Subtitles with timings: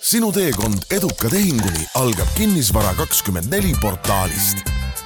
[0.00, 4.64] sinu teekond eduka tehinguni algab Kinnisvara kakskümmend neli portaalist.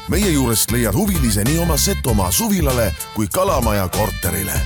[0.08, 4.61] meie juurest leiad huvilise nii oma Setomaa suvilale kui Kalamaja korterile.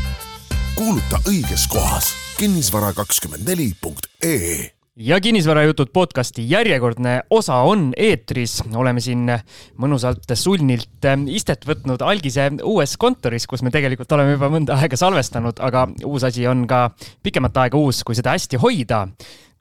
[0.74, 8.62] kuuluta õiges kohas kinnisvara kakskümmend neli punkt ee ja kinnisvarajutud podcasti järjekordne osa on eetris.
[8.74, 9.30] oleme siin
[9.78, 15.60] mõnusalt sulnilt istet võtnud Algise uues kontoris, kus me tegelikult oleme juba mõnda aega salvestanud,
[15.60, 16.90] aga uus asi on ka
[17.22, 19.06] pikemat aega uus, kui seda hästi hoida.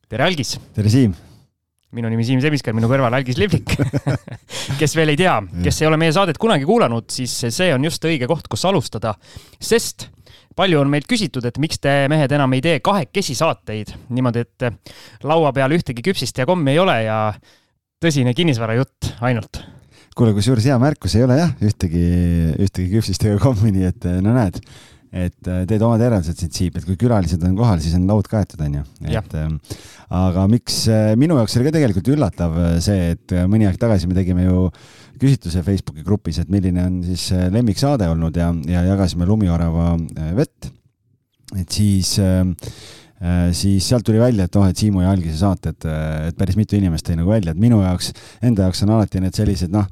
[0.07, 0.55] Tere, Algis!
[0.75, 1.15] tere, Siim!
[1.97, 3.73] minu nimi Siim Semiskar, minu kõrval Algis Livlik
[4.79, 8.03] kes veel ei tea, kes ei ole meie saadet kunagi kuulanud, siis see on just
[8.07, 9.13] õige koht, kus alustada,
[9.59, 10.09] sest
[10.57, 15.23] palju on meilt küsitud, et miks te mehed enam ei tee kahekesi saateid niimoodi, et
[15.27, 17.17] laua peal ühtegi küpsist ja kommi ei ole ja
[18.03, 19.63] tõsine kinnisvarajutt ainult.
[20.17, 22.05] kuule, kusjuures hea märkus, ei ole jah ühtegi,
[22.57, 24.59] ühtegi küpsist ega kommi, nii et no näed,
[25.17, 28.61] et teed omad järeldused siit siip, et kui külalised on kohal, siis on laud kaetud,
[28.61, 28.83] onju.
[29.09, 29.57] et ähm,
[30.13, 30.85] aga miks
[31.19, 34.69] minu jaoks oli ka tegelikult üllatav see, et mõni aeg tagasi me tegime ju
[35.21, 40.31] küsitluse Facebooki grupis, et milline on siis äh, lemmiksaade olnud ja, ja jagasime Lumiorava äh,
[40.37, 40.71] vett.
[41.57, 42.43] et siis äh,
[43.55, 45.87] siis sealt tuli välja, et oh, et Siimu ja Algise saated,
[46.27, 48.11] et päris mitu inimest tõi nagu välja, et minu jaoks,
[48.45, 49.87] enda jaoks on alati need sellised noh,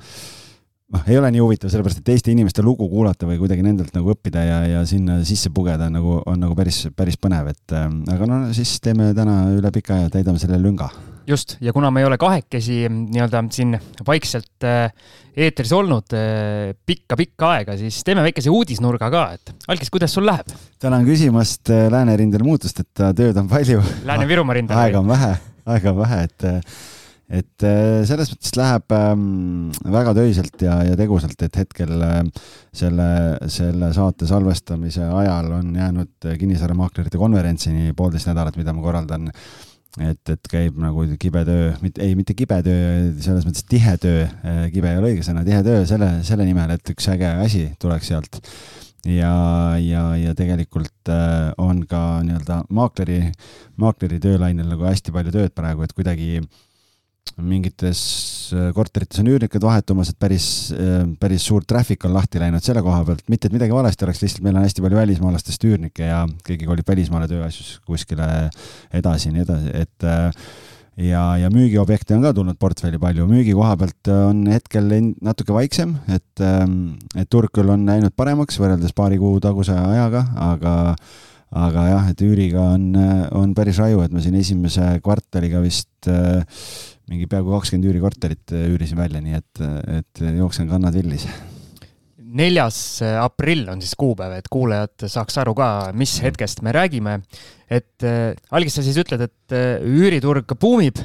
[0.96, 4.14] noh, ei ole nii huvitav, sellepärast et teiste inimeste lugu kuulata või kuidagi nendelt nagu
[4.16, 8.46] õppida ja, ja sinna sisse pugeda nagu on nagu päris, päris põnev, et aga no
[8.56, 10.90] siis teeme täna üle pika aja, täidame selle lünga
[11.28, 13.76] just, ja kuna me ei ole kahekesi nii-öelda siin
[14.08, 14.92] vaikselt äh,
[15.36, 16.14] eetris olnud
[16.86, 20.54] pikka-pikka äh, aega, siis teeme väikese uudisnurga ka, et Algis, kuidas sul läheb?
[20.82, 23.82] tänan küsimast äh, läänerindel muutust, et tööd on palju.
[24.06, 24.78] Lääne-Virumaa rindel.
[24.86, 25.34] aega on vähe,
[25.76, 26.48] aega on vähe, et
[27.26, 27.66] et
[28.06, 32.20] selles mõttes läheb ähm, väga töiselt ja, ja tegusalt, et hetkel äh,
[32.76, 33.08] selle,
[33.50, 39.32] selle saate salvestamise ajal on jäänud kinnisvaramaaklerite konverentsini poolteist nädalat, mida ma korraldan
[40.04, 44.26] et, et käib nagu kibe töö, mitte, ei, mitte kibe töö, selles mõttes tihe töö,
[44.46, 47.68] äh, kibe ei ole õige sõna, tihe töö selle, selle nimel, et üks äge asi
[47.82, 48.42] tuleks sealt.
[49.06, 49.34] ja,
[49.82, 53.20] ja, ja tegelikult äh, on ka nii-öelda maakleri,
[53.82, 56.64] maakleri töölainel nagu hästi palju tööd praegu, et kuidagi äh,
[57.42, 58.02] mingites
[58.56, 62.84] äh, korterites on üürnikud vahetumas, et päris, äh, päris suur traffic on lahti läinud selle
[62.86, 66.22] koha pealt, mitte et midagi valesti oleks, lihtsalt meil on hästi palju välismaalastest üürnikke ja
[66.48, 68.30] keegi kolib välismaale tööasjus kuskile
[68.96, 70.48] edasi ja nii edasi, et äh,
[71.10, 75.98] ja, ja müügiobjekte on ka tulnud portfelli palju, müügi koha pealt on hetkel natuke vaiksem,
[76.08, 80.76] et, et turg küll on läinud paremaks võrreldes paari kuu taguse ajaga, aga
[81.56, 82.88] aga jah, et üüriga on,
[83.38, 86.10] on päris raju, et me siin esimese kvartaliga vist
[87.12, 89.66] mingi peaaegu kakskümmend üürikorterit äh, üürisin välja, nii et,
[90.00, 91.28] et jooksen kannad villis.
[92.36, 96.30] neljas äh, aprill on siis kuupäev, et kuulajad saaks aru ka, mis mm.
[96.30, 97.20] hetkest me räägime.
[97.70, 101.00] et äh, algis sa siis ütled, et äh, üüriturg buumib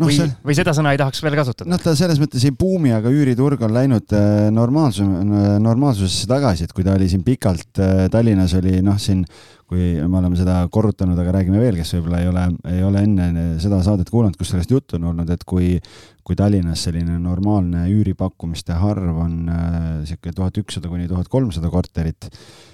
[0.00, 1.70] no, või see..., või seda sõna ei tahaks veel kasutada?
[1.70, 5.06] noh, ta selles mõttes ei buumi, aga üüriturg on läinud äh, normaalsus,
[5.60, 9.24] normaalsusesse tagasi, et kui ta oli siin pikalt äh,, Tallinnas oli noh, siin
[9.70, 13.44] kui me oleme seda korrutanud, aga räägime veel, kes võib-olla ei ole, ei ole enne
[13.62, 15.76] seda saadet kuulanud, kus sellest juttu on olnud, et kui,
[16.26, 22.26] kui Tallinnas selline normaalne üüripakkumiste arv on niisugune äh, tuhat ükssada kuni tuhat kolmsada korterit,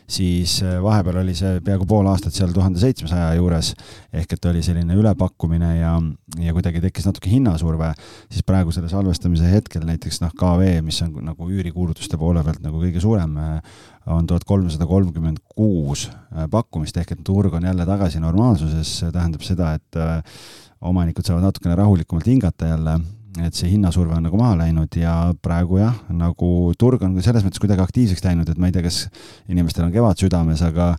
[0.08, 3.74] siis äh, vahepeal oli see peaaegu pool aastat seal tuhande seitsmesaja juures,
[4.16, 5.92] ehk et oli selline ülepakkumine ja,
[6.40, 7.90] ja kuidagi tekkis natuke hinnasurve,
[8.30, 12.80] siis praegu selle salvestamise hetkel näiteks noh, KV, mis on nagu üürikuulutuste poole pealt nagu
[12.80, 17.86] kõige suurem äh, on tuhat kolmsada kolmkümmend kuus äh, pakkumist, ehk et turg on jälle
[17.88, 20.40] tagasi normaalsuses, see tähendab seda, et äh,
[20.86, 22.98] omanikud saavad natukene rahulikumalt hingata jälle,
[23.42, 27.62] et see hinnasurve on nagu maha läinud ja praegu jah, nagu turg on selles mõttes
[27.62, 29.06] kuidagi aktiivseks läinud, et ma ei tea, kas
[29.50, 30.94] inimestel on kevad südames, aga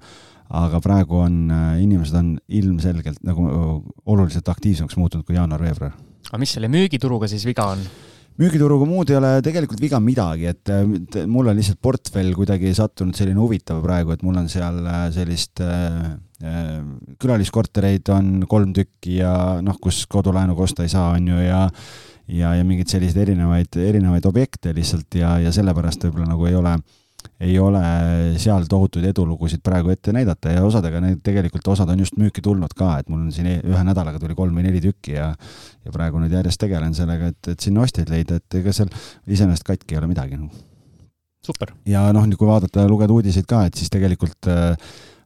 [0.48, 3.48] aga praegu on, äh, inimesed on ilmselgelt nagu
[4.08, 5.96] oluliselt aktiivsemaks muutunud kui jaanuar-veebruar.
[6.30, 7.84] aga mis selle müügituruga siis viga on?
[8.38, 10.72] Müügituruga muud ei ole tegelikult viga midagi, et
[11.30, 15.64] mul on lihtsalt portfell kuidagi sattunud selline huvitav praegu, et mul on seal äh, sellist
[15.66, 15.96] äh,
[16.44, 16.76] äh,
[17.22, 19.34] külaliskortereid on kolm tükki ja
[19.66, 21.66] noh, kus kodulaenuga osta ei saa, on ju, ja
[22.28, 26.74] ja, ja mingeid selliseid erinevaid, erinevaid objekte lihtsalt ja, ja sellepärast võib-olla nagu ei ole
[26.76, 27.07] äh,
[27.40, 27.82] ei ole
[28.42, 32.74] seal tohutuid edulugusid praegu ette näidata ja osadega need tegelikult, osad on just müüki tulnud
[32.78, 35.28] ka, et mul on siin e-, ühe nädalaga tuli kolm või neli tükki ja
[35.86, 38.90] ja praegu nüüd järjest tegelen sellega, et, et sinna ostjaid leida, et ega seal
[39.30, 40.40] iseenesest katki ei ole midagi.
[41.46, 41.74] super.
[41.86, 44.74] ja noh, kui vaadata, lugeda uudiseid ka, et siis tegelikult äh,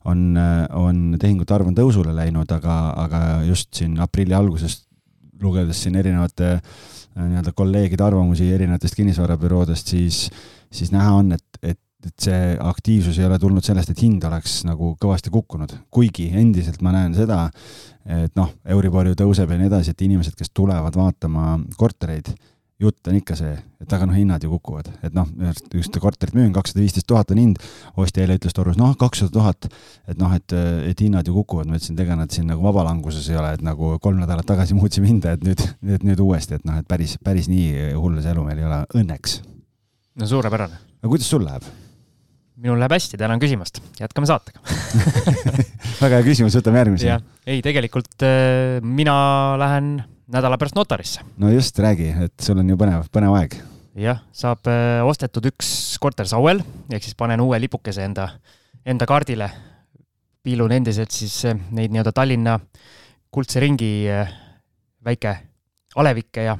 [0.05, 4.83] on, äh, on tehingute arv on tõusule läinud, aga, aga just siin aprilli alguses
[5.41, 10.25] lugedes siin erinevate äh, nii-öelda kolleegide arvamusi erinevatest kinnisvarabüroodest, siis,
[10.71, 11.50] siis näha on, et,
[12.01, 16.29] et et see aktiivsus ei ole tulnud sellest, et hind oleks nagu kõvasti kukkunud, kuigi
[16.37, 17.47] endiselt ma näen seda,
[18.05, 22.33] et noh, Euribor ju tõuseb ja nii edasi, et inimesed, kes tulevad vaatama kortereid
[22.81, 23.51] jutt on ikka see,
[23.83, 25.27] et aga noh, hinnad ju kukuvad, et noh,
[25.75, 27.59] just korterit müün, kakssada viisteist tuhat on hind,
[28.01, 29.67] ostja eile ütles torus, noh, kakssada tuhat,
[30.09, 30.55] et noh, et,
[30.89, 33.65] et hinnad ju kukuvad, ma ütlesin, et ega nad siin nagu vabalanguses ei ole, et
[33.65, 37.19] nagu kolm nädalat tagasi muutsime hinda, et nüüd, nüüd, nüüd uuesti, et noh, et päris,
[37.21, 39.37] päris nii hull see elu meil ei ole, õnneks.
[40.17, 40.81] no suurepärane.
[41.03, 41.69] no kuidas sul läheb?
[42.61, 44.61] Minul läheb hästi, tänan küsimast, jätkame saatega
[46.03, 47.17] väga hea küsimus, võtame järgmise.
[47.49, 49.15] ei, tegelikult äh, mina
[49.61, 49.95] lähen
[50.31, 51.25] nädala pärast notarisse.
[51.41, 53.57] no just, räägi, et sul on ju põnev, põnev aeg.
[53.97, 55.71] jah, saab äh, ostetud üks
[56.01, 56.61] korter Sauel,
[56.91, 58.29] ehk siis panen uue lipukese enda,
[58.85, 59.49] enda kaardile.
[60.45, 62.59] piilun endiselt siis äh, neid nii-öelda Tallinna
[63.31, 64.05] kuldse ringi
[65.05, 65.37] väike
[65.95, 66.57] alevikke ja.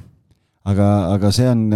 [0.64, 1.68] aga, aga see on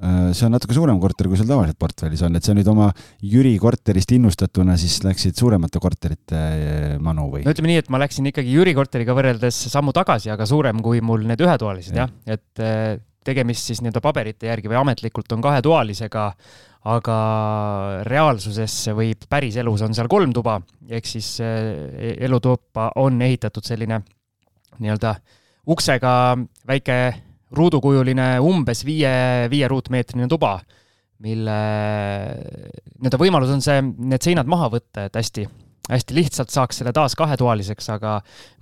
[0.00, 2.88] see on natuke suurem korter, kui sul tavaliselt portfellis on, et sa nüüd oma
[3.26, 7.44] Jüri korterist innustatuna siis läksid suuremate korterite äh, manu või?
[7.44, 11.02] no ütleme nii, et ma läksin ikkagi Jüri korteriga võrreldes sammu tagasi, aga suurem kui
[11.04, 15.44] mul need ühetoalised jah ja., et äh, tegemist siis nii-öelda paberite järgi või ametlikult on
[15.44, 16.22] kahetoalisega,
[16.88, 17.16] aga
[18.08, 20.56] reaalsuses võib päriselus on seal kolm tuba,
[20.88, 24.00] ehk siis elutuppa on ehitatud selline
[24.80, 25.18] nii-öelda
[25.68, 26.14] uksega
[26.72, 26.96] väike
[27.56, 30.58] ruudukujuline umbes viie, viie ruutmeetrine tuba,
[31.24, 31.56] mille
[33.00, 35.44] nii-öelda võimalus on see, need seinad maha võtta, et hästi,
[35.90, 38.16] hästi lihtsalt saaks selle taas kahetoaliseks, aga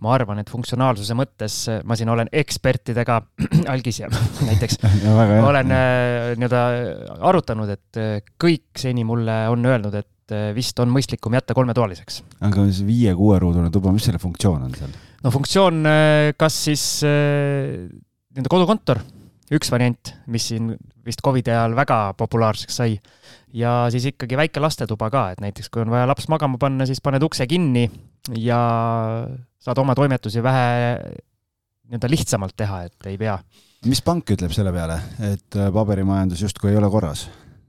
[0.05, 3.21] ma arvan, et funktsionaalsuse mõttes ma siin olen ekspertidega,
[3.75, 4.11] algis ja
[4.49, 4.81] näiteks
[5.51, 6.65] olen äh, nii-öelda
[7.31, 12.23] arutanud, et äh, kõik seni mulle on öelnud, et äh, vist on mõistlikum jätta kolmetoaliseks.
[12.49, 14.99] aga see viie-kuueruudune tuba, mis selle funktsioon on seal?
[15.23, 15.87] no funktsioon,
[16.39, 16.91] kas siis
[18.39, 19.01] nii-öelda kodukontor,
[19.51, 20.71] üks variant, mis siin
[21.07, 23.01] vist Covidi ajal väga populaarseks sai.
[23.53, 27.01] ja siis ikkagi väike lastetuba ka, et näiteks kui on vaja laps magama panna, siis
[27.03, 27.89] paned ukse kinni
[28.37, 28.61] ja
[29.59, 30.69] saad oma toimetusi vähe
[31.89, 33.39] nii-öelda lihtsamalt teha, et ei pea.
[33.89, 35.01] mis pank ütleb selle peale,
[35.33, 37.27] et paberimajandus justkui ei ole korras?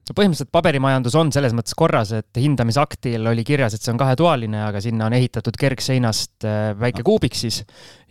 [0.09, 4.61] No põhimõtteliselt paberimajandus on selles mõttes korras, et hindamisaktil oli kirjas, et see on kahetoaline,
[4.65, 7.61] aga sinna on ehitatud kergseinast äh, väike kuubik siis,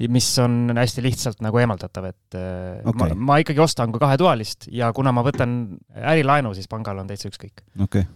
[0.06, 3.14] mis on hästi lihtsalt nagu eemaldatav, et äh, okay.
[3.16, 5.58] ma, ma ikkagi ostan ka kahetoalist ja kuna ma võtan
[5.98, 7.66] ärilaenu, siis pangal on täitsa ükskõik.
[7.82, 8.08] okei okay.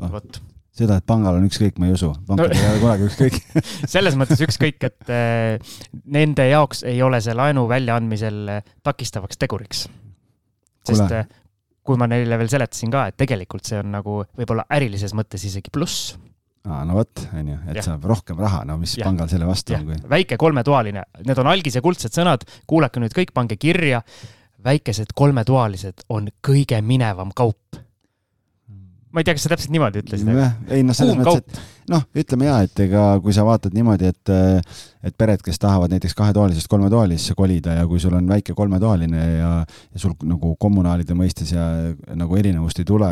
[0.00, 0.10] ah..
[0.18, 0.42] vot
[0.74, 3.38] seda, et pangal on ükskõik, ma ei usu, pankadel no, ei ole kunagi ükskõik
[3.94, 5.78] selles mõttes ükskõik, et äh,
[6.18, 9.86] nende jaoks ei ole see laenu väljaandmisel takistavaks teguriks.
[10.84, 11.24] sest Kule
[11.84, 15.72] kui ma neile veel seletasin ka, et tegelikult see on nagu võib-olla ärilises mõttes isegi
[15.74, 16.14] pluss.
[16.64, 17.86] aa, no vot, on ju, et ja.
[17.90, 19.04] saab rohkem raha, no mis ja.
[19.08, 19.82] pangal selle vastu ja.
[19.82, 20.10] on, kui.
[20.16, 24.02] väike kolmetoaline, need on algise kuldsed sõnad, kuulake nüüd kõik, pange kirja.
[24.64, 27.83] väikesed kolmetoalised on kõige minevam kaup
[29.14, 30.30] ma ei tea, kas sa täpselt niimoodi ütlesid.
[30.74, 34.32] ei noh, selles mõttes, et noh, ütleme ja, et ega kui sa vaatad niimoodi, et
[35.04, 39.50] et pered, kes tahavad näiteks kahetoalisest kolmetoalisesse kolida ja kui sul on väike kolmetoaline ja,
[39.62, 41.66] ja sul nagu kommunaalide mõistes ja
[42.16, 43.10] nagu erinevust ei tule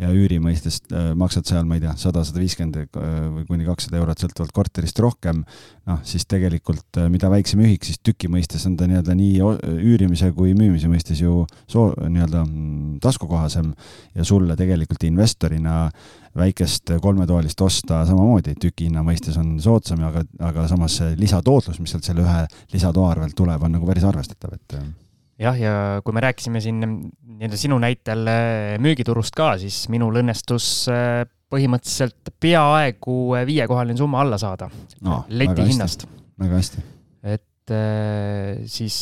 [0.00, 3.66] ja üüri mõistes äh, maksad seal, ma ei tea, sada, sada viiskümmend äh, või kuni
[3.66, 5.42] kakssada eurot sõltuvalt korterist rohkem,
[5.88, 9.50] noh, siis tegelikult äh, mida väiksem ühik, siis tüki mõistes on ta nii-öelda nii
[9.90, 13.74] üürimise kui müümise mõistes ju soo-, nii-öelda mm, taskukohasem
[14.16, 15.82] ja sulle tegelikult investorina
[16.38, 21.92] väikest kolmetoalist osta samamoodi tüki hinna mõistes on soodsam, aga, aga samas see lisatootlus, mis
[21.92, 22.40] sealt selle ühe
[22.72, 24.80] lisatoa arvelt tuleb, on nagu päris arvestatav, et
[25.40, 30.68] jah, ja kui me rääkisime siin nii-öelda sinu näitel äh, müügiturust ka, siis minul õnnestus
[30.92, 33.18] äh, põhimõtteliselt peaaegu
[33.48, 34.70] viiekohaline summa alla saada
[35.06, 36.06] no, leti hinnast.
[36.40, 36.84] väga hästi.
[37.36, 38.98] et äh, siis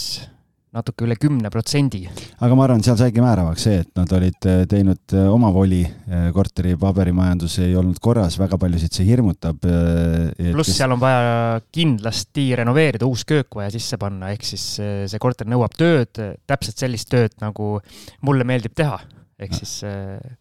[0.78, 2.04] natuke üle kümne protsendi.
[2.38, 6.28] aga ma arvan, seal saigi määravaks see, et nad olid äh, teinud äh, omavoli, äh,
[6.34, 9.60] korteri paberimajandus ei olnud korras, väga paljusid see hirmutab.
[9.60, 10.78] pluss kes...
[10.80, 15.76] seal on vaja kindlasti renoveerida, uus köök vaja sisse panna, ehk siis see korter nõuab
[15.78, 16.18] tööd,
[16.48, 17.78] täpselt sellist tööd, nagu
[18.26, 18.98] mulle meeldib teha
[19.38, 19.74] ehk siis.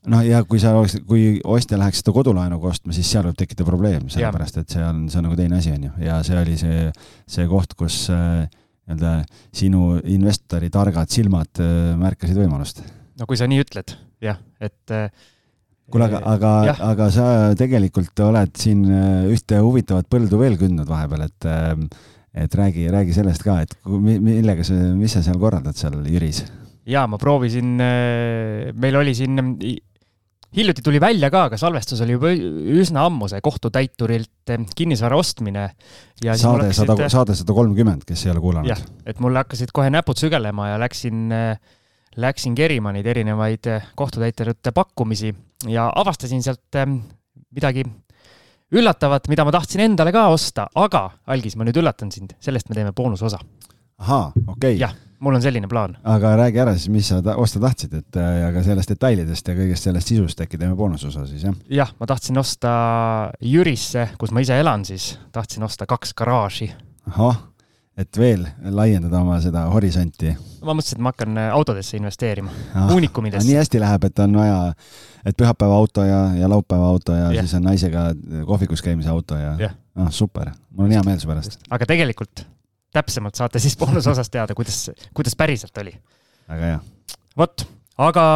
[0.10, 3.66] noh, ja kui sa oleks, kui ostja läheks seda kodulaenuga ostma, siis seal võib tekkida
[3.68, 6.58] probleem, sellepärast et see on, see on nagu teine asi, on ju, ja see oli
[6.60, 6.88] see,
[7.30, 8.48] see koht, kus äh,
[8.88, 9.14] nii-öelda
[9.56, 12.84] sinu investori targad silmad äh, märkasid võimalust?
[13.20, 15.10] no kui sa nii ütled, jah, et äh,
[15.92, 17.26] kuule, aga, aga, aga sa
[17.60, 21.52] tegelikult oled siin äh, ühte huvitavat põldu veel kündnud vahepeal, et
[22.38, 26.44] et räägi, räägi sellest ka, et millega sa, mis sa seal korraldad seal Jüris?
[26.88, 27.76] jaa, ma proovisin,
[28.80, 29.42] meil oli siin
[30.56, 35.70] hiljuti tuli välja ka, aga salvestus oli juba üsna ammu see kohtutäiturilt eh, kinnisvara ostmine.
[36.24, 38.88] saade sada, saade sada kolmkümmend, kes ei ole kuulanud.
[39.06, 41.60] et mul hakkasid kohe näpud sügelema ja läksin, eh,
[42.18, 45.36] läksin kerima neid erinevaid kohtutäiturite pakkumisi
[45.68, 46.84] ja avastasin sealt
[47.52, 47.84] midagi
[48.76, 52.76] üllatavat, mida ma tahtsin endale ka osta, aga Algis, ma nüüd üllatan sind, sellest me
[52.76, 53.40] teeme boonusosa.
[53.98, 55.07] ahaa, okei okay..
[55.20, 55.98] Mul on selline plaan.
[56.04, 59.48] aga räägi ära siis, mis sa ta osta tahtsid, et äh, ja ka sellest detailidest
[59.48, 61.58] ja kõigest sellest sisust äkki teeme boonusosa siis, jah?
[61.70, 62.72] jah, ma tahtsin osta
[63.42, 66.72] Jürisse, kus ma ise elan, siis tahtsin osta kaks garaaži.
[67.14, 67.46] ahah
[67.98, 68.44] et veel
[68.78, 70.36] laiendada oma seda horisonti.
[70.62, 73.48] ma mõtlesin, et ma hakkan äh, autodesse investeerima ah,, uunikumidesse.
[73.50, 74.60] nii hästi läheb, et on vaja,
[75.26, 77.42] et pühapäeva auto ja, ja laupäeva auto ja yeah.
[77.42, 78.12] siis on naisega
[78.46, 79.74] kohvikus käimise auto ja yeah.
[79.98, 81.58] noh, super, mul on hea meel su pärast.
[81.74, 82.46] aga tegelikult
[82.94, 85.96] täpsemalt saate siis boonusosas teada, kuidas, kuidas päriselt oli.
[86.50, 86.80] väga hea.
[87.38, 87.66] vot,
[87.98, 88.28] aga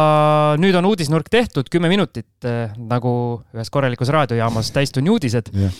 [0.60, 3.14] nüüd on uudisnurk tehtud, kümme minutit äh, nagu
[3.54, 5.72] ühes korralikus raadiojaamas täistunni uudised yeah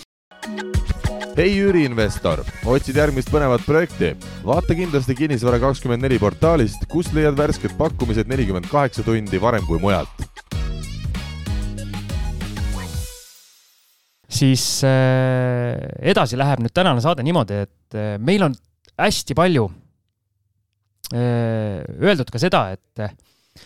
[1.37, 4.13] hei üüriinvestor, otsid järgmist põnevat projekti?
[4.45, 9.81] vaata kindlasti Kinnisvara kakskümmend neli portaalist, kust leiad värsked pakkumised nelikümmend kaheksa tundi varem kui
[9.81, 10.27] mujalt.
[14.33, 15.77] Siis äh,
[16.13, 18.57] edasi läheb nüüd tänane saade niimoodi, et äh, meil on
[19.01, 19.69] hästi palju
[21.13, 23.63] äh, öeldud ka seda, et,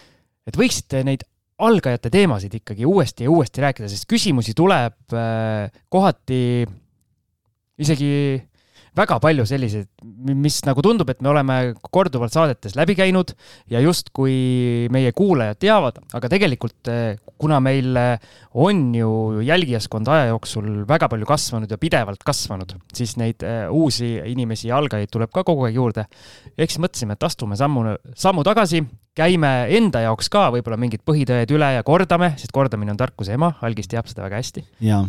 [0.46, 1.24] et võiksite neid
[1.62, 5.14] algajate teemasid ikkagi uuesti ja uuesti rääkida, sest küsimusi tuleb
[5.88, 6.40] kohati
[7.80, 8.10] isegi
[8.96, 9.88] väga palju selliseid,
[10.32, 11.56] mis nagu tundub, et me oleme
[11.92, 13.34] korduvalt saadetes läbi käinud
[13.72, 20.30] ja justkui meie kuulajad teavad, aga tegelikult eh, kuna meil eh, on ju jälgijaskond aja
[20.30, 25.34] jooksul väga palju kasvanud ja pidevalt kasvanud, siis neid eh, uusi inimesi ja algajaid tuleb
[25.34, 26.06] ka kogu aeg juurde.
[26.56, 27.84] ehk siis mõtlesime, et astume sammu,
[28.16, 28.82] sammu tagasi,
[29.16, 33.52] käime enda jaoks ka võib-olla mingid põhitõed üle ja kordame, sest kordamine on tarkuse ema,
[33.60, 34.64] Algis teab seda väga hästi.
[34.80, 35.04] jaa.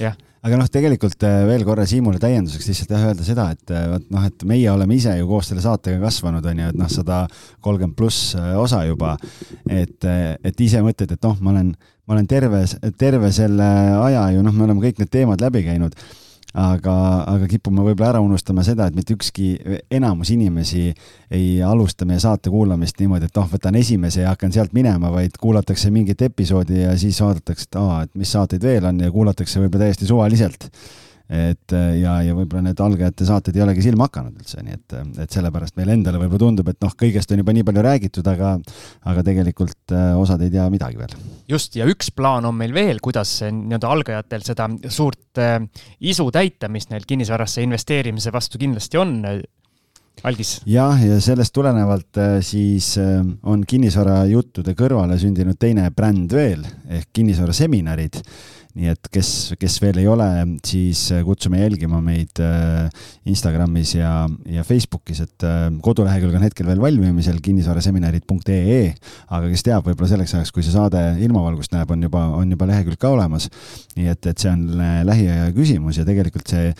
[0.00, 0.16] jah
[0.46, 4.06] aga noh, tegelikult äh, veel korra Siimule täienduseks lihtsalt jah, öelda seda, et äh, vot
[4.14, 7.20] noh, et meie oleme ise ju koos selle saatega kasvanud, on ju, et noh, sada
[7.64, 9.16] kolmkümmend pluss äh, osa juba.
[9.68, 11.74] et, et ise mõtled, et noh, ma olen,
[12.08, 12.64] ma olen terve,
[12.98, 13.68] terve selle
[14.00, 15.96] aja ju noh, me oleme kõik need teemad läbi käinud
[16.54, 16.94] aga,
[17.30, 19.52] aga kipume võib-olla ära unustama seda, et mitte ükski,
[19.90, 20.88] enamus inimesi
[21.30, 25.38] ei alusta meie saate kuulamist niimoodi, et noh, võtan esimese ja hakkan sealt minema, vaid
[25.40, 29.62] kuulatakse mingit episoodi ja siis vaadatakse, et aa, et mis saateid veel on ja kuulatakse
[29.62, 30.70] võib-olla täiesti suvaliselt
[31.30, 34.96] et äh, ja, ja võib-olla need algajate saated ei olegi silma hakanud üldse, nii et,
[35.22, 38.56] et sellepärast meile endale võib-olla tundub, et noh, kõigest on juba nii palju räägitud, aga,
[39.12, 41.14] aga tegelikult äh, osad ei tea midagi veel.
[41.52, 45.60] just, ja üks plaan on meil veel, kuidas nii-öelda algajatel seda suurt äh,
[46.02, 49.16] isu täita, mis neil kinnisvarasse investeerimise vastu kindlasti on.
[50.26, 50.58] Algis.
[50.68, 58.18] jah, ja sellest tulenevalt äh, siis on kinnisvarajuttude kõrvale sündinud teine bränd veel ehk kinnisvaraseminarid
[58.78, 60.26] nii et kes, kes veel ei ole,
[60.66, 62.86] siis äh, kutsume jälgima meid äh,
[63.30, 64.12] Instagramis ja,
[64.46, 68.82] ja Facebookis, et äh, kodulehekülg on hetkel veel valmimisel, kinnisvaraseminarid.ee,
[69.26, 72.70] aga kes teab, võib-olla selleks ajaks, kui see saade ilmavalgust näeb, on juba, on juba
[72.70, 73.50] lehekülg ka olemas.
[73.96, 74.66] nii et, et see on
[75.08, 76.70] lähiaja küsimus ja tegelikult see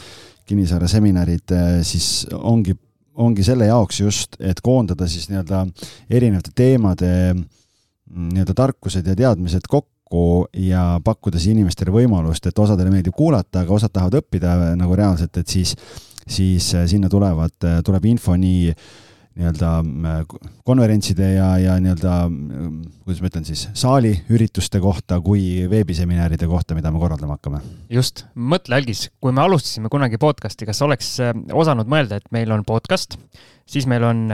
[0.50, 1.52] kinnisvaraseminarid
[1.86, 2.76] siis ongi,
[3.18, 5.64] ongi selle jaoks just, et koondada siis nii-öelda
[6.10, 12.58] erinevate teemade mm, nii-öelda tarkused ja teadmised kokku kokku ja pakkuda siis inimestele võimalust, et
[12.58, 15.76] osadele meeldib kuulata, aga osad tahavad õppida nagu reaalselt, et siis,
[16.26, 18.74] siis äh, sinna tulevad, äh, tuleb info nii
[19.40, 20.24] nii-öelda äh,
[20.66, 22.14] konverentside ja, ja nii-öelda,
[23.04, 27.60] kuidas ma ütlen siis, saali ürituste kohta kui veebiseminaride kohta, mida me korraldama hakkame.
[27.88, 31.12] just, mõtle, Algis, kui me alustasime kunagi podcast'i, kas oleks
[31.54, 33.14] osanud mõelda, et meil on podcast,
[33.70, 34.26] siis meil on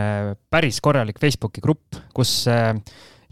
[0.50, 2.46] päris korralik Facebooki grupp, kus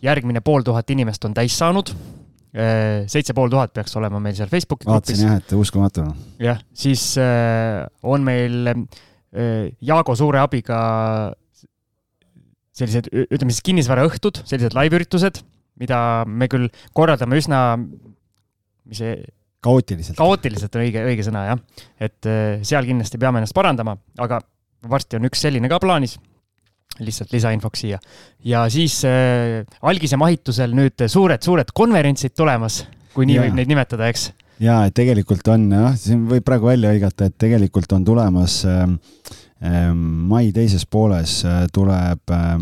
[0.05, 2.24] järgmine pool tuhat inimest on täis saanud Äh,
[3.11, 5.16] seitse pool tuhat peaks olema meil seal Facebooki grupis.
[5.16, 6.04] vaatasin jah, et uskumatu.
[6.42, 10.78] jah, siis äh, on meil äh, Jaago suure abiga
[12.75, 15.40] sellised, ütleme siis kinnisvaraõhtud, sellised live-üritused,
[15.82, 19.16] mida me küll korraldame üsna, mis see
[19.64, 20.18] kaootiliselt.
[20.18, 21.84] kaootiliselt on õige, õige sõna, jah.
[22.02, 22.30] et
[22.66, 24.42] seal kindlasti peame ennast parandama, aga
[24.90, 26.18] varsti on üks selline ka plaanis
[27.03, 27.99] lihtsalt lisainfoks siia.
[28.45, 32.85] ja siis äh, algise mahitusel nüüd suured-suured konverentsid tulemas,
[33.15, 33.47] kui nii ja.
[33.47, 34.31] võib neid nimetada, eks?
[34.63, 38.85] ja, et tegelikult on jah, siin võib praegu välja hõigata, et tegelikult on tulemas äh,
[39.65, 42.55] äh, mai teises pooles äh, tuleb äh,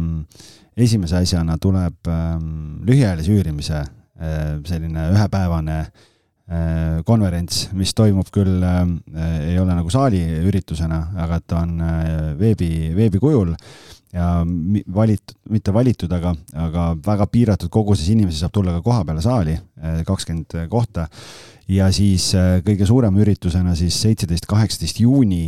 [0.77, 2.39] esimese asjana tuleb äh,
[2.87, 8.85] lühiajalise üürimise äh, selline ühepäevane äh, konverents, mis toimub küll äh,,
[9.53, 13.55] ei ole nagu saaliüritusena, aga ta on äh, veebi, veebi kujul
[14.13, 14.47] ja
[14.95, 16.35] valitud, mitte valitud, aga,
[16.67, 21.09] aga väga piiratud koguses inimesi saab tulla ka koha peale saali, eh, kakskümmend kohta.
[21.69, 25.47] ja siis eh, kõige suurema üritusena siis seitseteist, kaheksateist juuni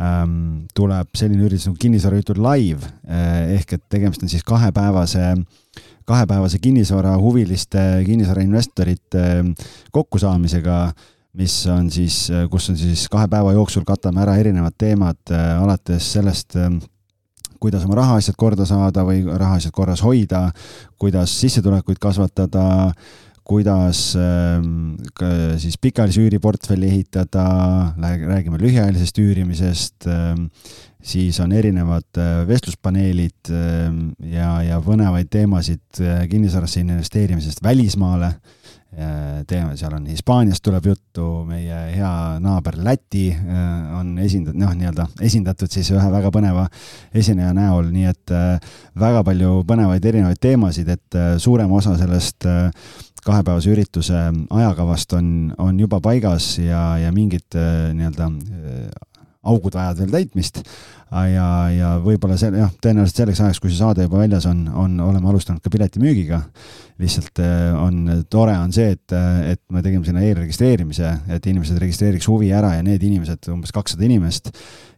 [0.00, 2.88] ähm, tuleb selline üritus nagu kinnisvarajutud live
[3.54, 5.36] ehk et tegemist on siis kahepäevase
[6.08, 9.26] kahepäevase kinnisvarahuviliste, kinnisvarainvestorite
[9.92, 10.78] kokkusaamisega
[11.38, 15.30] mis on siis, kus on siis kahe päeva jooksul katame ära erinevad teemad,
[15.62, 16.58] alates sellest,
[17.62, 20.48] kuidas oma rahaasjad korda saada või rahaasjad korras hoida,
[20.98, 22.64] kuidas sissetulekuid kasvatada,
[23.46, 24.94] kuidas ähm,
[25.58, 27.44] siis pikaajalise üüriportfelli ehitada,
[27.98, 30.46] räägime lühiajalisest üürimisest, ähm,
[31.02, 38.36] siis on erinevad äh, vestluspaneelid ähm, ja, ja põnevaid teemasid äh, kinnisvarasse investeerimisest välismaale
[39.48, 42.10] teeme, seal on Hispaaniast tuleb juttu, meie hea
[42.44, 46.66] naaber Läti äh, on esindatud, noh, nii-öelda esindatud siis ühe väga põneva
[47.16, 52.44] esineja näol, nii et äh, väga palju põnevaid erinevaid teemasid, et äh, suurem osa sellest
[53.22, 54.18] kahepäevase ürituse
[54.50, 55.26] ajakavast on,
[55.62, 58.28] on juba paigas ja, ja mingid nii-öelda
[59.42, 60.62] augud vajavad veel täitmist.
[61.12, 64.94] ja, ja võib-olla see jah, tõenäoliselt selleks ajaks, kui see saade juba väljas on, on,
[65.04, 66.40] oleme alustanud ka piletimüügiga.
[67.02, 69.16] lihtsalt äh, on, tore on see, et,
[69.52, 74.06] et me tegime sinna eelregistreerimise, et inimesed registreeriks huvi ära ja need inimesed, umbes kakssada
[74.06, 74.52] inimest,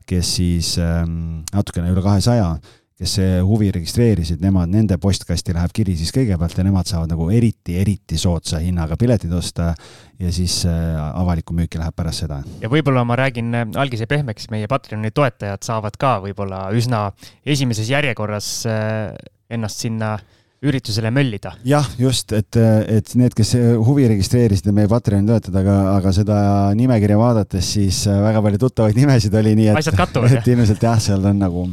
[0.07, 2.57] kes siis ähm, natukene üle kahesaja
[3.05, 7.77] kes huvi registreerisid, nemad, nende postkasti läheb kiri siis kõigepealt ja nemad saavad nagu eriti,
[7.81, 9.73] eriti soodsa hinnaga piletid osta
[10.21, 12.41] ja siis äh, avalikku müüki läheb pärast seda.
[12.63, 17.11] ja võib-olla ma räägin äh, algise pehmeks, meie Patreoni toetajad saavad ka võib-olla üsna
[17.45, 19.13] esimeses järjekorras äh,
[19.53, 20.17] ennast sinna
[20.65, 21.55] üritusele möllida.
[21.69, 23.55] jah, just, et, et need, kes
[23.85, 26.39] huvi registreerisid ja meie Patreoni toetada, aga, aga seda
[26.79, 29.91] nimekirja vaadates, siis väga palju tuttavaid nimesid oli, nii et.
[29.95, 30.49] jah?
[30.55, 31.67] ilmselt jah, seal on nagu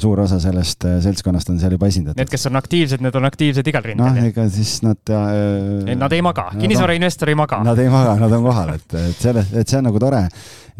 [0.00, 2.18] suur osa sellest seltskonnast on seal juba esindatud.
[2.20, 4.08] Need, kes on aktiivsed, need on aktiivsed igal rindel.
[4.08, 5.94] noh, ega siis nad äh,.
[6.00, 7.60] Nad ei maga, kinnisvarainvestor ei maga.
[7.66, 10.24] Nad ei maga, nad on kohal, et, et selles, et see on nagu tore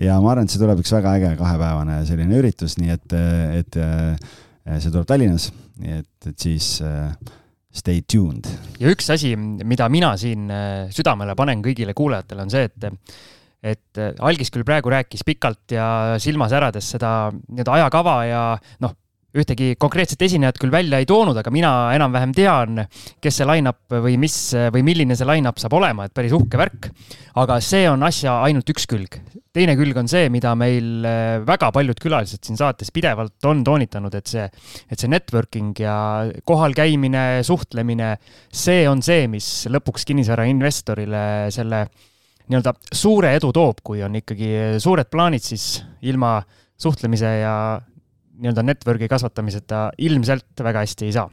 [0.01, 3.19] ja ma arvan, et see tuleb üks väga äge kahepäevane selline üritus, nii et,
[3.61, 3.81] et
[4.67, 5.51] see tuleb Tallinnas
[5.85, 7.11] et, et siis äh,
[7.73, 8.49] stay tuned.
[8.81, 12.91] ja üks asi, mida mina siin äh, südamele panen kõigile kuulajatele, on see, et
[13.61, 18.45] et Algis küll praegu rääkis pikalt ja silma särades seda nii-öelda ajakava ja
[18.81, 18.95] noh,
[19.37, 22.83] ühtegi konkreetset esinejat küll välja ei toonud, aga mina enam-vähem tean,
[23.23, 24.37] kes see line-up või mis
[24.75, 26.91] või milline see line-up saab olema, et päris uhke värk.
[27.41, 29.21] aga see on asja ainult üks külg.
[29.53, 34.15] teine külg on see, mida meil eh, väga paljud külalised siin saates pidevalt on toonitanud,
[34.15, 34.47] et see,
[34.91, 38.17] et see networking ja kohal käimine, suhtlemine,
[38.53, 41.87] see on see, mis lõpuks kinnisvarainvestorile selle
[42.51, 46.41] nii-öelda suure edu toob, kui on ikkagi suured plaanid, siis ilma
[46.81, 47.55] suhtlemise ja
[48.41, 51.29] nii-öelda network'i kasvatamiseta ilmselt väga hästi ei saa.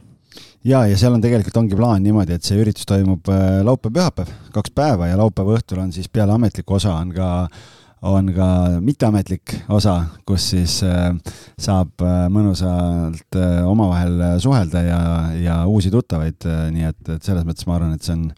[0.66, 4.74] Ja, ja seal on tegelikult ongi plaan niimoodi, et see üritus toimub äh, laupäev-pühapäev, kaks
[4.76, 7.28] päeva ja laupäeva õhtul on siis peale ametlikku osa on ka
[8.08, 8.46] on ka
[8.84, 9.96] mitteametlik osa,
[10.28, 11.08] kus siis äh,
[11.58, 15.00] saab äh, mõnusalt omavahel suhelda ja,
[15.40, 18.28] ja uusi tuttavaid nii et, et selles mõttes ma arvan, et see on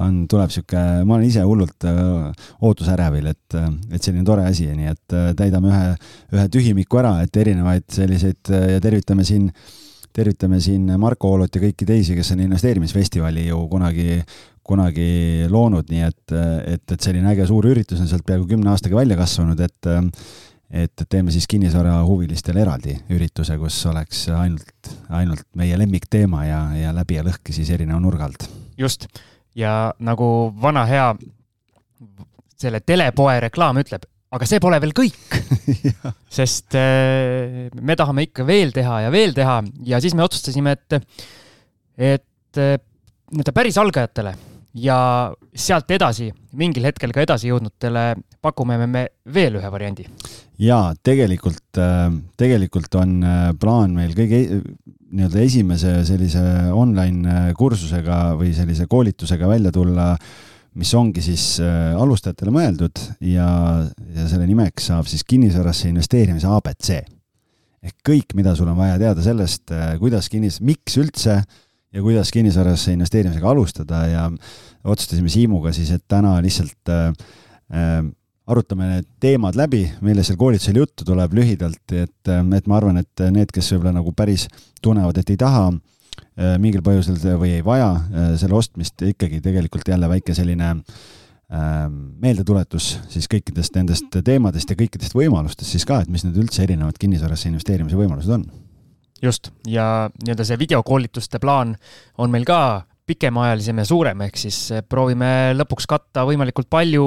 [0.00, 4.66] on, tuleb sihuke, ma olen ise hullult äh, ootusärevil, et, äh, et selline tore asi,
[4.74, 5.90] nii et äh, täidame ühe,
[6.34, 9.50] ühe tühimiku ära, et erinevaid selliseid ja tervitame siin,
[10.14, 14.18] tervitame siin Marko Oolot ja kõiki teisi, kes on investeerimisfestivali ju kunagi,
[14.64, 15.10] kunagi
[15.52, 16.24] loonud, nii et,
[16.74, 19.94] et, et selline äge suur üritus on sealt peaaegu kümne aastaga välja kasvanud, et
[20.74, 27.20] et teeme siis kinnisvarahuvilistele eraldi ürituse, kus oleks ainult, ainult meie lemmikteema ja, ja läbi
[27.20, 28.48] ja lõhki siis erineva nurga alt.
[28.80, 29.06] just
[29.58, 30.28] ja nagu
[30.60, 31.08] vana hea
[32.58, 35.36] selle telepoe reklaam ütleb, aga see pole veel kõik.
[36.38, 39.60] Sest äh, me tahame ikka veel teha ja veel teha.
[39.86, 41.20] Ja siis me otsustasime, et,
[41.98, 42.76] et äh,
[43.34, 44.34] nii-öelda päris algajatele
[44.74, 44.98] ja
[45.54, 50.08] sealt edasi, mingil hetkel ka edasi jõudnutele pakume me veel ühe variandi.
[50.58, 53.22] ja tegelikult, äh, tegelikult on
[53.60, 54.44] plaan meil kõige
[55.14, 56.42] nii-öelda esimese sellise
[56.74, 60.12] online äh, kursusega või sellise koolitusega välja tulla,
[60.80, 63.48] mis ongi siis äh, alustajatele mõeldud ja,
[64.16, 66.90] ja selle nimeks saab siis kinnisvarasse investeerimise abc.
[67.84, 71.42] ehk kõik, mida sul on vaja teada sellest, äh, kuidas kinnis, miks üldse
[71.94, 74.26] ja kuidas kinnisvarasse investeerimisega alustada ja
[74.84, 77.12] otsustasime Siimuga siis, et täna lihtsalt äh,
[78.46, 83.24] arutame need teemad läbi, millest seal koolitusel juttu tuleb lühidalt, et, et ma arvan, et
[83.32, 84.46] need, kes võib-olla nagu päris
[84.84, 89.88] tunnevad, et ei taha äh, mingil põhjusel või ei vaja äh, selle ostmist, ikkagi tegelikult
[89.88, 91.86] jälle väike selline äh,
[92.20, 97.00] meeldetuletus siis kõikidest nendest teemadest ja kõikidest võimalustest siis ka, et mis need üldse erinevad
[97.00, 98.44] kinnisvarasse investeerimise võimalused on.
[99.22, 101.76] Just, ja nii-öelda see videokoolituste plaan
[102.18, 107.04] on meil ka pikemaajalisem ja suurem, ehk siis proovime lõpuks katta võimalikult palju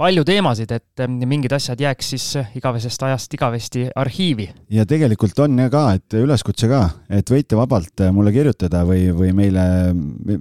[0.00, 4.48] palju teemasid, et eh, mingid asjad jääks siis eh, igavesest ajast igavesti arhiivi.
[4.74, 6.80] ja tegelikult on ja ka, et üleskutse ka,
[7.14, 9.64] et võite vabalt eh, mulle kirjutada või, või meile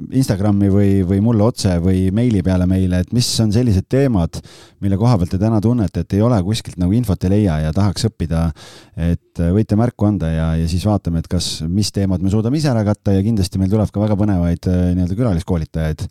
[0.10, 4.42] Instagrami või, või mulle otse või meili peale meile, et mis on sellised teemad,
[4.82, 7.74] mille koha pealt te täna tunnete, et ei ole kuskilt nagu infot ei leia ja
[7.76, 8.50] tahaks õppida.
[8.98, 12.70] et võite märku anda ja, ja siis vaatame, et kas, mis teemad me suudame ise
[12.74, 16.08] ära katta ja kindlasti meil tuleb ka väga põnevaid nii-öelda külaliskoolitajaid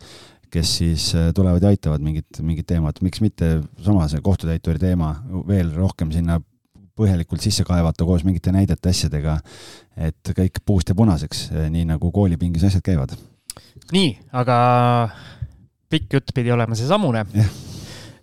[0.52, 5.14] kes siis äh, tulevad ja aitavad mingit, mingit teemat, miks mitte sama see kohtutäituri teema
[5.48, 6.38] veel rohkem sinna
[6.98, 9.38] põhjalikult sisse kaevata koos mingite näidete, asjadega,
[9.96, 13.16] et kõik puust ja punaseks, äh, nii nagu koolipingis asjad käivad.
[13.92, 14.56] nii, aga
[15.92, 17.24] pikk jutt pidi olema seesamune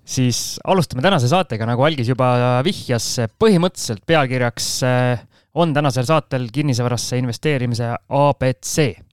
[0.09, 3.11] siis alustame tänase saatega, nagu Algis juba vihjas,
[3.41, 5.27] põhimõtteliselt pealkirjaks äh,
[5.59, 9.08] on tänasel saatel kinnisvarasse investeerimise abc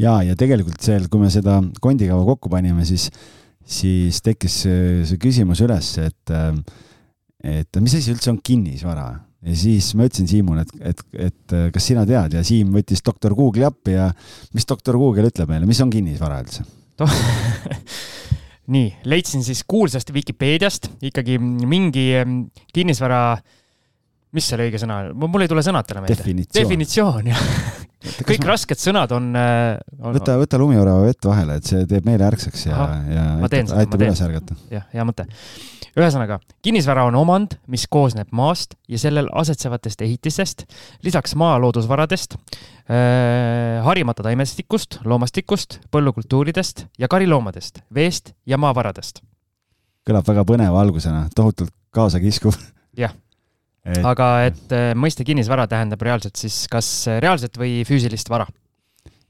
[0.00, 3.10] ja, ja tegelikult seal, kui me seda kondikava kokku panime, siis,
[3.64, 6.34] siis tekkis see, see küsimus üles, et,
[7.44, 9.12] et mis asi üldse on kinnisvara?
[9.44, 12.32] Ja siis ma ütlesin Siimule, et, et, et kas sina tead?
[12.38, 14.06] Ja Siim võttis doktor Google'i appi ja
[14.56, 16.64] mis doktor Google ütleb meile, mis on kinnisvara üldse?
[18.74, 22.06] Nii, leidsin siis kuulsast Vikipeediast ikkagi mingi
[22.72, 23.36] kinnisvara,
[24.32, 26.16] mis selle õige sõna, mul ei tule sõnad täna meelde.
[26.16, 26.62] definitsioon.
[26.62, 27.82] definitsioon, jah
[28.26, 28.50] kõik ma...
[28.52, 30.14] rasked sõnad on, äh, on.
[30.16, 34.22] võta, võta lumiorava vett vahele, et see teeb meele ärksaks ja, ja aitab, aitab üles
[34.24, 34.56] ärgata.
[34.72, 35.26] jah, hea mõte.
[35.94, 40.66] ühesõnaga, kinnisvara on omand, mis koosneb maast ja sellel asetsevatest ehitistest,
[41.06, 49.22] lisaks maa loodusvaradest äh,, harimata taimestikust, loomastikust, põllukultuuridest ja kariloomadest, veest ja maavaradest.
[50.04, 52.58] kõlab väga põneva algusena, tohutult kaasakiskuv.
[52.98, 53.14] jah
[53.84, 54.02] et....
[54.04, 56.90] aga et äh, mõiste kinnisvara tähendab reaalselt siis kas
[57.22, 58.46] reaalset või füüsilist vara?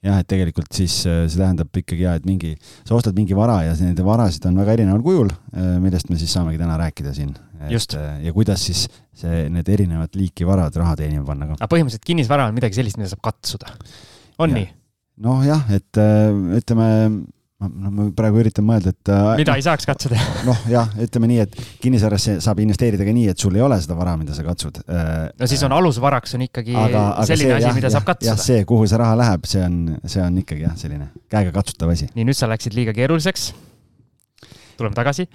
[0.05, 3.63] jah, et tegelikult siis äh, see tähendab ikkagi ja, et mingi, sa ostad mingi vara
[3.67, 7.35] ja nende varasid on väga erineval kujul, äh, millest me siis saamegi täna rääkida siin.
[7.65, 8.87] ja kuidas siis
[9.17, 11.61] see, need erinevat liiki varad raha teenima panna ka.
[11.61, 13.73] aga põhimõtteliselt kinnisvara on midagi sellist, mida saab katsuda.
[14.39, 14.61] on ja.
[14.61, 14.69] nii?
[15.25, 16.03] noh, jah, et
[16.61, 16.89] ütleme
[17.63, 19.11] no ma praegu üritan mõelda, et.
[19.13, 23.29] Äh, mida ei saaks katsuda noh, jah, ütleme nii, et kinnisvarasse saab investeerida ka nii,
[23.33, 24.81] et sul ei ole seda vara, mida sa katsud.
[24.85, 28.09] Äh, no siis on alusvaraks on ikkagi aga, aga selline see, asi, mida jah, saab
[28.11, 28.33] katsuda.
[28.33, 31.95] jah, see, kuhu see raha läheb, see on, see on ikkagi jah, selline käega katsutav
[31.95, 32.11] asi.
[32.17, 33.53] nii, nüüd sa läksid liiga keeruliseks.
[34.75, 35.29] tuleme tagasi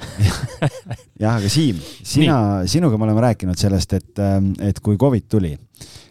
[1.23, 2.37] jah, aga Siim, sina,
[2.69, 4.25] sinuga me oleme rääkinud sellest, et,
[4.67, 5.55] et kui Covid tuli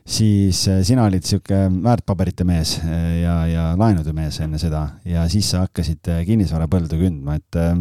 [0.08, 5.26] siis äh, sina olid sihuke väärtpaberite mees äh, ja, ja laenude mees enne seda ja
[5.30, 7.74] siis sa hakkasid äh, kinnisvarapõldu kündma, et äh,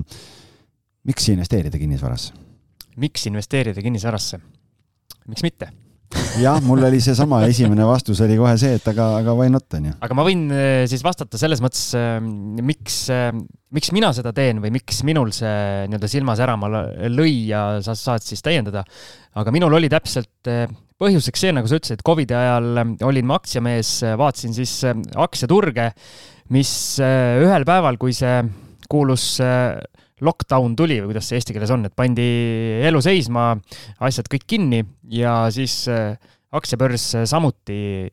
[1.08, 2.36] miks investeerida kinnisvarasse?
[3.00, 4.42] miks investeerida kinnisvarasse?
[5.32, 5.70] miks mitte?
[6.42, 9.88] jah, mul oli seesama esimene vastus oli kohe see, et aga, aga why not on
[9.88, 9.94] ju.
[10.04, 10.44] aga ma võin
[10.92, 11.94] siis vastata selles mõttes,
[12.64, 13.06] miks,
[13.76, 16.72] miks mina seda teen või miks minul see nii-öelda silma särama
[17.08, 18.84] lõi ja sa saad siis täiendada.
[19.40, 20.52] aga minul oli täpselt
[21.02, 25.04] põhjuseks see, nagu sa ütlesid, Covidi ajal ähm, olin ma aktsiamees, äh, vaatasin siis ähm,
[25.20, 25.92] aktsiaturge,
[26.54, 26.72] mis
[27.04, 28.42] äh, ühel päeval, kui see
[28.90, 29.78] kuulus äh,
[30.26, 32.26] lockdown tuli või kuidas see eesti keeles on, et pandi
[32.88, 33.52] elu seisma,
[34.08, 34.80] asjad kõik kinni
[35.14, 35.84] ja siis
[36.58, 38.08] aktsiabörs samuti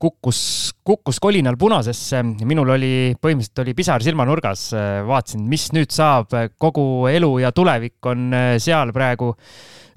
[0.00, 0.40] kukkus,
[0.84, 2.22] kukkus kolinal punasesse.
[2.48, 4.70] minul oli, põhimõtteliselt oli pisar silmanurgas,
[5.06, 9.34] vaatasin, mis nüüd saab, kogu elu ja tulevik on seal praegu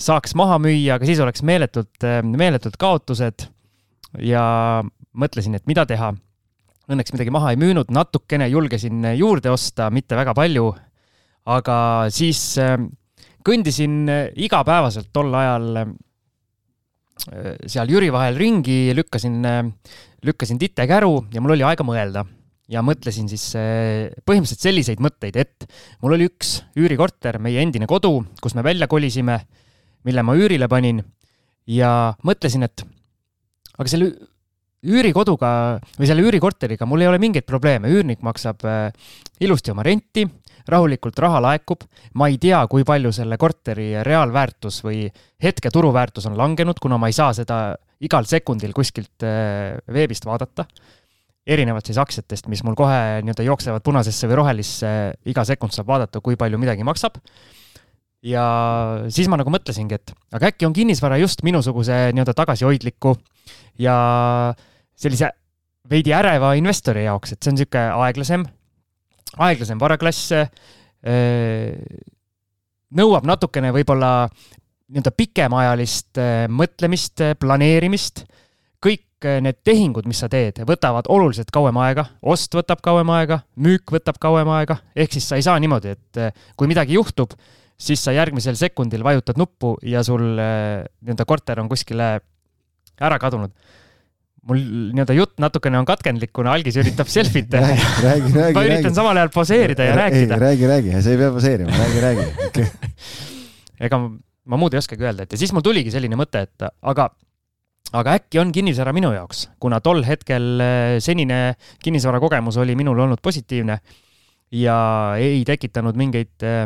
[0.03, 3.49] saaks maha müüa, aga siis oleks meeletult, äh, meeletud kaotused.
[4.21, 4.43] ja
[5.17, 6.11] mõtlesin, et mida teha.
[6.91, 10.73] Õnneks midagi maha ei müünud, natukene julgesin juurde osta, mitte väga palju.
[11.45, 11.77] aga
[12.13, 12.77] siis äh,
[13.43, 15.87] kõndisin äh, igapäevaselt tol ajal
[17.23, 19.37] seal Jüri vahel ringi, lükkasin,
[20.27, 22.25] lükkasin tite käru ja mul oli aega mõelda.
[22.71, 23.43] Ja mõtlesin siis
[24.23, 25.65] põhimõtteliselt selliseid mõtteid, et
[26.01, 29.41] mul oli üks üürikorter, meie endine kodu, kus me välja kolisime
[30.07, 31.01] mille ma üürile panin.
[31.69, 32.83] Ja mõtlesin, et
[33.79, 34.11] aga selle
[34.83, 38.89] üürikoduga või selle üürikorteriga mul ei ole mingeid probleeme, üürnik maksab äh,
[39.43, 40.25] ilusti oma renti,
[40.69, 41.83] rahulikult raha laekub,
[42.19, 45.05] ma ei tea, kui palju selle korteri reaalväärtus või
[45.43, 50.65] hetke turuväärtus on langenud, kuna ma ei saa seda igal sekundil kuskilt äh, veebist vaadata.
[51.43, 54.87] erinevalt siis aktsiatest, mis mul kohe nii-öelda jooksevad punasesse või rohelisse,
[55.27, 57.19] iga sekund saab vaadata, kui palju midagi maksab
[58.23, 58.43] ja
[59.11, 63.17] siis ma nagu mõtlesingi, et aga äkki on kinnisvara just minusuguse nii-öelda tagasihoidliku
[63.83, 63.95] ja
[64.95, 65.33] sellise
[65.89, 68.45] veidi äreva investori jaoks, et see on niisugune aeglasem,
[69.37, 70.33] aeglasem varaklass,
[72.93, 74.27] nõuab natukene võib-olla
[74.93, 76.21] nii-öelda pikemaajalist
[76.53, 78.23] mõtlemist, planeerimist,
[78.83, 83.91] kõik need tehingud, mis sa teed, võtavad oluliselt kauem aega, ost võtab kauem aega, müük
[83.95, 86.23] võtab kauem aega, ehk siis sa ei saa niimoodi, et
[86.59, 87.35] kui midagi juhtub,
[87.79, 92.15] siis sa järgmisel sekundil vajutad nuppu ja sul äh, nii-öelda korter on kuskile
[93.01, 93.51] ära kadunud
[94.49, 94.59] mul
[94.93, 97.73] nii-öelda jutt natukene on katkendlik, kuna algis üritab selfit teha.
[98.03, 98.95] räägi, räägi, ma üritan räägi.
[98.97, 100.39] samal ajal poseerida ja rääkida.
[100.41, 102.65] räägi, räägi, sa ei pea poseerima, räägi, räägi okay..
[103.87, 107.07] ega ma muud ei oskagi öelda, et ja siis mul tuligi selline mõte, et aga,
[107.95, 111.41] aga äkki on kinnisvara minu jaoks, kuna tol hetkel eh, senine
[111.83, 113.79] kinnisvara kogemus oli minul olnud positiivne
[114.59, 114.77] ja
[115.17, 116.65] ei tekitanud mingeid eh,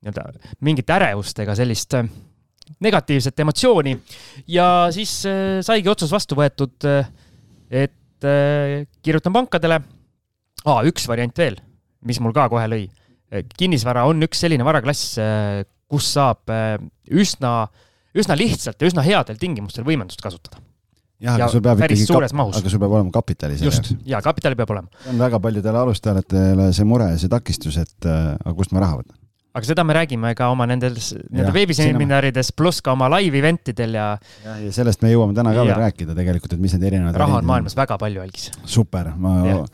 [0.00, 2.08] nii-öelda mingit ärevust ega sellist äh,
[2.78, 3.96] negatiivset emotsiooni
[4.48, 7.10] ja siis äh, saigi otsus vastu võetud, äh,
[7.82, 9.80] et äh, kirjutan pankadele.
[10.64, 11.58] aa, üks variant veel,
[12.06, 12.88] mis mul ka kohe lõi.
[13.56, 15.14] kinnisvara on üks selline varaklass,
[15.88, 16.50] kus saab
[17.10, 17.52] üsna,
[18.10, 20.58] üsna lihtsalt ja üsna headel tingimustel võimendust kasutada.
[21.22, 24.58] jah, Ja aga sul peab ikkagi, aga sul peab olema kapitali selle just, ja kapitali
[24.58, 24.90] peab olema.
[25.08, 29.16] on väga paljudele alustajatele see mure, see takistus, et aga kust ma raha võtan.
[29.50, 34.06] Aga seda me räägime ka oma nendes Jah, veebiseminarides pluss ka oma live eventidel ja
[34.44, 35.78] jah, ja sellest me jõuame täna ka veel Ja.
[35.86, 38.50] rääkida tegelikult, et mis need erinevad raha on maailmas väga palju, Algis.
[38.64, 39.64] super, ma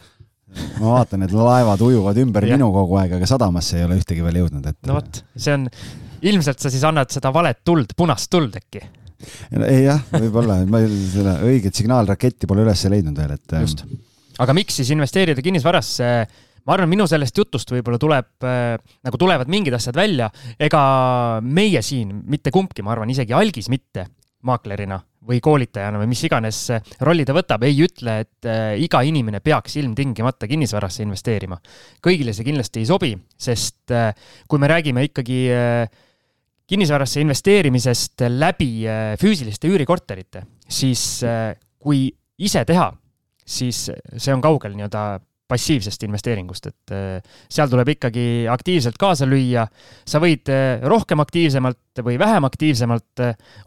[0.80, 2.56] ma vaatan, et laevad ujuvad ümber Jah.
[2.56, 4.78] minu kogu aeg, aga sadamasse ei ole ühtegi veel jõudnud, et.
[4.88, 5.66] no vot, see on,
[6.30, 8.82] ilmselt sa siis annad seda valet tuld, punast tuld äkki.
[9.66, 13.56] ei jah, võib-olla, ma selle õiget signaalraketti pole üles leidnud veel, et.
[13.66, 13.84] just.
[14.40, 16.10] aga miks siis investeerida kinnisvarasse?
[16.66, 18.76] Ma arvan, minu sellest jutust võib-olla tuleb äh,
[19.06, 20.80] nagu tulevad mingid asjad välja, ega
[21.42, 24.08] meie siin mitte kumbki, ma arvan, isegi algis mitte
[24.46, 29.02] maaklerina või koolitajana või mis iganes äh, rolli ta võtab, ei ütle, et äh, iga
[29.06, 31.60] inimene peaks ilmtingimata kinnisvarasse investeerima.
[32.02, 33.94] kõigile see kindlasti ei sobi, sest
[34.50, 35.38] kui me räägime ikkagi
[36.66, 38.70] kinnisvarasse investeerimisest läbi
[39.20, 41.22] füüsiliste üürikorterite, siis
[41.78, 42.08] kui
[42.42, 42.88] ise teha,
[43.46, 45.06] siis see on kaugel nii-öelda
[45.48, 49.66] passiivsest investeeringust, et äh, seal tuleb ikkagi aktiivselt kaasa lüüa.
[50.06, 53.22] sa võid äh, rohkem aktiivsemalt või vähem aktiivsemalt,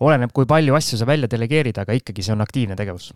[0.05, 3.13] oleneb, kui palju asju sa välja delegeerid, aga ikkagi see on aktiivne tegevus.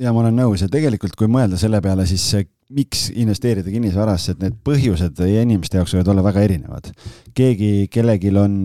[0.00, 4.40] ja ma olen nõus ja tegelikult, kui mõelda selle peale, siis miks investeerida kinnisvarasse, et
[4.40, 6.88] need põhjused inimeste jaoks võivad olla väga erinevad.
[7.36, 8.56] keegi, kellelgi on,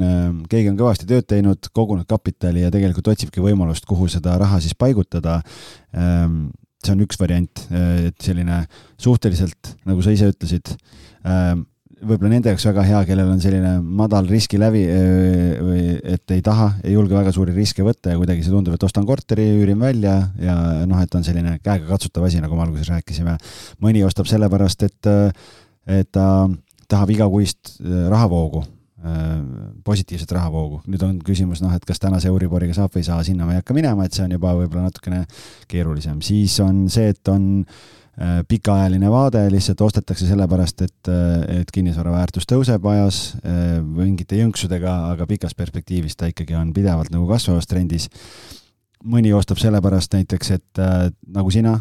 [0.50, 4.78] keegi on kõvasti tööd teinud, kogunud kapitali ja tegelikult otsibki võimalust, kuhu seda raha siis
[4.78, 5.42] paigutada
[6.86, 8.64] see on üks variant, et selline
[9.02, 10.72] suhteliselt, nagu sa ise ütlesid,
[12.00, 14.86] võib-olla nende jaoks väga hea, kellel on selline madal riskilävi
[15.60, 15.84] või
[16.16, 19.08] et ei taha, ei julge väga suuri riske võtta ja kuidagi see tundub, et ostan
[19.08, 20.56] korteri, üürin välja ja
[20.88, 23.36] noh, et on selline käegakatsutav asi, nagu me alguses rääkisime.
[23.84, 25.14] mõni ostab sellepärast, et,
[26.00, 26.26] et ta
[26.90, 28.64] tahab igakuist rahavoogu
[29.84, 30.82] positiivset rahavoogu.
[30.92, 33.62] nüüd on küsimus noh, et kas tänase Euriboriga saab või ei saa, sinna ma ei
[33.62, 35.24] hakka minema, et see on juba võib-olla natukene
[35.72, 36.22] keerulisem.
[36.22, 37.66] siis on see, et on
[38.48, 41.12] pikaajaline vaade, lihtsalt ostetakse sellepärast, et,
[41.62, 43.20] et kinnisvara väärtus tõuseb ajas
[43.86, 48.10] mingite jõnksudega, aga pikas perspektiivis ta ikkagi on pidevalt nagu kasvavas trendis.
[49.00, 50.82] mõni ostab sellepärast näiteks, et
[51.32, 51.78] nagu sina,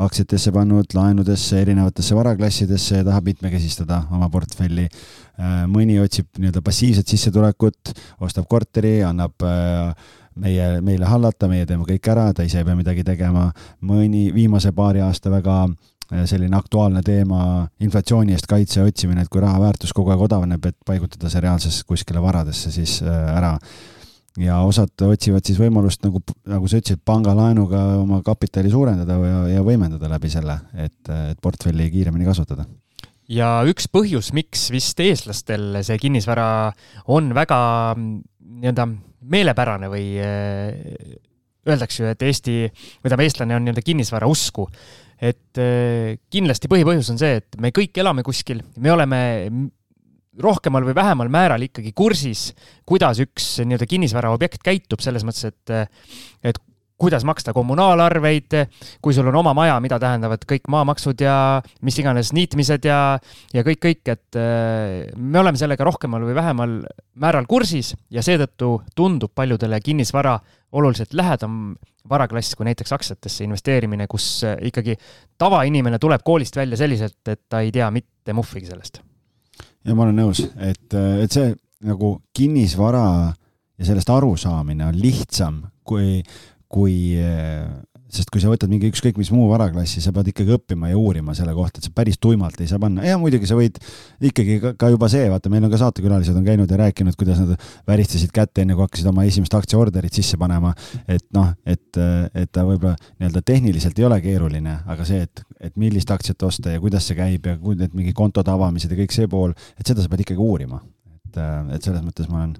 [0.00, 4.88] aktsiatesse pannud, laenudesse, erinevatesse varaklassidesse ja tahab mitmekesistada oma portfelli.
[5.72, 9.40] mõni otsib nii-öelda passiivset sissetulekut, ostab korteri, annab
[10.40, 13.50] meie, meile hallata, meie teeme kõik ära, ta ise ei pea midagi tegema.
[13.80, 15.62] mõni viimase paari aasta väga
[16.26, 20.76] selline aktuaalne teema, inflatsiooni eest kaitse otsimine, et kui raha väärtus kogu aeg odavneb, et
[20.86, 23.56] paigutada see reaalses kuskile varadesse siis ära
[24.38, 29.64] ja osad otsivad siis võimalust nagu, nagu sa ütlesid, pangalaenuga oma kapitali suurendada ja, ja
[29.66, 32.66] võimendada läbi selle, et, et portfelli kiiremini kasvatada.
[33.30, 36.46] ja üks põhjus, miks vist eestlastel see kinnisvara
[37.10, 37.60] on väga
[37.98, 38.86] nii-öelda
[39.30, 40.06] meelepärane või
[41.70, 44.68] öeldakse ju, et Eesti, või tähendab, eestlane on nii-öelda kinnisvara usku.
[45.20, 45.58] et
[46.32, 49.18] kindlasti põhipõhjus on see, et me kõik elame kuskil, me oleme
[50.38, 52.50] rohkemal või vähemal määral ikkagi kursis,
[52.86, 55.96] kuidas üks nii-öelda kinnisvaraobjekt käitub, selles mõttes, et,
[56.46, 56.60] et
[57.00, 58.56] kuidas maksta kommunaalarveid,
[59.02, 61.34] kui sul on oma maja, mida tähendavad kõik maamaksud ja
[61.86, 63.00] mis iganes niitmised ja,
[63.56, 64.40] ja kõik, kõik, et
[65.16, 66.78] me oleme sellega rohkemal või vähemal
[67.20, 70.36] määral kursis ja seetõttu tundub paljudele kinnisvara
[70.76, 71.74] oluliselt lähedam
[72.10, 74.96] varaklass kui näiteks aktsiatesse investeerimine, kus ikkagi
[75.40, 79.00] tavainimene tuleb koolist välja selliselt, et ta ei tea mitte muhvigi sellest
[79.84, 81.52] ja ma olen nõus, et, et see
[81.86, 83.04] nagu kinnisvara
[83.80, 86.20] ja sellest arusaamine on lihtsam, kui,
[86.68, 87.16] kui,
[88.14, 91.34] sest kui sa võtad mingi ükskõik mis muu varaklassi, sa pead ikkagi õppima ja uurima
[91.38, 93.78] selle kohta, et sa päris tuimalt ei saa panna ja muidugi sa võid
[94.30, 97.40] ikkagi ka, ka juba see, vaata, meil on ka saatekülalised on käinud ja rääkinud, kuidas
[97.42, 97.54] nad
[97.88, 100.74] väristasid kätte, enne kui hakkasid oma esimest aktsiaorderit sisse panema.
[101.08, 102.00] et noh, et,
[102.34, 106.74] et ta võib-olla nii-öelda tehniliselt ei ole keeruline, aga see, et, et millist aktsiat osta
[106.74, 110.02] ja kuidas see käib ja need mingi kontode avamised ja kõik see pool, et seda
[110.02, 110.80] sa pead ikkagi uurima.
[111.30, 111.40] Et,
[111.76, 112.54] et selles mõttes ma olen,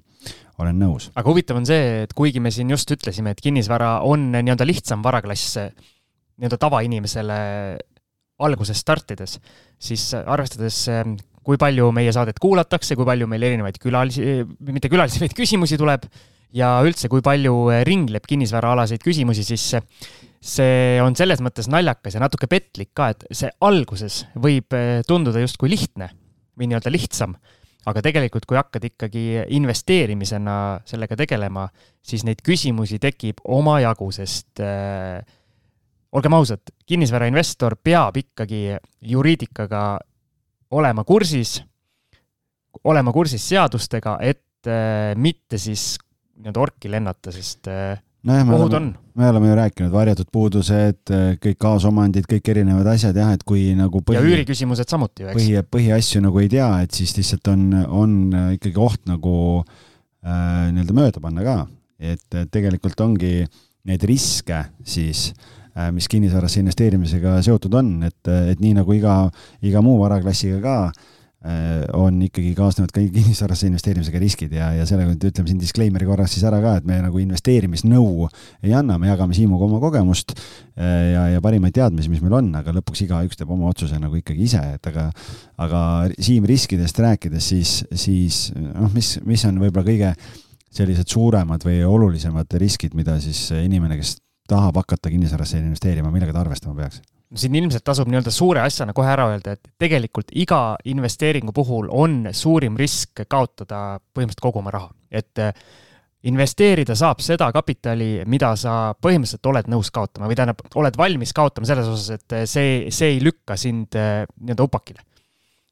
[0.63, 1.11] olen nõus.
[1.15, 5.03] aga huvitav on see, et kuigi me siin just ütlesime, et kinnisvara on nii-öelda lihtsam
[5.05, 7.37] varaklass nii-öelda tavainimesele
[8.41, 9.37] alguses startides,
[9.81, 10.79] siis arvestades,
[11.45, 16.07] kui palju meie saadet kuulatakse, kui palju meil erinevaid külalisi, mitte külalisi, vaid küsimusi tuleb
[16.57, 17.55] ja üldse, kui palju
[17.87, 19.67] ringleb kinnisvaraalaseid küsimusi, siis
[20.41, 24.73] see on selles mõttes naljakas ja natuke petlik ka, et see alguses võib
[25.07, 26.09] tunduda justkui lihtne
[26.57, 27.37] või nii-öelda lihtsam
[27.89, 29.23] aga tegelikult, kui hakkad ikkagi
[29.57, 31.65] investeerimisena sellega tegelema,
[32.05, 35.21] siis neid küsimusi tekib omajagu, sest äh,
[36.13, 38.77] olgem ausad, kinnisvarainvestor peab ikkagi
[39.13, 39.83] juriidikaga
[40.77, 41.57] olema kursis,
[42.83, 45.95] olema kursis seadustega, et äh, mitte siis
[46.41, 51.13] nii-öelda orki lennata, sest äh, nojah, me ohud oleme, me oleme ju rääkinud, varjatud puudused,
[51.43, 55.37] kõik kaasomandid, kõik erinevad asjad jah, et kui nagu põhi, ja üüriküsimused samuti ju, eks.
[55.39, 57.65] põhi, põhiasju nagu ei tea, et siis lihtsalt on,
[58.01, 58.17] on
[58.57, 61.57] ikkagi oht nagu äh, nii-öelda mööda panna ka.
[62.01, 63.45] et tegelikult ongi
[63.85, 65.31] neid riske siis
[65.77, 69.23] äh, mis kinnisvarasse investeerimisega seotud on, et, et nii nagu iga,
[69.61, 71.19] iga muu varaklassiga ka äh,, Äh,
[71.97, 76.43] on ikkagi kaasnevad ka kinnisvarasse investeerimisega riskid ja, ja sellega ütleme siin disclaimer'i korras siis
[76.45, 78.27] ära ka, et me nagu investeerimisnõu
[78.61, 82.51] ei anna, me jagame Siimuga oma kogemust äh, ja, ja parimaid teadmisi, mis meil on,
[82.59, 85.07] aga lõpuks igaüks teeb oma otsuse nagu ikkagi ise, et aga,
[85.65, 85.81] aga
[86.21, 90.13] Siim riskidest rääkides, siis, siis noh, mis, mis on võib-olla kõige
[90.71, 94.19] sellised suuremad või olulisemad riskid, mida siis inimene, kes
[94.51, 97.01] tahab hakata kinnisvarasse investeerima, millega ta arvestama peaks?
[97.35, 102.25] Siin ilmselt tasub nii-öelda suure asjana kohe ära öelda, et tegelikult iga investeeringu puhul on
[102.35, 105.53] suurim risk kaotada põhimõtteliselt kogu oma raha, et eh,
[106.27, 111.69] investeerida saab seda kapitali, mida sa põhimõtteliselt oled nõus kaotama või tähendab, oled valmis kaotama
[111.69, 115.05] selles osas, et eh, see, see ei lükka sind eh, nii-öelda upakile.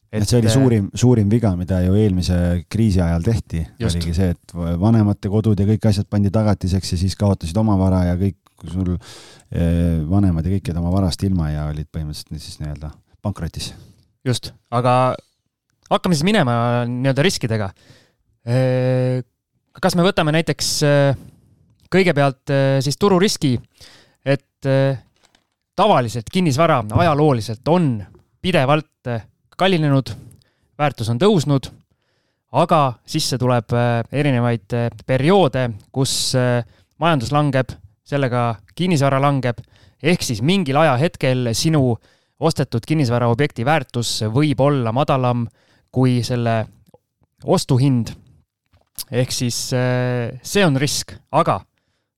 [0.10, 2.40] et see oli suurim, suurim viga, mida ju eelmise
[2.72, 7.20] kriisi ajal tehti, oligi see, et vanemate kodud ja kõik asjad pandi tagatiseks ja siis
[7.20, 11.50] kaotasid oma vara ja kõik kui sul eh, vanemad ja kõik jäid oma varast ilma
[11.54, 12.92] ja olid põhimõtteliselt siis nii-öelda
[13.24, 13.72] pankrotis.
[14.28, 15.16] just, aga
[15.90, 17.72] hakkame siis minema nii-öelda riskidega.
[18.50, 19.24] Eh,
[19.80, 21.26] kas me võtame näiteks eh,
[21.90, 22.52] kõigepealt
[22.86, 23.56] siis tururiski,
[24.22, 24.68] et
[25.80, 27.96] tavaliselt kinnisvara ajalooliselt on
[28.44, 29.10] pidevalt
[29.58, 30.12] kallinenud,
[30.78, 31.72] väärtus on tõusnud,
[32.62, 33.74] aga sisse tuleb
[34.12, 34.76] erinevaid
[35.08, 36.36] perioode, kus
[37.02, 37.74] majandus langeb
[38.10, 38.44] sellega
[38.76, 39.60] kinnisvara langeb,
[40.02, 41.84] ehk siis mingil ajahetkel sinu
[42.40, 45.46] ostetud kinnisvaraobjekti väärtus võib olla madalam
[45.92, 46.64] kui selle
[47.44, 48.16] ostuhind.
[49.12, 51.62] ehk siis äh, see on risk, aga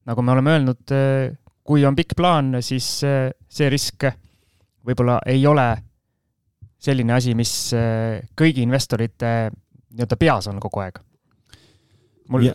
[0.09, 4.07] nagu me oleme öelnud, äh, kui on pikk plaan, siis äh, see risk
[4.85, 5.69] võib-olla ei ole
[6.81, 7.51] selline asi, mis
[8.33, 9.51] kõigi investorite
[9.93, 10.97] nii-öelda peas on kogu aeg
[12.31, 12.47] mul,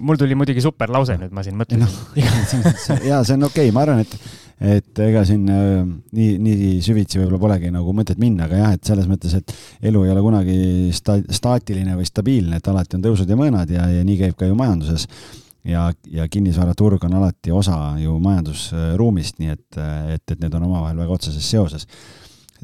[0.00, 1.84] mul tuli muidugi super lause nüüd, ma siin mõtlesin.
[1.84, 4.16] No, ja see on okei okay., ma arvan, et,
[4.74, 5.84] et ega siin äh,
[6.16, 9.54] nii, nii süvitsi võib-olla polegi nagu mõtet minna, aga jah, et selles mõttes, et
[9.90, 10.58] elu ei ole kunagi
[10.96, 14.50] sta-, staatiline või stabiilne, et alati on tõusud ja mõõnad ja, ja nii käib ka
[14.50, 15.08] ju majanduses.
[15.64, 19.78] Ja, ja kinnisvaraturg on alati osa ju majandusruumist, nii et,
[20.12, 21.88] et, et need on omavahel väga otseses seoses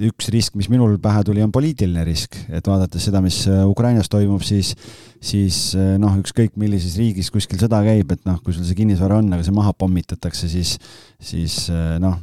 [0.09, 4.11] üks risk, mis minul pähe tuli, on poliitiline risk, et vaadates seda, mis äh, Ukrainas
[4.13, 4.73] toimub, siis,
[5.25, 9.21] siis äh, noh, ükskõik millises riigis kuskil sõda käib, et noh, kui sul see kinnisvara
[9.21, 10.77] on, aga see maha pommitatakse, siis,
[11.21, 12.19] siis äh, noh,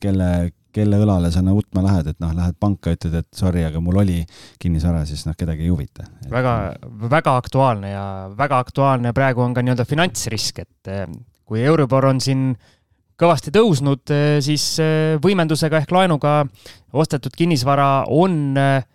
[0.00, 0.30] kelle,
[0.74, 4.20] kelle õlale sa nutma lähed, et noh, lähed panka, ütled, et sorry, aga mul oli
[4.62, 6.08] kinnisvara, siis noh, kedagi ei huvita.
[6.32, 6.54] väga,
[7.08, 8.06] väga aktuaalne ja
[8.38, 10.94] väga aktuaalne praegu on ka nii-öelda finantsrisk, et
[11.48, 12.50] kui Euribor on siin
[13.18, 16.44] kõvasti tõusnud, eh, siis eh, võimendusega ehk laenuga
[16.96, 18.86] ostetud kinnisvara on eh,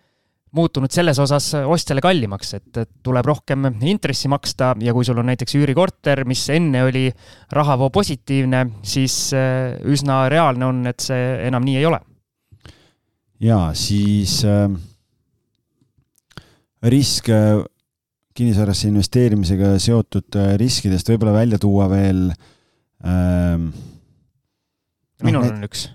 [0.54, 5.56] muutunud selles osas ostjale kallimaks, et tuleb rohkem intressi maksta ja kui sul on näiteks
[5.58, 7.08] üürikorter, mis enne oli
[7.58, 11.98] rahavoo positiivne, siis üsna reaalne on, et see enam nii ei ole.
[13.42, 14.70] ja siis äh,
[16.86, 17.34] risk
[18.38, 23.58] kinnisvarasse investeerimisega seotud riskidest võib-olla välja tuua veel äh,
[25.22, 25.88] minul no, on üks,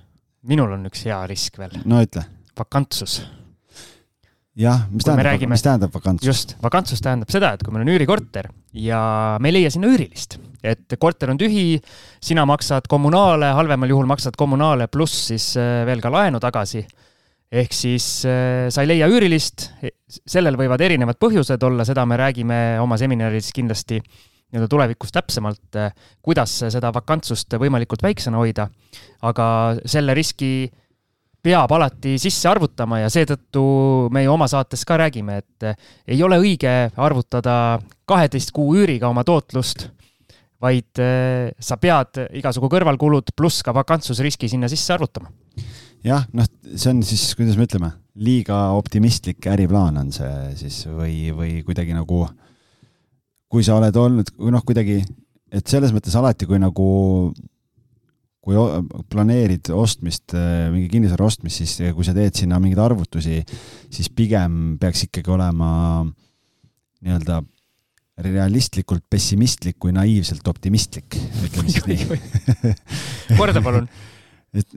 [0.48, 1.74] minul on üks hea risk veel.
[1.88, 2.24] no ütle.
[2.58, 3.20] vakantsus.
[4.58, 5.56] jah, mis tähendab, räägime...
[5.56, 6.28] mis tähendab vakantsus?
[6.28, 9.00] just, vakantsus tähendab seda, et kui meil on üürikorter ja
[9.40, 11.80] me ei leia sinna üürilist, et korter on tühi,
[12.22, 16.84] sina maksad kommunaale, halvemal juhul maksad kommunaale pluss siis äh, veel ka laenu tagasi
[17.48, 19.70] ehk siis äh, sa ei leia üürilist,
[20.28, 24.02] sellel võivad erinevad põhjused olla, seda me räägime oma seminaris kindlasti
[24.48, 25.92] nii-öelda tulevikus täpsemalt, eh,
[26.24, 28.68] kuidas seda vakantsust võimalikult väiksena hoida.
[29.22, 30.70] aga selle riski
[31.42, 33.62] peab alati sisse arvutama ja seetõttu
[34.14, 35.68] me ju oma saates ka räägime, et
[36.08, 37.78] ei ole õige arvutada
[38.08, 39.88] kaheteist kuu üüriga oma tootlust,
[40.62, 45.30] vaid eh, sa pead igasugu kõrvalkulud pluss ka vakantsusriski sinna sisse arvutama.
[46.04, 51.28] jah, noh, see on siis, kuidas me ütleme, liiga optimistlik äriplaan on see siis või,
[51.34, 52.24] või kuidagi nagu,
[53.48, 54.98] kui sa oled olnud, noh, kuidagi,
[55.52, 56.88] et selles mõttes alati, kui nagu
[58.48, 58.56] kui
[59.12, 60.32] planeerid ostmist,
[60.72, 63.42] mingi kinnisvara ostmist, siis kui sa teed sinna mingeid arvutusi,
[63.92, 65.70] siis pigem peaks ikkagi olema
[67.04, 67.42] nii-öelda
[68.24, 72.76] realistlikult pessimistlik kui naiivselt optimistlik, ütleme siis nii.
[73.38, 73.86] korda palun
[74.56, 74.74] et,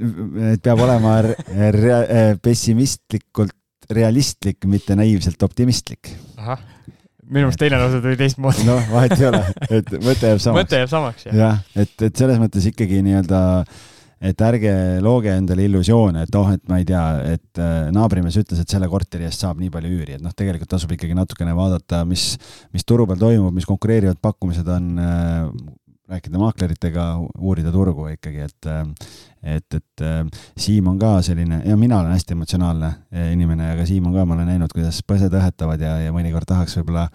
[0.51, 2.01] et peab olema rea,
[2.43, 3.55] pessimistlikult
[3.91, 6.11] realistlik, mitte naiivselt optimistlik.
[6.37, 6.61] ahah,
[7.31, 8.67] minu arust teine lause tuli teistmoodi.
[8.67, 10.59] noh, vahet ei ole, et mõte jääb samaks.
[10.59, 11.39] mõte jääb samaks, jah.
[11.45, 13.41] jah, et, et selles mõttes ikkagi nii-öelda
[14.21, 17.03] et ärge looge endale illusioone, et oh, et ma ei tea,
[17.33, 20.69] et äh, naabrimees ütles, et selle korteri eest saab nii palju üüri, et noh, tegelikult
[20.75, 22.35] tasub ikkagi natukene vaadata, mis,
[22.75, 25.47] mis turu peal toimub, mis konkureerivad pakkumised on, äh,
[26.11, 27.03] rääkida maakleritega,
[27.39, 28.87] uurida turgu ikkagi, et äh,
[29.41, 30.19] et, et äh,
[30.59, 34.25] Siim on ka selline ja mina olen hästi emotsionaalne äh, inimene, aga Siim on ka,
[34.27, 37.07] ma olen näinud, kuidas põsed õhetavad ja, ja mõnikord tahaks võib-olla,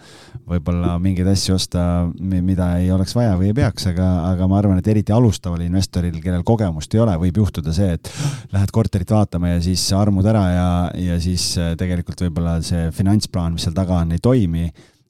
[0.49, 1.85] võib-olla mingeid asju osta,
[2.19, 6.19] mida ei oleks vaja või ei peaks, aga, aga ma arvan, et eriti alustaval investoril,
[6.25, 8.11] kellel kogemust ei ole, võib juhtuda see, et
[8.57, 10.69] lähed korterit vaatama ja siis armud ära ja,
[11.13, 14.67] ja siis tegelikult võib-olla see finantsplaan, mis seal taga on, ei toimi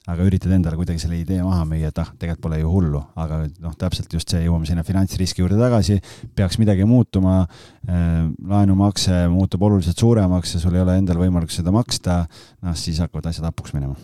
[0.07, 3.41] aga üritad endale kuidagi selle idee maha müüa, et ah, tegelikult pole ju hullu, aga
[3.63, 5.99] noh, täpselt just see, jõuame sinna finantsriski juurde tagasi,
[6.37, 7.41] peaks midagi muutuma.
[7.87, 12.21] Äh,, laenumakse muutub oluliselt suuremaks ja sul ei ole endal võimalik seda maksta,
[12.63, 13.95] noh, siis hakkavad asjad hapuks minema.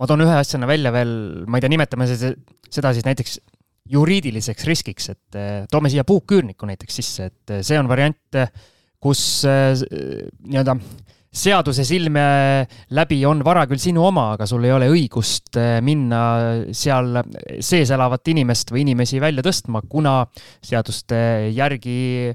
[0.00, 1.14] ma toon ühe asjana välja veel,
[1.48, 3.38] ma ei tea, nimetame seda siis näiteks
[3.90, 8.40] juriidiliseks riskiks, et äh, toome siia puuküürniku näiteks sisse, et äh, see on variant,
[9.00, 9.72] kus äh,
[10.46, 10.76] nii-öelda
[11.30, 12.22] seaduse silme
[12.96, 16.22] läbi on vara küll sinu oma, aga sul ei ole õigust eh, minna
[16.74, 17.20] seal
[17.62, 20.24] sees elavat inimest või inimesi välja tõstma, kuna
[20.58, 21.20] seaduste
[21.54, 22.34] järgi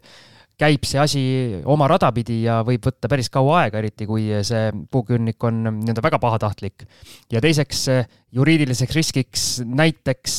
[0.55, 1.21] käib see asi
[1.67, 6.03] oma rada pidi ja võib võtta päris kaua aega, eriti kui see puuküürnik on nii-öelda
[6.05, 6.87] väga pahatahtlik.
[7.31, 7.89] ja teiseks
[8.31, 10.37] juriidiliseks riskiks näiteks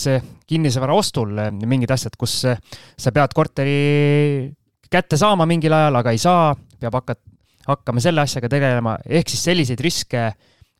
[0.48, 4.48] kinnisvara ostul mingid asjad, kus sa pead korteri
[4.88, 7.35] kätte saama mingil ajal, aga ei saa, peab hakata
[7.66, 10.28] hakkame selle asjaga tegelema, ehk siis selliseid riske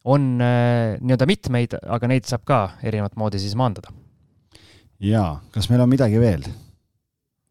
[0.06, 3.90] on äh, nii-öelda mitmeid, aga neid saab ka erinevat moodi siis maandada.
[5.02, 6.46] jaa, kas meil on midagi veel?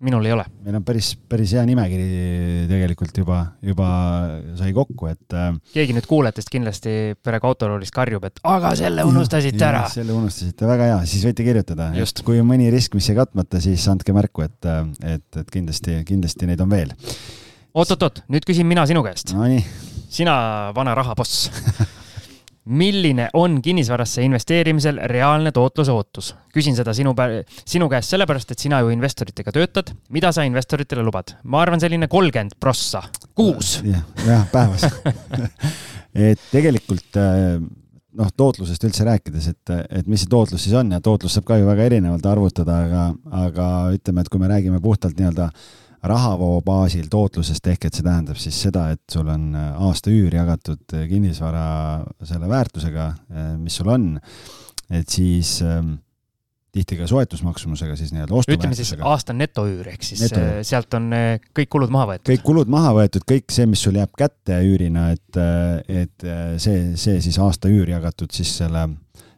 [0.05, 0.43] minul ei ole.
[0.63, 2.07] meil on päris, päris hea nimekiri
[2.69, 3.88] tegelikult juba, juba
[4.59, 5.53] sai kokku, et äh....
[5.75, 9.86] keegi nüüd kuulajatest kindlasti perega autoroolist karjub, et aga selle unustasite ja, ära.
[9.91, 11.91] selle unustasite, väga hea, siis võite kirjutada.
[12.27, 14.71] kui on mõni risk, mis jäi katmata, siis andke märku, et,
[15.15, 16.93] et, et kindlasti, kindlasti neid on veel
[17.76, 19.47] oot-oot-oot, nüüd küsin mina sinu käest no,.
[20.09, 20.36] sina,
[20.76, 21.49] vana rahaboss
[22.65, 26.32] milline on kinnisvarasse investeerimisel reaalne tootluse ootus?
[26.55, 27.13] küsin seda sinu,
[27.67, 29.93] sinu käest sellepärast, et sina ju investoritega töötad.
[30.09, 31.36] mida sa investoritele lubad?
[31.43, 33.03] ma arvan, selline kolmkümmend prossa
[33.36, 33.80] kuus.
[33.86, 34.88] jah, jah, päevas
[36.32, 37.59] et tegelikult äh,
[38.15, 41.59] noh, tootlusest üldse rääkides, et, et mis see tootlus siis on ja tootlus saab ka
[41.59, 43.07] ju väga erinevalt arvutada, aga,
[43.45, 48.06] aga ütleme, et kui me räägime puhtalt nii-öelda äh, rahavoo baasil tootlusest ehk et see
[48.06, 51.68] tähendab siis seda, et sul on äh, aasta üür jagatud äh, kinnisvara
[52.26, 54.10] selle väärtusega, äh, mis sul on,
[54.93, 55.95] et siis ähm,
[56.76, 58.60] tihti ka soetusmaksumusega siis nii-öelda ostuväärtusega.
[58.60, 60.60] ütleme siis aasta netoüür, ehk siis netoüür.
[60.68, 61.08] sealt on
[61.56, 62.34] kõik kulud maha võetud.
[62.34, 65.41] kõik kulud maha võetud, kõik see, mis sul jääb kätte üürina, et,
[65.88, 66.28] et
[66.62, 68.89] see, see siis aasta üür jagatud siis selle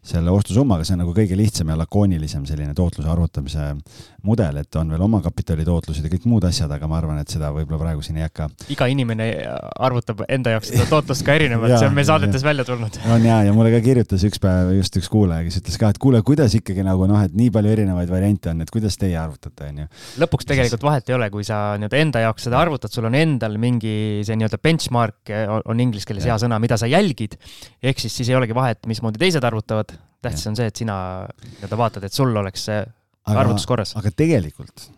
[0.08, 3.70] selle ostusummaga, see on nagu kõige lihtsam ja lakoonilisem selline tootluse arvutamise
[4.28, 7.50] mudel, et on veel omakapitali tootlused ja kõik muud asjad, aga ma arvan, et seda
[7.56, 8.50] võib-olla praegu siin ei hakka.
[8.74, 9.28] iga inimene
[9.84, 12.50] arvutab enda jaoks seda tootlust ka erinevalt, see on meil saadetes ja.
[12.50, 13.00] välja tulnud.
[13.14, 16.02] on ja, ja mulle ka kirjutas üks päev just üks kuulaja, kes ütles ka, et
[16.02, 19.72] kuule, kuidas ikkagi nagu noh, et nii palju erinevaid variante on, et kuidas teie arvutate,
[19.72, 19.90] onju.
[20.24, 20.90] lõpuks tegelikult siis...
[20.90, 23.96] vahet ei ole, kui sa nii-öelda enda jaoks seda arvutad, sul on endal mingi
[24.28, 25.36] see nii-öelda benchmark
[25.68, 27.38] on inglise keeles hea sõna, mida sa jälgid.
[27.84, 31.80] ehk siis siis ei olegi vahet, mismoodi teised arvutavad, tähtis on see, et sina nii-öelda
[31.80, 33.94] vaatad, et sul oleks see aga, arvutus korras.
[34.00, 34.90] aga tegelikult,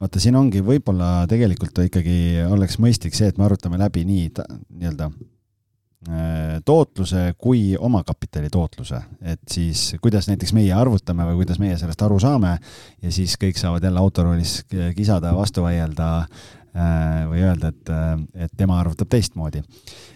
[0.00, 2.18] vaata, siin ongi võib-olla tegelikult ikkagi
[2.48, 9.42] oleks mõistlik see, et me arutame läbi nii nii-öelda äh, tootluse kui omakapitali tootluse, et
[9.50, 13.84] siis kuidas näiteks meie arvutame või kuidas meie sellest aru saame ja siis kõik saavad
[13.84, 14.60] jälle autoroolis
[14.96, 16.10] kisada, vastu vaielda
[16.74, 17.90] või öelda, et,
[18.46, 19.60] et tema arvutab teistmoodi.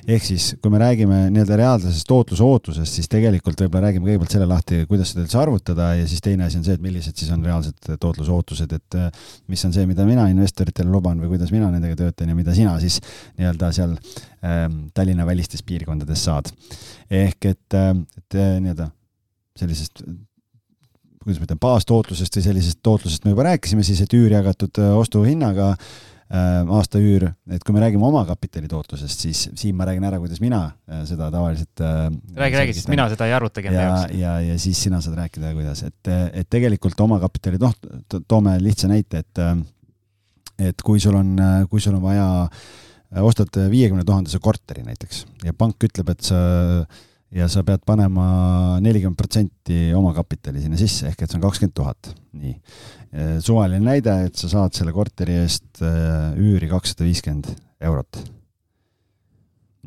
[0.09, 4.49] ehk siis, kui me räägime nii-öelda reaalsest tootluse ootusest, siis tegelikult võib-olla räägime kõigepealt selle
[4.51, 7.47] lahti, kuidas seda üldse arvutada ja siis teine asi on see, et millised siis on
[7.47, 8.99] reaalsed tootluse ootused, et
[9.47, 12.75] mis on see, mida mina investoritele luban või kuidas mina nendega töötan ja mida sina
[12.83, 12.99] siis
[13.39, 16.51] nii-öelda seal ähm, Tallinna välistes piirkondades saad.
[17.11, 17.81] ehk et,
[18.19, 18.91] et nii-öelda
[19.59, 20.03] sellisest
[21.23, 25.75] kuidas ma ütlen, baastootlusest või sellisest tootlusest me juba rääkisime siis, et üür jagatud ostuhinnaga
[25.77, 30.61] Äh, aastaüür, et kui me räägime omakapitali tootlusest, siis siin ma räägin ära, kuidas mina
[30.69, 34.13] äh, seda tavaliselt äh, räägi, räägi, sest mina seda ei arvutagi enda jaoks.
[34.13, 37.73] ja, ja, ja siis sina saad rääkida, kuidas, et, et tegelikult omakapitali, noh,
[38.29, 39.43] toome lihtsa näite, et
[40.69, 41.37] et kui sul on,
[41.71, 42.29] kui sul on vaja,
[43.23, 46.41] ostad viiekümne tuhandese korteri näiteks ja pank ütleb, et sa
[47.35, 52.15] ja sa pead panema nelikümmend protsenti omakapitali sinna sisse, ehk et see on kakskümmend tuhat,
[52.33, 52.55] nii
[53.09, 57.49] Äh, suvaline näide, et sa saad selle korteri eest äh, üüri kakssada viiskümmend
[57.81, 58.19] eurot.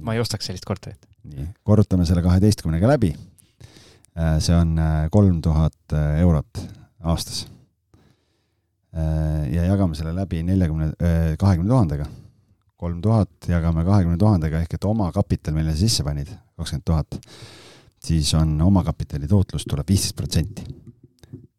[0.02, 1.06] ma ei ostaks sellist korterit.
[1.30, 3.12] nii, korrutame selle kaheteistkümnega läbi.
[4.18, 4.74] Äh, see on
[5.14, 6.64] kolm tuhat eurot
[7.02, 7.46] aastas.
[8.92, 10.90] ja jagame selle läbi neljakümne,
[11.40, 12.10] kahekümne tuhandega.
[12.82, 17.20] Kolm tuhat jagame kahekümne tuhandega ehk et omakapital, mille sa sisse panid, kakskümmend tuhat,
[18.02, 20.66] siis on omakapitali tootlus tuleb viisteist protsenti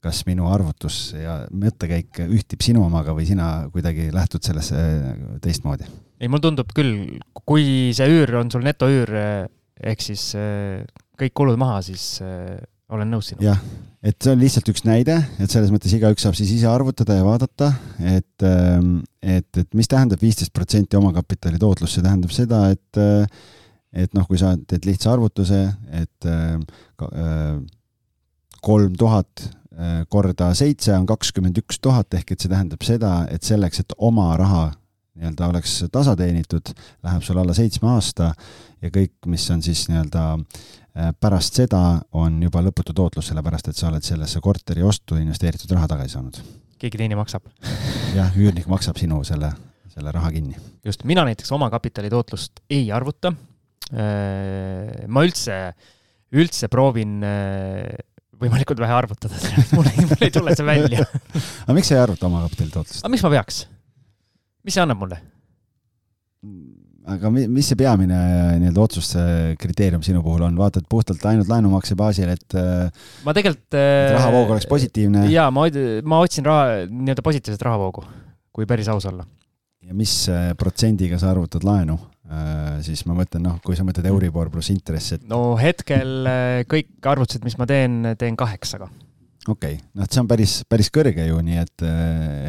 [0.02, 5.86] kas minu arvutus ja mõttekäik ühtib sinu omaga või sina kuidagi lähtud sellesse äh, teistmoodi?
[6.18, 9.46] ei, mulle tundub küll, kui see üür on sul netoüür, äh,
[9.92, 10.82] ehk siis äh,
[11.18, 12.16] kõik kulud maha, siis
[12.92, 13.46] olen nõus sinuga.
[13.52, 13.62] jah,
[14.02, 17.24] et see on lihtsalt üks näide, et selles mõttes igaüks saab siis ise arvutada ja
[17.26, 23.02] vaadata, et, ähm, et, et mis tähendab viisteist protsenti omakapitali tootlus, see tähendab seda, et
[23.92, 25.58] et noh, kui sa teed lihtsa arvutuse,
[25.92, 26.28] et
[28.64, 33.46] kolm tuhat Äh, korda seitse on kakskümmend üks tuhat, ehk et see tähendab seda, et
[33.46, 34.66] selleks, et oma raha
[35.16, 36.74] nii-öelda oleks tasa teenitud,
[37.04, 38.34] läheb sul alla seitsme aasta
[38.84, 40.60] ja kõik, mis on siis nii-öelda äh,
[40.92, 45.88] pärast seda, on juba lõputu tootlus, sellepärast et sa oled sellesse korteri ostu investeeritud raha
[45.94, 46.40] tagasi saanud.
[46.82, 47.46] keegi teine maksab.
[48.18, 49.52] jah, üürnik maksab sinu selle,
[49.94, 50.58] selle raha kinni.
[50.84, 53.32] just, mina näiteks omakapitali tootlust ei arvuta.
[53.92, 55.58] Äh, ma üldse,
[56.32, 57.20] üldse proovin
[58.42, 59.38] võimalikult vähe arvutada
[59.76, 61.04] mul ei, mul ei tule see välja
[61.64, 63.02] aga miks sa ei arvuta omakapitali tootlust?
[63.02, 63.62] aga miks ma peaks?
[64.66, 65.20] mis see annab mulle?
[67.10, 68.18] Aga mis see peamine
[68.62, 72.58] nii-öelda otsustuskriteerium sinu puhul on, vaatad puhtalt ainult laenumakse baasil, et
[73.26, 75.26] ma tegelikult et rahavoog oleks positiivne?
[75.32, 75.66] jaa, ma,
[76.06, 78.06] ma otsin raha, nii-öelda positiivset rahavoogu,
[78.54, 79.26] kui päris aus olla.
[79.82, 80.14] ja mis
[80.58, 81.98] protsendiga sa arvutad laenu?
[82.32, 85.24] Äh, siis ma mõtlen, noh, kui sa mõtled Euribor pluss intress, et.
[85.28, 88.88] no hetkel äh, kõik arvutused, mis ma teen, teen kaheksaga.
[89.44, 91.84] okei okay., noh, see on päris, päris kõrge ju, nii et,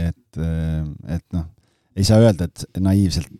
[0.06, 0.39] et,
[1.18, 1.49] et noh,
[1.99, 3.34] ei saa öelda, et naiivselt?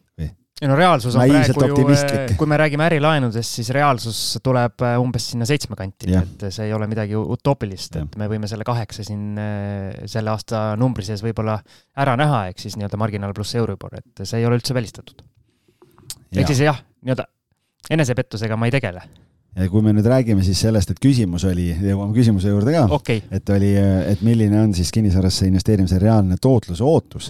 [0.62, 1.26] Ei no reaalsus on
[1.58, 6.46] praegu ju, äh, kui me räägime ärilaenudest, siis reaalsus tuleb umbes sinna seitsme kanti, et
[6.54, 9.40] see ei ole midagi utoopilist, et me võime selle kaheksa siin
[10.06, 11.58] selle aasta numbri sees võib-olla
[12.00, 15.26] ära näha, ehk siis nii-öelda marginaal pluss Euribor, et see ei ole üldse välistatud.
[16.34, 17.28] Ehk siis jah, nii-öelda
[17.94, 19.04] enesepettusega ma ei tegele
[19.54, 23.22] ja kui me nüüd räägime siis sellest, et küsimus oli, jõuame küsimuse juurde ka okay.,
[23.34, 23.72] et oli,
[24.10, 27.30] et milline on siis kinnisvarasse investeerimise reaalne tootluse ootus,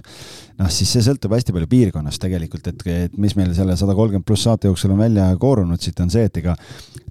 [0.60, 4.28] noh siis see sõltub hästi palju piirkonnast tegelikult, et, et mis meil selle sada kolmkümmend
[4.28, 6.56] pluss saate jooksul on välja koorunud siit, on see, et ega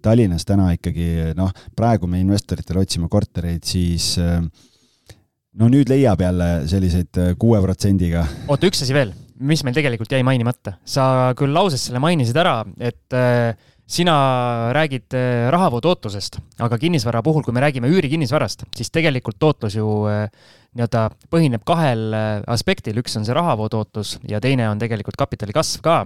[0.02, 7.20] Tallinnas täna ikkagi noh, praegu me investoritele otsime kortereid, siis no nüüd leiab jälle selliseid
[7.38, 8.24] kuue protsendiga.
[8.48, 11.04] oota, üks asi veel mis meil tegelikult jäi mainimata, sa
[11.38, 13.56] küll lauses selle mainisid ära, et äh,
[13.92, 19.76] sina räägid äh, rahavoo tootlusest, aga kinnisvara puhul, kui me räägime üürikinnisvarast, siis tegelikult tootlus
[19.76, 20.24] ju äh,
[20.72, 22.14] nii-öelda põhineb kahel
[22.48, 26.02] aspektil, üks on see rahavoo tootlus ja teine on tegelikult kapitali kasv ka.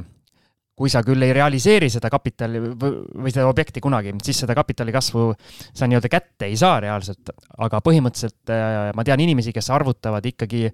[0.76, 5.30] kui sa küll ei realiseeri seda kapitali või seda objekti kunagi, siis seda kapitali kasvu
[5.72, 7.30] sa nii-öelda kätte ei saa reaalselt,
[7.64, 8.52] aga põhimõtteliselt
[8.92, 10.66] ma tean inimesi, kes arvutavad ikkagi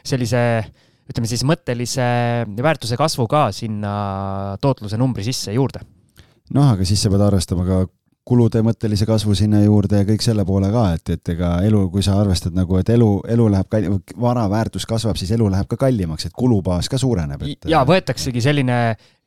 [0.00, 0.40] sellise
[1.10, 2.06] ütleme siis mõttelise
[2.56, 3.94] väärtuse kasvu ka sinna
[4.62, 5.82] tootluse numbri sisse juurde.
[6.56, 7.84] Noh, aga siis sa pead arvestama ka
[8.30, 12.04] kulude mõttelise kasvu sinna juurde ja kõik selle poole ka, et, et ega elu, kui
[12.04, 15.78] sa arvestad nagu, et elu, elu läheb kalli-, vara väärtus kasvab, siis elu läheb ka
[15.80, 17.70] kallimaks, et kulubaas ka suureneb, et.
[17.70, 18.76] ja võetaksegi selline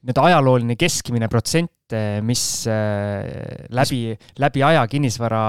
[0.03, 1.93] nii-öelda ajalooline keskmine protsent,
[2.27, 3.99] mis äh, läbi,
[4.41, 5.43] läbi aja kinnisvara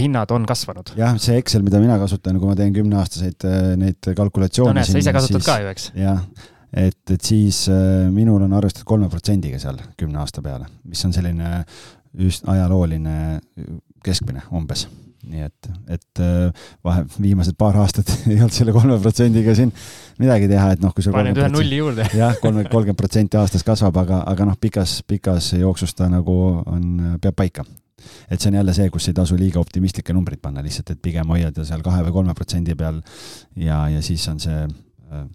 [0.00, 0.94] hinnad on kasvanud.
[0.96, 4.72] jah, see Excel, mida mina kasutan, kui ma teen kümneaastaseid äh, neid kalkulatsioone.
[4.72, 5.90] no näed, sa ise kasutad siis, ka ju, eks?
[6.00, 6.24] jah,
[6.72, 11.14] et, et siis äh, minul on arvestatud kolme protsendiga seal kümne aasta peale, mis on
[11.16, 11.60] selline
[12.18, 13.40] just ajalooline
[14.04, 14.88] keskmine umbes
[15.30, 19.72] nii et, et äh, vahe, viimased paar aastat ei olnud selle kolme protsendiga siin
[20.20, 22.06] midagi teha, et noh, kui sul paned ühe nulli juurde.
[22.20, 26.88] jah, kolmkümmend, kolmkümmend protsenti aastas kasvab, aga, aga noh, pikas, pikas jooksus ta nagu on,
[27.20, 27.66] peab paika
[28.32, 31.28] et see on jälle see, kus ei tasu liiga optimistlikke numbreid panna lihtsalt, et pigem
[31.34, 33.02] hoiada seal kahe või kolme protsendi peal
[33.60, 35.26] ja, ja siis on see äh,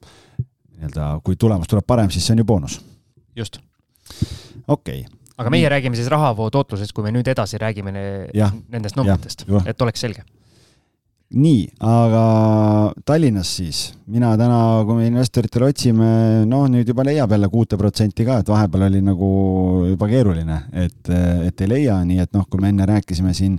[0.77, 2.79] nii-öelda, kui tulemus tuleb parem, siis see on ju boonus.
[3.35, 3.59] just.
[4.67, 8.49] okei okay aga meie räägime siis rahavoo tootlusest, kui me nüüd edasi räägime ne ja,
[8.71, 10.23] nendest numbritest, et oleks selge.
[11.35, 12.21] nii, aga
[13.05, 16.09] Tallinnas siis, mina täna, kui me investoritele otsime,
[16.47, 19.29] noh, nüüd juba leiab jälle kuute protsenti ka, et vahepeal oli nagu
[19.89, 21.11] juba keeruline, et,
[21.49, 23.57] et ei leia, nii et noh, kui me enne rääkisime siin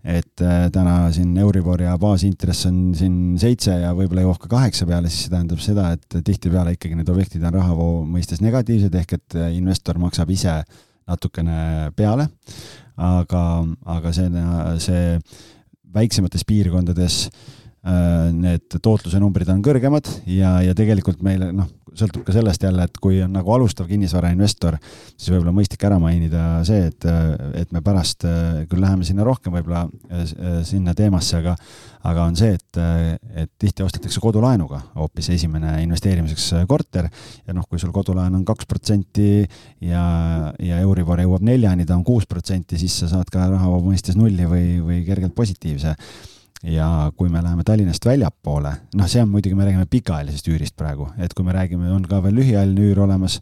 [0.00, 0.42] et
[0.72, 5.26] täna siin Euribor ja baasintress on siin seitse ja võib-olla jõuab ka kaheksa peale, siis
[5.26, 10.00] see tähendab seda, et tihtipeale ikkagi need objektid on rahavoo mõistes negatiivsed, ehk et investor
[10.00, 10.78] maksab ise äh,
[11.10, 12.28] natukene peale,
[13.00, 13.44] aga,
[13.96, 14.44] aga see,
[14.84, 15.04] see
[15.94, 22.34] väiksemates piirkondades äh, need tootluse numbrid on kõrgemad ja, ja tegelikult meile noh, sõltub ka
[22.34, 24.78] sellest jälle, et kui on nagu alustav kinnisvarainvestor,
[25.16, 27.06] siis võib-olla mõistlik ära mainida see, et,
[27.60, 28.26] et me pärast
[28.70, 29.86] küll läheme sinna rohkem võib-olla
[30.66, 31.56] sinna teemasse, aga
[32.08, 32.78] aga on see, et,
[33.42, 38.68] et tihti ostetakse kodulaenuga hoopis esimene investeerimiseks korter ja noh, kui sul kodulaen on kaks
[38.70, 39.44] protsenti
[39.84, 40.04] ja,
[40.56, 44.48] ja Euribor jõuab neljani, ta on kuus protsenti, siis sa saad ka rahavaba mõistes nulli
[44.48, 45.96] või, või kergelt positiivse
[46.66, 51.08] ja kui me läheme Tallinnast väljapoole, noh, see on muidugi, me räägime pikaajalisest üürist praegu,
[51.20, 53.38] et kui me räägime, on ka veel lühiajaline üür olemas,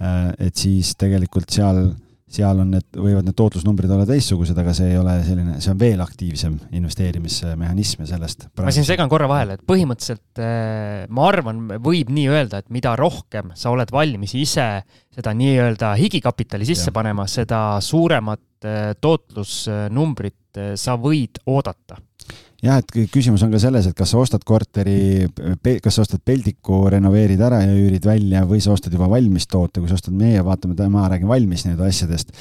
[0.00, 1.84] äh, et siis tegelikult seal,
[2.26, 5.78] seal on need, võivad need tootlusnumbrid olla teistsugused, aga see ei ole selline, see on
[5.78, 8.66] veel aktiivsem investeerimismehhanism ja sellest praegu...
[8.66, 12.96] ma siin segan korra vahele, et põhimõtteliselt äh, ma arvan, võib nii öelda, et mida
[12.98, 14.66] rohkem sa oled valmis ise
[15.14, 16.96] seda nii-öelda higikapitali sisse ja.
[16.98, 20.42] panema, seda suuremat äh, tootlusnumbrit
[20.80, 21.98] sa võid oodata
[22.64, 25.26] jah, et küsimus on ka selles, et kas sa ostad korteri,
[25.84, 29.82] kas sa ostad peldiku, renoveerid ära ja üürid välja või sa ostad juba valmis toote,
[29.82, 32.32] kui sa ostad meie, vaatame, ma räägin valmis nii-öelda asjadest.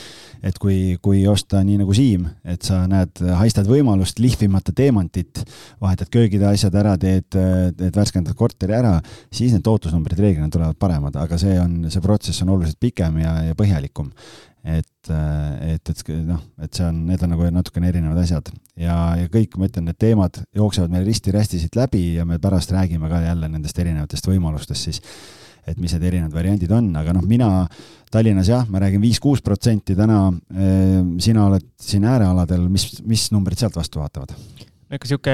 [0.46, 5.42] et kui, kui osta nii nagu Siim, et sa näed, haistad võimalust lihvimata teemantit,
[5.82, 9.00] vahetad köögide asjad ära, teed, teed värskendad korteri ära,
[9.34, 13.40] siis need tootlusnumbrid reeglina tulevad paremad, aga see on, see protsess on oluliselt pikem ja,
[13.50, 14.12] ja põhjalikum
[14.66, 18.50] et, et, et noh, et see on, need on nagu natukene erinevad asjad.
[18.74, 22.74] Ja, ja kõik, ma ütlen, need teemad jooksevad meil risti-rästi siit läbi ja me pärast
[22.74, 25.02] räägime ka jälle nendest erinevatest võimalustest siis,
[25.70, 27.50] et mis need erinevad variandid on, aga noh, mina
[28.12, 33.62] Tallinnas jah, ma räägin viis-kuus protsenti täna, eh, sina oled siin äärealadel, mis, mis numbrid
[33.62, 34.34] sealt vastu vaatavad?
[34.86, 35.34] no ikka sihuke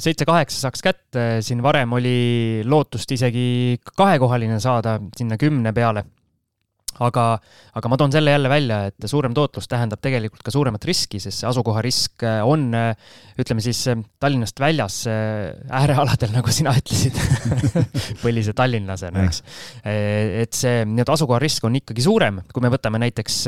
[0.00, 2.16] seitse-kaheksa saaks kätte, siin varem oli
[2.64, 6.04] lootust isegi kahekohaline saada sinna kümne peale
[7.00, 7.24] aga,
[7.78, 11.40] aga ma toon selle jälle välja, et suurem tootlus tähendab tegelikult ka suuremat riski, sest
[11.40, 12.92] see asukoharisk äh, on, äh,
[13.40, 17.16] ütleme siis äh, Tallinnast väljas äärealadel, nagu sina ütlesid.
[18.22, 19.42] Põlise tallinlasena, eks.
[19.82, 23.38] et see nii-öelda asukoharisk on ikkagi suurem, kui me võtame näiteks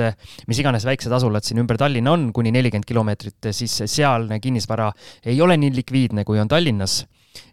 [0.50, 4.90] mis iganes väiksed asulad siin ümber Tallinna on, kuni nelikümmend kilomeetrit, siis sealne kinnisvara
[5.30, 7.02] ei ole nii likviidne, kui on Tallinnas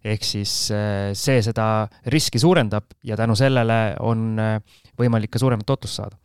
[0.03, 1.67] ehk siis see seda
[2.13, 4.36] riski suurendab ja tänu sellele on
[4.99, 6.17] võimalik ka suuremat tootlust saada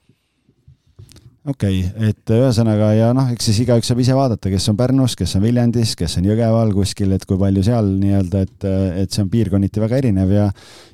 [1.47, 5.15] okei okay,, et ühesõnaga ja noh, eks siis igaüks saab ise vaadata, kes on Pärnus,
[5.19, 8.67] kes on Viljandis, kes on Jõgeval kuskil, et kui palju seal nii-öelda, et,
[9.05, 10.51] et see on piirkonniti väga erinev ja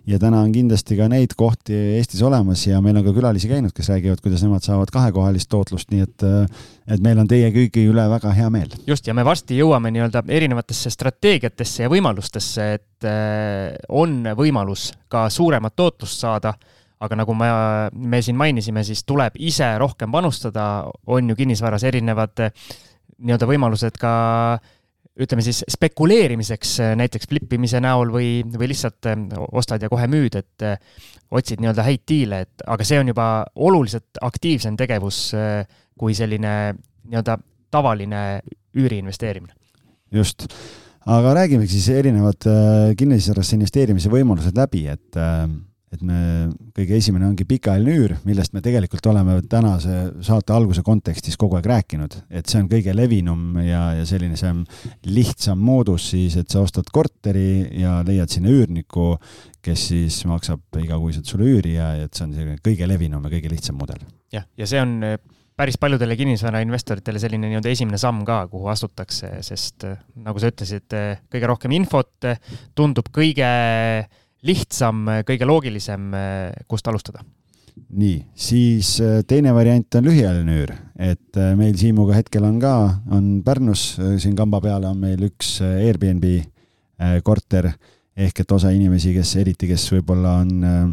[0.09, 3.70] ja täna on kindlasti ka neid kohti Eestis olemas ja meil on ka külalisi käinud,
[3.74, 6.26] kes räägivad, kuidas nemad saavad kahekohalist tootlust, nii et
[6.90, 8.74] et meil on teie kõigi üle väga hea meel.
[8.86, 13.09] just, ja me varsti jõuame nii-öelda erinevatesse strateegiatesse ja võimalustesse, et
[13.88, 16.57] on võimalus ka suuremat tootlust saada
[17.03, 17.48] aga nagu me,
[17.92, 22.53] me siin mainisime, siis tuleb ise rohkem panustada, on ju kinnisvaras erinevad eh,
[23.22, 24.12] nii-öelda võimalused ka
[25.22, 30.38] ütleme siis spekuleerimiseks eh, näiteks flippimise näol või, või lihtsalt eh, ostad ja kohe müüd,
[30.38, 30.66] et
[31.32, 35.24] otsid nii-öelda häid diile, et aga see on juba oluliselt aktiivsem tegevus
[35.98, 37.38] kui selline nii-öelda
[37.72, 38.22] tavaline
[38.76, 39.57] üüri investeerimine.
[40.12, 40.44] just,
[41.09, 42.46] aga räägimegi siis erinevad
[42.98, 45.20] kinnisvarasse investeerimise võimalused läbi, et
[45.93, 46.18] et me,
[46.72, 51.68] kõige esimene ongi pikaajaline üür, millest me tegelikult oleme tänase saate alguse kontekstis kogu aeg
[51.68, 54.55] rääkinud, et see on kõige levinum ja, ja selline see
[55.12, 59.12] lihtsam moodus siis, et sa ostad korteri ja leiad sinna üürniku,
[59.62, 63.53] kes siis maksab igakuiselt sulle üüri ja et see on selline kõige levinum ja kõige
[63.53, 64.01] lihtsam mudel.
[64.32, 65.18] jah, ja see on eh,
[65.59, 70.88] päris paljudele kinnisvarainvestoritele selline nii-öelda esimene samm ka, kuhu astutakse, sest eh, nagu sa ütlesid,
[70.97, 72.32] eh, kõige rohkem infot
[72.78, 73.53] tundub kõige
[74.47, 76.11] lihtsam, kõige loogilisem,
[76.68, 77.24] kust alustada?
[77.93, 82.74] nii, siis äh, teine variant on lühiajaline üür, et äh, meil Siimuga hetkel on ka,
[83.12, 86.26] on Pärnus siin kamba peal on meil üks Airbnb
[87.24, 87.70] korter
[88.12, 90.93] ehk et osa inimesi, kes eriti, kes võib-olla on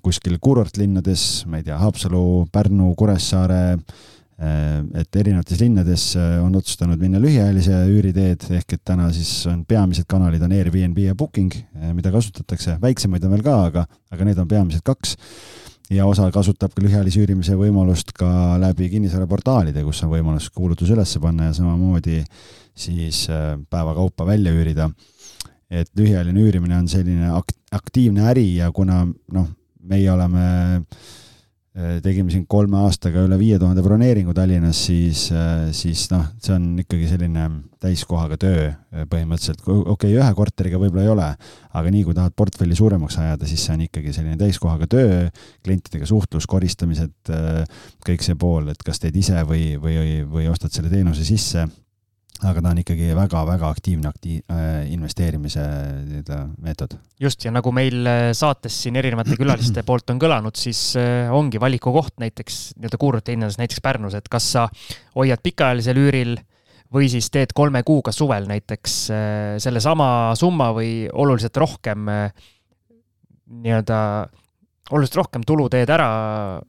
[0.00, 7.00] kuskil kuurortlinnades, ma ei tea, Haapsalu, Pärnu, Kuressaare Äh, et erinevates linnades äh, on otsustanud
[7.00, 11.94] minna lühiajalise üüriteed, ehk et täna siis on peamised kanalid on Airbnb ja Booking, äh,
[11.96, 15.16] mida kasutatakse, väiksemaid on veel ka, aga, aga need on peamised kaks.
[15.86, 18.28] ja osa kasutab ka lühiajalise üürimise võimalust ka
[18.60, 22.24] läbi kinnisvaraportaalide, kus on võimalus kuulutus üles panna ja samamoodi
[22.74, 23.28] siis
[23.70, 24.90] päeva kaupa välja üürida.
[25.70, 29.46] et lühiajaline üürimine on selline akt-, aktiivne äri ja kuna noh,
[29.80, 31.25] meie oleme äh, Äh,
[32.00, 36.70] tegime siin kolme aastaga üle viie tuhande broneeringu Tallinnas, siis, äh, siis noh, see on
[36.80, 37.46] ikkagi selline
[37.82, 39.60] täiskohaga töö äh, põhimõtteliselt.
[39.66, 41.28] okei okay,, ühe korteriga võib-olla ei ole,
[41.76, 45.26] aga nii kui tahad portfelli suuremaks ajada, siis see on ikkagi selline täiskohaga töö,
[45.66, 47.32] klientidega suhtlus, koristamised,
[48.06, 51.66] kõik see pool, et kas teed ise või, või, või ostad selle teenuse sisse
[52.44, 55.62] aga ta on ikkagi väga-väga aktiivne aktiiv, äh, investeerimise
[56.04, 56.96] nii-öelda meetod.
[57.20, 61.60] just, ja nagu meil äh, saates siin erinevate külaliste poolt on kõlanud, siis äh, ongi
[61.62, 64.66] valikukoht näiteks nii-öelda kuurortlinnades, näiteks Pärnus, et kas sa
[65.16, 66.34] hoiad pikaajalisel üüril
[66.92, 68.98] või siis teed kolme kuuga suvel näiteks
[69.58, 70.08] sellesama
[70.38, 73.98] summa või oluliselt rohkem nii-öelda,
[74.92, 76.06] oluliselt rohkem tulu teed ära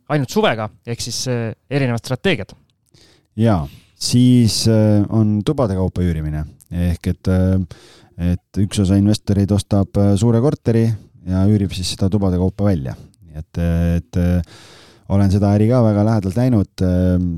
[0.09, 2.55] ainult suvega, ehk siis erinevad strateegiad.
[3.37, 3.61] jaa
[3.97, 7.57] siis äh, on tubade kaupa üürimine ehk et, äh,
[8.33, 10.85] et üks osa investoreid ostab äh, suure korteri
[11.27, 12.95] ja üürib siis seda tubade kaupa välja.
[13.37, 14.17] et, et
[15.13, 16.81] olen seda äri ka väga lähedalt näinud,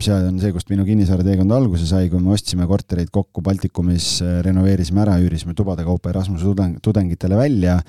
[0.01, 5.03] see on see, kust minu kinnisvarateekond alguse sai, kui me ostsime kortereid kokku Baltikumis, renoveerisime
[5.03, 7.81] ära, üürisime tubade kaupa Erasmuse tudeng, tudengitele välja.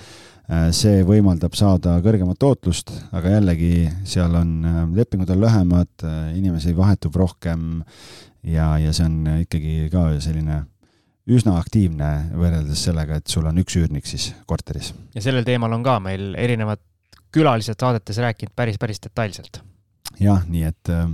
[0.75, 7.85] see võimaldab saada kõrgemat tootlust, aga jällegi seal on lepingud on lühemad, inimesi vahetub rohkem
[8.45, 10.65] ja, ja see on ikkagi ka selline
[11.31, 14.95] üsna aktiivne võrreldes sellega, et sul on üks üürnik siis korteris.
[15.15, 16.83] ja sellel teemal on ka meil erinevad
[17.35, 19.63] külalised saadetes rääkinud päris, päris detailselt.
[20.21, 21.07] jah, nii et äh,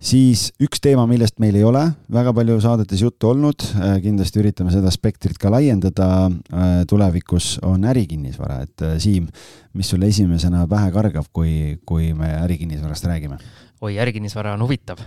[0.00, 4.74] siis üks teema, millest meil ei ole väga palju saadetes juttu olnud, äh, kindlasti üritame
[4.74, 9.30] seda spektrit ka laiendada äh, tulevikus, on ärikinnisvara, et Siim,
[9.72, 13.40] mis sulle esimesena pähe kargab, kui, kui me ärikinnisvarast räägime?
[13.80, 15.00] oi, ärikinnisvara on huvitav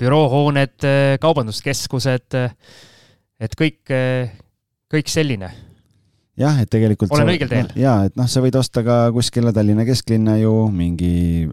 [0.00, 0.88] büroohooned,
[1.22, 2.38] kaubanduskeskused,
[3.44, 3.94] et kõik,
[4.90, 5.52] kõik selline
[6.40, 7.76] jah, et tegelikult olen õigel teel no,?
[7.78, 11.12] jaa, et noh, sa võid osta ka kuskile Tallinna kesklinna ju mingi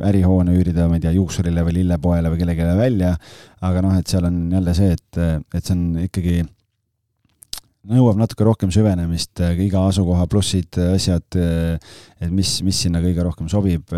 [0.09, 3.13] ärihoone üürida, ma ei tea, juuksurile või lillepoele või kellelegi välja,
[3.67, 5.21] aga noh, et seal on jälle see, et,
[5.53, 6.41] et see on ikkagi
[7.91, 11.25] nõuab natuke rohkem süvenemist, iga asukoha plussid, asjad,
[12.21, 13.95] et mis, mis sinna kõige rohkem sobib.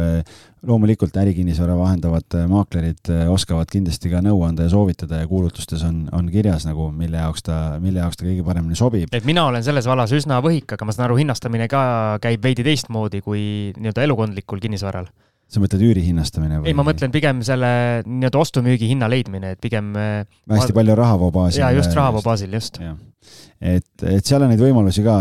[0.68, 6.30] Loomulikult ärikinnisvara vahendavad maaklerid oskavad kindlasti ka nõu anda ja soovitada ja kuulutustes on, on
[6.32, 9.12] kirjas nagu, mille jaoks ta, mille jaoks ta kõige paremini sobib.
[9.12, 11.84] et mina olen selles vallas üsna võhik, aga ma saan aru, hinnastamine ka
[12.24, 13.44] käib veidi teistmoodi kui
[13.78, 15.10] nii-öelda elukondlikul kinnisvaral
[15.54, 16.72] sa mõtled üüri hinnastamine või?
[16.72, 17.70] ei, ma mõtlen pigem selle
[18.08, 20.78] nii-öelda ostu-müügi hinna leidmine, et pigem hästi ma...
[20.80, 21.64] palju rahavoo baasil.
[21.64, 22.80] jaa, just rahavoo baasil, just.
[23.62, 25.16] et, et seal on neid võimalusi ka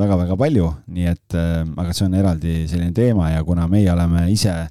[0.00, 3.90] väga-väga äh, palju, nii et äh, aga see on eraldi selline teema ja kuna meie
[3.94, 4.70] oleme ise äh,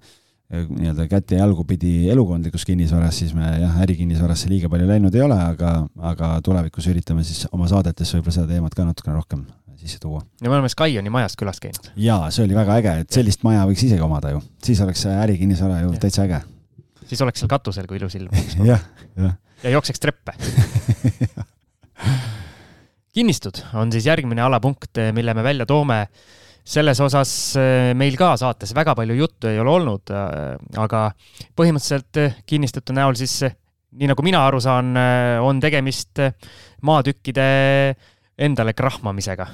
[0.49, 5.26] nii-öelda kätt ja jalgu pidi elukondlikus kinnisvaras, siis me jah, ärikinnisvarasse liiga palju läinud ei
[5.26, 5.78] ole, aga,
[6.11, 9.47] aga tulevikus üritame siis oma saadetes võib-olla seda teemat ka natukene rohkem
[9.78, 10.21] sisse tuua.
[10.41, 11.91] ja me oleme Skyoni majas külas käinud.
[11.95, 15.84] jaa, see oli väga äge, et sellist maja võiks isegi omada ju, siis oleks ärikinnisvara
[15.86, 16.01] ju ja.
[16.05, 16.41] täitsa äge.
[17.05, 18.57] siis oleks seal katusel, kui ilus ilm oleks.
[18.65, 18.82] jah,
[19.17, 19.38] jah.
[19.63, 20.38] ja jookseks treppe
[23.17, 26.07] kinnistud on siis järgmine alapunkt, mille me välja toome.
[26.67, 31.05] selles osas eh, meil ka saates väga palju juttu ei ole olnud, eh, aga
[31.55, 33.39] põhimõtteliselt eh, kinnistute näol siis
[33.97, 34.91] nii nagu mina aru saan,
[35.41, 36.19] on tegemist
[36.84, 37.45] maatükkide
[38.38, 39.48] endale krahmamisega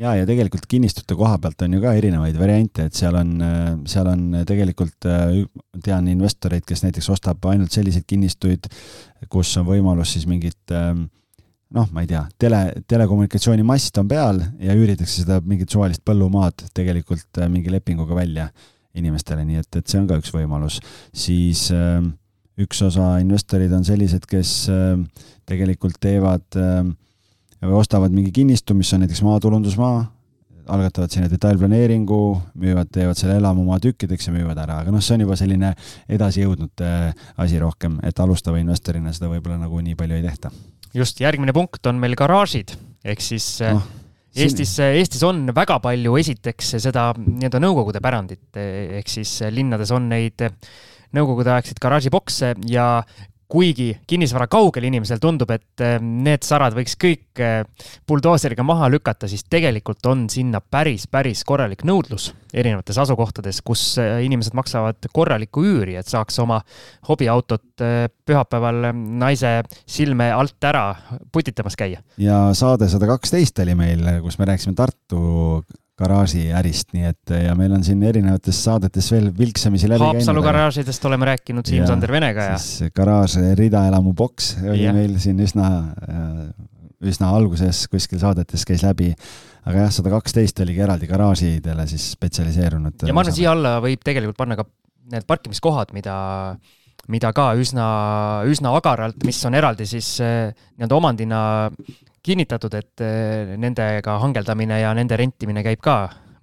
[0.00, 3.36] ja, ja tegelikult kinnistute koha pealt on ju ka erinevaid variante, et seal on,
[3.90, 5.08] seal on tegelikult,
[5.84, 8.68] tean investoreid, kes näiteks ostab ainult selliseid kinnistuid,
[9.32, 15.24] kus on võimalus siis mingit noh, ma ei tea, tele, telekommunikatsioonimast on peal ja üüritakse
[15.24, 18.48] seda mingit suvalist põllumaad tegelikult mingi lepinguga välja
[18.98, 20.80] inimestele, nii et, et see on ka üks võimalus.
[21.14, 21.68] siis
[22.60, 24.54] üks osa investorid on sellised, kes
[25.48, 26.90] tegelikult teevad äh,
[27.68, 30.00] või ostavad mingi kinnistu, mis on näiteks maatulundusmaa,
[30.70, 32.20] algatavad sinna detailplaneeringu,
[32.62, 35.72] müüvad, teevad selle elamumaa tükkideks ja müüvad ära, aga noh, see on juba selline
[36.08, 36.84] edasijõudnud
[37.42, 40.52] asi rohkem, et alustava investorina seda võib-olla nagu nii palju ei tehta.
[40.94, 43.82] just, järgmine punkt on meil garaažid, ehk siis oh.
[44.30, 50.44] Eestis, Eestis on väga palju esiteks seda nii-öelda nõukogude pärandit, ehk siis linnades on neid
[51.16, 53.02] nõukogudeaegseid garaažibokse ja
[53.50, 57.64] kuigi kinnisvara kaugel inimesel tundub, et eh, need sarad võiks kõik eh,
[58.08, 64.20] buldooseriga maha lükata, siis tegelikult on sinna päris, päris korralik nõudlus erinevates asukohtades, kus eh,
[64.26, 66.60] inimesed maksavad korralikku üüri, et saaks oma
[67.08, 70.84] hobiautot pühapäeval naise silme alt ära
[71.32, 72.04] putitamas käia.
[72.20, 75.64] ja saade sada kaksteist oli meil, kus me rääkisime Tartu
[76.00, 80.26] garaažiärist, nii et ja meil on siin erinevates saadetes veel vilksamisi läbi Haapsalu käinud.
[80.26, 82.56] Haapsalu garaažidest oleme rääkinud Siim-Sander Venega ja.
[82.60, 84.94] siis garaaž ridaelamu boks oli ja.
[84.96, 85.70] meil siin üsna,
[87.04, 89.12] üsna alguses kuskil saadetes käis läbi.
[89.60, 93.06] aga jah, sada kaksteist oligi eraldi garaažidele siis spetsialiseerunud.
[93.06, 94.68] ja ma arvan, siia alla võib tegelikult panna ka
[95.10, 96.16] need parkimiskohad, mida
[97.10, 97.86] mida ka üsna,
[98.48, 101.40] üsna agaralt, mis on eraldi siis eh, nii-öelda omandina
[102.22, 105.96] kinnitatud, et eh, nendega hangeldamine ja nende rentimine käib ka,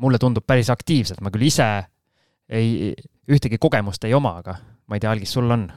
[0.03, 1.67] mulle tundub päris aktiivselt, ma küll ise
[2.49, 2.93] ei,
[3.29, 4.57] ühtegi kogemust ei oma, aga
[4.87, 5.67] ma ei tea, Algis, sul on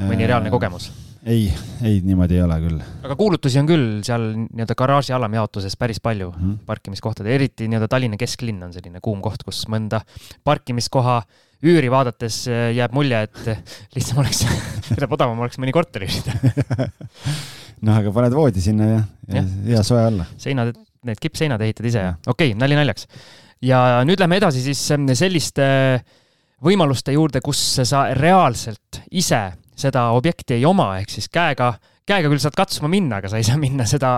[0.00, 0.88] mõni reaalne äh, kogemus?
[1.26, 1.50] ei,
[1.84, 2.80] ei, niimoodi ei ole küll.
[3.04, 6.58] aga kuulutusi on küll seal nii-öelda garaaži alamjaotuses päris palju mm.
[6.68, 10.02] parkimiskohtade, eriti nii-öelda Tallinna kesklinn on selline kuum koht, kus mõnda
[10.46, 11.20] parkimiskoha
[11.68, 14.46] üüri vaadates eh, jääb mulje, et lihtsam oleks,
[14.94, 16.88] ütleb odavam oleks mõni korter üürida
[17.86, 19.02] noh, aga paned voodi sinna ja,
[19.34, 20.26] ja, ja soe alla.
[20.40, 20.74] seinad,
[21.06, 23.06] need kippseinad ehitad ise ja okei okay,, nali naljaks.
[23.64, 25.68] ja nüüd lähme edasi siis mm, selliste
[26.64, 29.46] võimaluste juurde, kus sa reaalselt ise
[29.80, 31.72] seda objekti ei oma, ehk siis käega,
[32.08, 34.12] käega küll saad katsuma minna, aga sa ei saa minna seda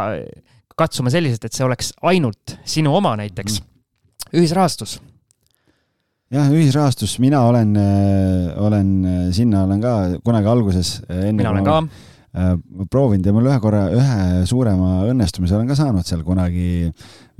[0.75, 3.73] katsuma selliselt, et see oleks ainult sinu oma näiteks mm..
[4.41, 4.99] ühisrahastus
[6.33, 9.93] jah, ühisrahastus, mina olen, äh, olen, äh, sinna olen ka
[10.25, 10.97] kunagi alguses.
[11.13, 15.77] Äh, mina olen ka Äh, proovinud ja mul ühe korra, ühe suurema õnnestumise olen ka
[15.77, 16.89] saanud seal kunagi,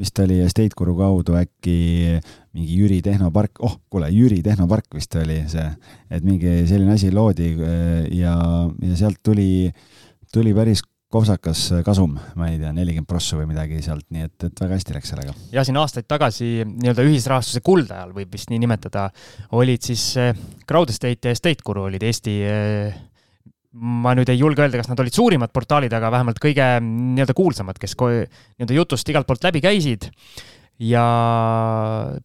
[0.01, 2.19] vist oli Estate Guru kaudu äkki
[2.53, 5.65] mingi Jüri tehnopark, oh kuule, Jüri tehnopark vist oli see,
[6.13, 8.37] et mingi selline asi loodi äh, ja,
[8.69, 9.71] ja sealt tuli,
[10.33, 14.61] tuli päris kopsakas kasum, ma ei tea, nelikümmend prossu või midagi sealt, nii et, et
[14.65, 15.33] väga hästi läks sellega.
[15.53, 19.07] ja siin aastaid tagasi nii-öelda ühisrahastuse kuldajal võib vist nii nimetada,
[19.57, 20.37] olid siis äh,
[20.69, 22.37] Crowd Estate ja Estate Guru olid Eesti
[23.73, 27.79] ma nüüd ei julge öelda, kas nad olid suurimad portaalid, aga vähemalt kõige nii-öelda kuulsamad,
[27.81, 30.11] kes nii-öelda jutust igalt poolt läbi käisid.
[30.83, 31.05] ja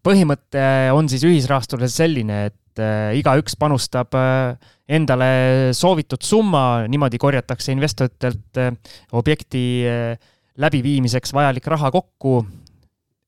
[0.03, 7.71] põhimõte on siis ühisrahastuses selline, et äh, igaüks panustab äh, endale soovitud summa, niimoodi korjatakse
[7.75, 8.71] investoritelt äh,
[9.11, 9.63] objekti
[10.57, 12.41] läbiviimiseks vajalik raha kokku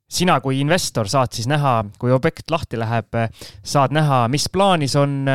[0.09, 3.17] sina kui investor saad siis näha, kui objekt lahti läheb,
[3.63, 5.27] saad näha, mis plaanis on,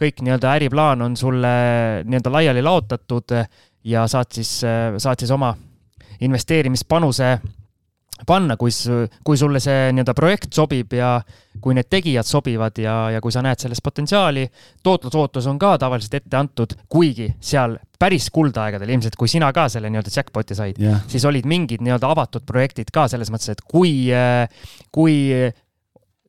[0.00, 1.54] kõik nii-öelda äriplaan on sulle
[2.06, 3.34] nii-öelda laiali laotatud
[3.84, 5.54] ja saad siis, saad siis oma
[6.20, 7.38] investeerimispanuse
[8.26, 8.72] panna, kui,
[9.24, 11.18] kui sulle see nii-öelda projekt sobib ja
[11.60, 14.46] kui need tegijad sobivad ja, ja kui sa näed selles potentsiaali.
[14.82, 19.90] tootlusootus on ka tavaliselt ette antud, kuigi seal päris kuldaegadel ilmselt, kui sina ka selle
[19.92, 24.08] nii-öelda jackpot'i said yeah., siis olid mingid nii-öelda avatud projektid ka selles mõttes, et kui,
[24.94, 25.18] kui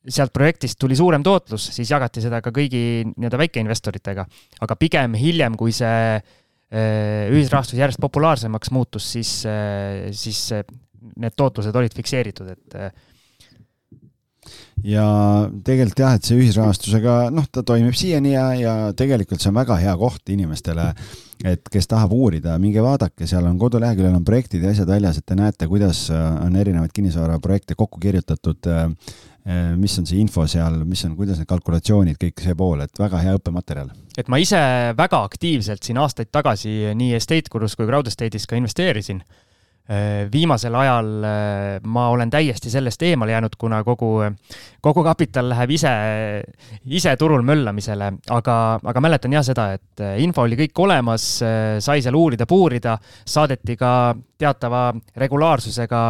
[0.10, 2.84] sealt projektist tuli suurem tootlus, siis jagati seda ka kõigi
[3.14, 4.26] nii-öelda väikeinvestoritega.
[4.62, 10.50] aga pigem hiljem, kui see eh, ühisrahastus järjest populaarsemaks muutus, siis, eh, siis
[11.18, 12.92] need tootlused olid fikseeritud, et äh,
[14.86, 15.06] ja
[15.66, 19.78] tegelikult jah, et see ühisrahastusega, noh, ta toimib siiani ja, ja tegelikult see on väga
[19.82, 20.88] hea koht inimestele,
[21.46, 25.28] et kes tahab uurida, minge vaadake, seal on koduleheküljel on projektid ja asjad väljas, et
[25.30, 29.14] te näete, kuidas on erinevaid kinnisvaraprojekte kokku kirjutatud, äh,
[29.78, 33.22] mis on see info seal, mis on, kuidas need kalkulatsioonid, kõik see pool, et väga
[33.22, 33.94] hea õppematerjal.
[34.18, 34.60] et ma ise
[34.98, 39.51] väga aktiivselt siin aastaid tagasi nii Estate Gurus kui Crowd Estate'is ka investeerisin Äh,
[40.32, 44.12] viimasel ajal äh, ma olen täiesti sellest eemale jäänud, kuna kogu,
[44.82, 45.92] kogu kapital läheb ise,
[46.86, 51.26] ise turul möllamisele, aga, aga mäletan jah seda, et äh, info oli kõik olemas,
[51.84, 52.96] sai seal uurida, puurida,
[53.28, 56.04] saadeti ka teatava regulaarsusega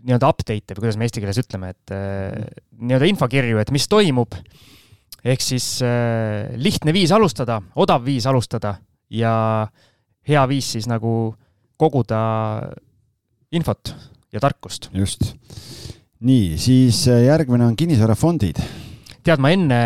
[0.00, 4.36] nii-öelda update'e või kuidas me eesti keeles ütleme, et nii-öelda infokirju, et mis toimub.
[5.24, 5.82] ehk siis
[6.56, 8.78] lihtne viis alustada, odav viis alustada
[9.10, 9.66] ja
[10.28, 11.34] hea viis siis nagu
[11.80, 12.20] koguda
[13.56, 13.94] infot
[14.32, 14.90] ja tarkust.
[14.94, 15.32] just.
[16.20, 18.60] nii, siis äh, järgmine on kinnisvarafondid.
[19.24, 19.80] tead, ma enne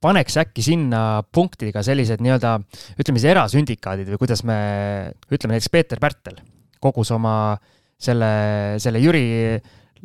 [0.00, 2.54] paneks äkki sinna punktiga sellised nii-öelda,
[3.00, 4.56] ütleme siis erasündikaadid või kuidas me
[5.28, 6.40] ütleme näiteks Peeter Pärtel
[6.80, 7.34] kogus oma
[8.00, 8.30] selle,
[8.80, 9.26] selle Jüri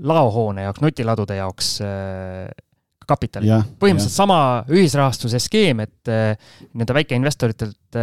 [0.04, 2.50] laohoone jaoks, nutiladude jaoks äh,
[3.08, 3.48] kapitali.
[3.80, 4.18] põhimõtteliselt ja.
[4.18, 4.40] sama
[4.72, 6.36] ühisrahastuse skeem, et äh,
[6.74, 8.00] nii-öelda väikeinvestoritelt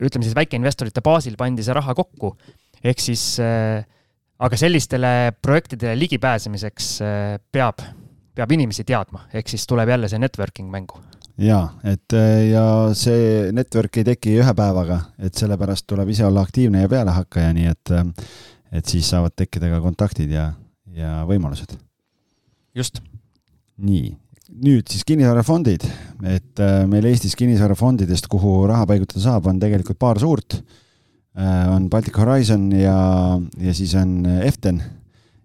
[0.00, 2.34] ütleme siis väikeinvestorite baasil pandi see raha kokku.
[2.84, 3.84] ehk siis äh,
[4.38, 7.82] aga sellistele projektidele ligipääsemiseks äh, peab,
[8.34, 11.00] peab inimesi teadma, ehk siis tuleb jälle see networking mängu
[11.38, 12.14] ja et
[12.50, 12.64] ja
[12.94, 17.70] see network ei teki ühe päevaga, et sellepärast tuleb ise olla aktiivne ja pealehakkaja, nii
[17.72, 17.94] et,
[18.70, 20.52] et siis saavad tekkida ka kontaktid ja,
[20.94, 21.74] ja võimalused.
[22.74, 23.02] just.
[23.76, 24.14] nii,
[24.54, 25.84] nüüd siis kinnisvarafondid,
[26.30, 30.60] et meil Eestis kinnisvarafondidest, kuhu raha paigutada saab, on tegelikult paar suurt.
[31.34, 34.78] on Baltic Horizon ja, ja siis on Eften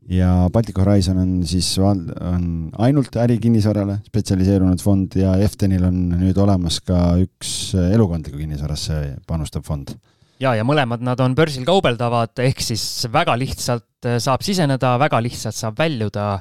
[0.10, 6.80] ja Baltic Horizon on siis, on ainult ärikinnisvarale spetsialiseerunud fond ja Eftenil on nüüd olemas
[6.86, 9.00] ka üks elukondliku kinnisvarasse
[9.30, 9.94] panustav fond.
[10.42, 12.84] ja, ja mõlemad nad on börsil kaubeldavad, ehk siis
[13.14, 16.40] väga lihtsalt saab siseneda, väga lihtsalt saab väljuda,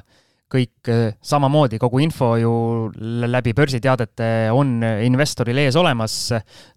[0.49, 0.89] kõik
[1.21, 2.53] samamoodi, kogu info ju
[3.29, 6.15] läbi börsiteadete on investoril ees olemas,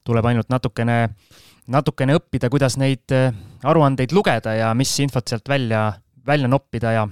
[0.04, 0.98] tuleb ainult natukene,
[1.72, 3.14] natukene õppida, kuidas neid
[3.64, 5.86] aruandeid lugeda ja mis infot sealt välja
[6.26, 7.08] välja noppida ja,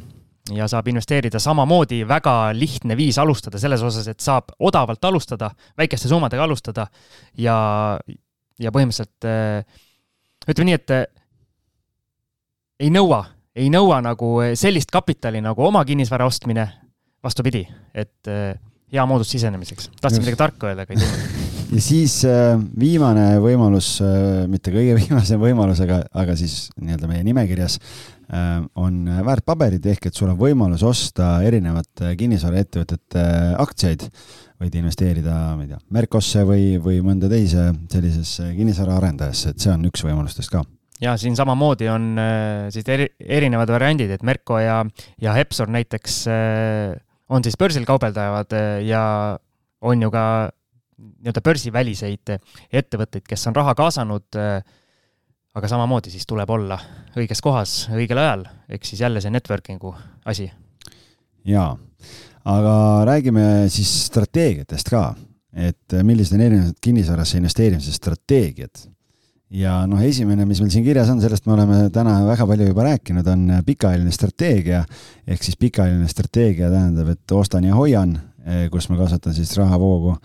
[0.55, 1.41] ja saab investeerida.
[1.43, 6.87] Samamoodi, väga lihtne viis alustada selles osas, et saab odavalt alustada, väikeste summadega alustada
[7.39, 7.57] ja,
[8.61, 9.65] ja põhimõtteliselt äh,
[10.49, 10.95] ütleme nii, et
[12.81, 13.25] ei nõua,
[13.57, 16.67] ei nõua nagu sellist kapitali nagu oma kinnisvara ostmine,
[17.25, 18.55] vastupidi, et äh,
[18.93, 19.91] hea moodus sisenemiseks.
[20.01, 22.15] tahtsin midagi tarka öelda, aga ei tulnud ja siis
[22.79, 23.99] viimane võimalus,
[24.51, 27.79] mitte kõige viimase võimalusega, aga siis nii-öelda meie nimekirjas
[28.79, 33.25] on väärtpaberid ehk et sul on võimalus osta erinevate kinnisvaraettevõtete
[33.59, 34.07] aktsiaid.
[34.61, 39.89] võid investeerida, ma ei tea, Merkosse või, või mõnda teise sellisesse kinnisvaraarendajasse, et see on
[39.89, 40.63] üks võimalustest ka
[41.01, 44.83] ja siin samamoodi on äh, siis eri, erinevad variandid, et Merko ja,
[45.21, 46.97] ja Hepsor näiteks äh,
[47.29, 49.05] on siis börsil kaubeldavad ja
[49.81, 50.25] on ju ka
[51.01, 52.35] nii-öelda börsiväliseid
[52.73, 54.61] ettevõtteid, kes on raha kaasanud äh,
[55.57, 56.79] aga samamoodi siis tuleb olla
[57.19, 59.93] õiges kohas õigel ajal, ehk siis jälle see networking'u
[60.31, 60.47] asi.
[61.45, 61.73] jaa,
[62.45, 62.75] aga
[63.09, 65.05] räägime siis strateegiatest ka,
[65.53, 68.87] et millised on erinevad kinnisvarasse investeerimise strateegiad.
[69.51, 72.87] Ja noh, esimene, mis meil siin kirjas on, sellest me oleme täna väga palju juba
[72.87, 74.85] rääkinud, on pikaajaline strateegia.
[75.27, 78.19] ehk siis pikaajaline strateegia tähendab, et ostan ja hoian,
[78.71, 80.17] kus ma kasvatan siis rahavoogu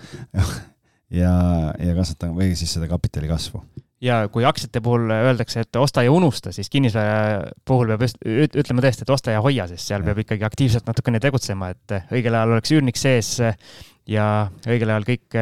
[1.21, 1.33] ja,
[1.79, 3.63] ja kasvatan või siis seda kapitali kasvu
[4.05, 8.83] ja kui aktsiate puhul öeldakse, et osta ja unusta, siis kinnisvara puhul peab just ütlema
[8.83, 10.09] tõesti, et osta ja hoia, sest seal ja.
[10.09, 14.27] peab ikkagi aktiivselt natukene tegutsema, et õigel ajal oleks üürnik sees ja
[14.67, 15.39] õigel ajal kõik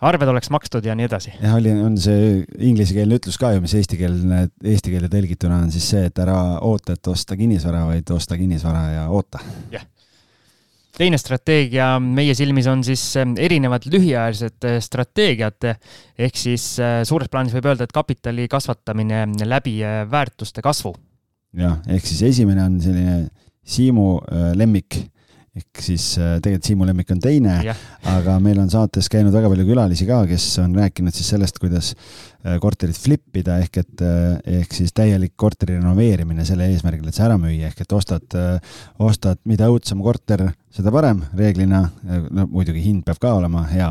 [0.00, 1.34] arved oleks makstud ja nii edasi.
[1.36, 5.88] jah, oli, on see inglisekeelne ütlus ka ju, mis eestikeelne, eesti keelde tõlgituna on siis
[5.94, 6.36] see, et ära
[6.66, 9.42] oota, et osta kinnisvara, vaid osta kinnisvara ja oota.
[9.72, 9.86] jah
[11.00, 15.68] teine strateegia meie silmis on siis ähm, erinevad lühiajalised äh, strateegiad,
[16.20, 19.78] ehk siis äh, suures plaanis võib öelda, et kapitali kasvatamine läbi
[20.10, 20.92] väärtuste kasvu.
[21.56, 23.20] jah, ehk siis esimene on selline
[23.70, 24.16] Siimu
[24.56, 24.96] lemmik
[25.56, 27.56] ehk siis tegelikult Siimu lemmik on teine,
[28.06, 31.92] aga meil on saates käinud väga palju külalisi ka, kes on rääkinud siis sellest, kuidas
[32.62, 34.04] korterit flip ida ehk et
[34.60, 38.38] ehk siis täielik korteri renoveerimine selle eesmärgil, et see ära müüa, ehk et ostad,
[39.02, 41.82] ostad, mida õudsem korter, seda parem reeglina,
[42.30, 43.90] no muidugi hind peab ka olema hea,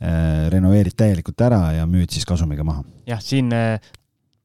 [0.00, 2.84] äh, renoveerid täielikult ära ja müüd siis kasumiga maha.
[3.08, 3.76] jah, siin äh,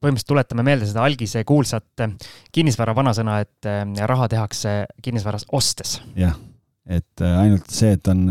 [0.01, 2.13] põhimõtteliselt tuletame meelde seda algise kuulsat äh,
[2.53, 3.67] kinnisvara vanasõna, et
[4.09, 5.99] raha tehakse kinnisvaras ostes.
[6.17, 6.35] jah,
[6.91, 8.23] et ainult see, et on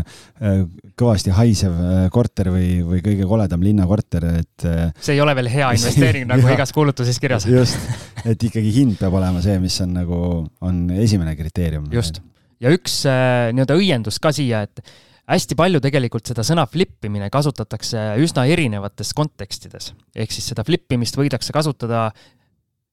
[0.99, 1.77] kõvasti haisev
[2.13, 4.65] korter või, või kõige koledam linnakorter, et
[4.99, 7.47] see ei ole veel hea investeering nagu igas kuulutuses kirjas.
[7.49, 7.79] just,
[8.25, 10.19] et ikkagi hind peab olema see, mis on nagu,
[10.67, 11.87] on esimene kriteerium.
[11.95, 12.21] just
[12.61, 14.83] ja üks nii-öelda õiendus ka siia, et
[15.29, 19.93] hästi palju tegelikult seda sõna flip imine kasutatakse üsna erinevates kontekstides.
[20.15, 22.09] ehk siis seda flip imist võidakse kasutada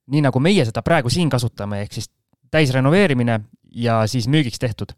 [0.09, 2.11] nii, nagu meie seda praegu siin kasutame, ehk siis
[2.51, 3.41] täisrenoveerimine
[3.75, 4.93] ja siis müügiks tehtud.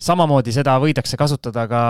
[0.00, 1.82] samamoodi seda võidakse kasutada ka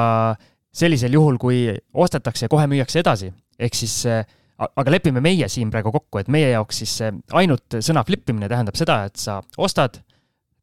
[0.75, 4.05] sellisel juhul, kui ostetakse ja kohe müüakse edasi, ehk siis
[4.59, 6.99] aga lepime meie siin praegu kokku, et meie jaoks siis
[7.33, 10.01] ainult sõna flip imine tähendab seda, et sa ostad,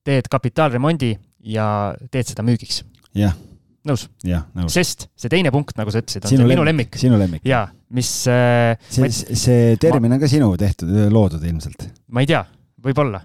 [0.06, 1.16] teed kapitaalremondi
[1.54, 2.84] ja teed seda müügiks.
[3.16, 3.34] jah.
[3.34, 3.51] nõus?
[3.88, 4.08] Nõus.
[4.72, 6.98] sest see teine punkt, nagu sa ütlesid, on sinu minu lemmik.
[7.02, 7.46] sinu lemmik.
[7.48, 7.66] jaa,
[7.98, 8.78] mis äh,.
[8.92, 10.18] see, see termin ma...
[10.18, 11.88] on ka sinu tehtud, loodud ilmselt.
[12.14, 12.44] ma ei tea,
[12.86, 13.24] võib-olla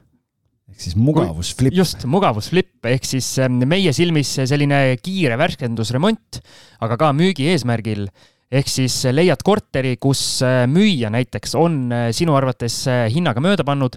[0.76, 1.74] ehk siis mugavusflip.
[1.76, 6.40] just, mugavusflip ehk siis ähm, meie silmis selline kiire värskendusremont,
[6.84, 8.08] aga ka müügi eesmärgil.
[8.52, 13.64] ehk siis leiad korteri, kus äh, müüja näiteks on äh, sinu arvates äh, hinnaga mööda
[13.66, 13.96] pannud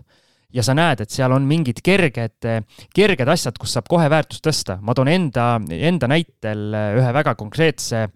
[0.54, 2.47] ja sa näed, et seal on mingid kerged,
[2.95, 4.80] kerged asjad, kus saab kohe väärtust tõsta.
[4.82, 8.08] ma toon enda, enda näitel ühe väga konkreetse,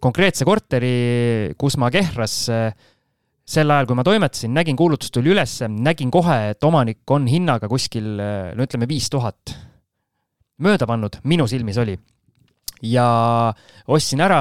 [0.00, 0.94] konkreetse korteri,
[1.60, 2.38] kus ma Kehras
[3.52, 7.68] sel ajal, kui ma toimetasin, nägin, kuulutus tuli ülesse, nägin kohe, et omanik on hinnaga
[7.68, 9.52] kuskil no ütleme, viis tuhat.
[10.62, 11.98] Mööda pannud, minu silmis oli.
[12.82, 13.04] ja
[13.94, 14.40] ostsin ära,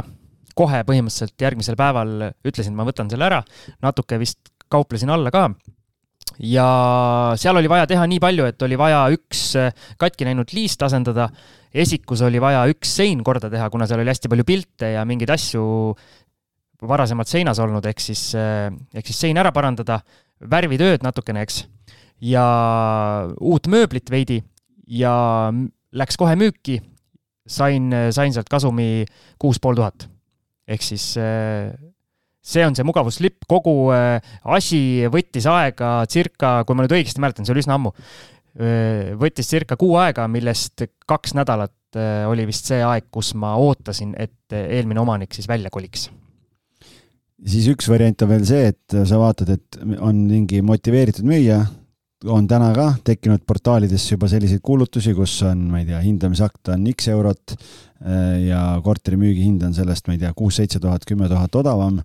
[0.58, 3.43] kohe põhimõtteliselt järgmisel päeval ütlesin, ma võtan selle ära,
[3.84, 5.49] natuke vist kauplesin alla ka
[6.40, 9.44] ja seal oli vaja teha nii palju, et oli vaja üks
[10.00, 11.28] katki läinud liist asendada,
[11.74, 15.34] esikus oli vaja üks sein korda teha, kuna seal oli hästi palju pilte ja mingeid
[15.36, 15.64] asju
[16.88, 20.00] varasemalt seinas olnud, ehk siis, eh, ehk siis sein ära parandada,
[20.42, 21.66] värvitööd natukene, eks,
[22.22, 22.46] ja
[23.38, 24.40] uut mööblit veidi
[24.88, 25.14] ja
[25.94, 26.80] läks kohe müüki,
[27.46, 29.06] sain, sain sealt kasumi
[29.42, 30.08] kuus pool tuhat.
[30.72, 31.18] ehk siis
[32.42, 34.82] see on see mugavuslipp, kogu eh, asi
[35.12, 37.94] võttis aega circa, kui ma nüüd õigesti mäletan, see oli üsna ammu,
[39.16, 41.96] võttis circa kuu aega, millest kaks nädalat
[42.28, 46.10] oli vist see aeg, kus ma ootasin, et eelmine omanik siis välja koliks.
[47.48, 51.62] Siis üks variant on veel see, et sa vaatad, et on mingi motiveeritud müüja,
[52.30, 56.86] on täna ka tekkinud portaalidesse juba selliseid kuulutusi, kus on, ma ei tea, hindamisakt on
[56.92, 61.56] X eurot äh, ja korteri müügihind on sellest, ma ei tea, kuus-seitse tuhat, kümme tuhat
[61.62, 62.02] odavam.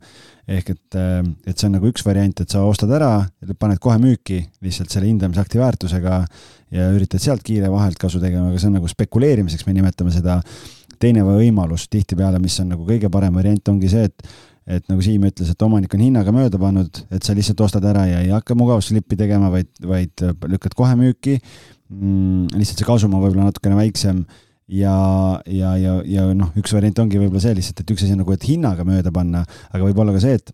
[0.47, 3.27] ehk et, äh, et see on nagu üks variant, et sa ostad ära,
[3.59, 6.25] paned kohe müüki lihtsalt selle hindamisakti väärtusega
[6.75, 10.41] ja üritad sealt kiire vahelt kasu tegema, aga see on nagu spekuleerimiseks, me nimetame seda.
[10.97, 14.23] teine võimalus tihtipeale, mis on nagu kõige parem variant, ongi see, et
[14.67, 18.07] et nagu Siim ütles, et omanik on hinnaga mööda pannud, et sa lihtsalt ostad ära
[18.09, 22.57] ja ei hakka mugavuslippi tegema, vaid, vaid lükkad kohe müüki mm,.
[22.57, 24.25] lihtsalt see kasum on võib-olla natukene väiksem
[24.67, 24.97] ja,
[25.47, 28.35] ja, ja, ja noh, üks variant ongi võib-olla see lihtsalt, et üks asi on nagu,
[28.35, 30.53] et hinnaga mööda panna, aga võib-olla ka see, et,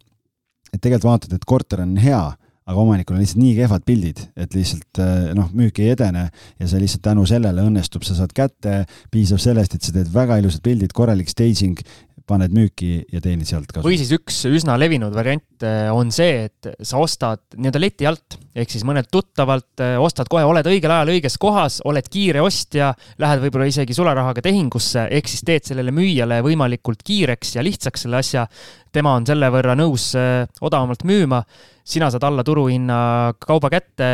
[0.73, 2.23] et tegelikult vaatad, et korter on hea,
[2.63, 5.01] aga omanikul on lihtsalt nii kehvad pildid, et lihtsalt
[5.37, 8.83] noh, müük ei edene ja see lihtsalt tänu sellele õnnestub, sa saad kätte,
[9.13, 11.81] piisab sellest, et sa teed väga ilusad pildid, korralik staging
[12.29, 13.85] paned müüki ja teenid sealt kasu.
[13.87, 18.37] või siis üks üsna levinud variant äh, on see, et sa ostad nii-öelda leti alt,
[18.55, 22.93] ehk siis mõnelt tuttavalt äh, ostad kohe, oled õigel ajal õiges kohas, oled kiire ostja,
[23.23, 28.21] lähed võib-olla isegi sularahaga tehingusse, ehk siis teed sellele müüjale võimalikult kiireks ja lihtsaks selle
[28.23, 28.47] asja.
[28.93, 31.43] tema on selle võrra nõus äh, odavamalt müüma,
[31.85, 34.13] sina saad alla turuhinna kauba kätte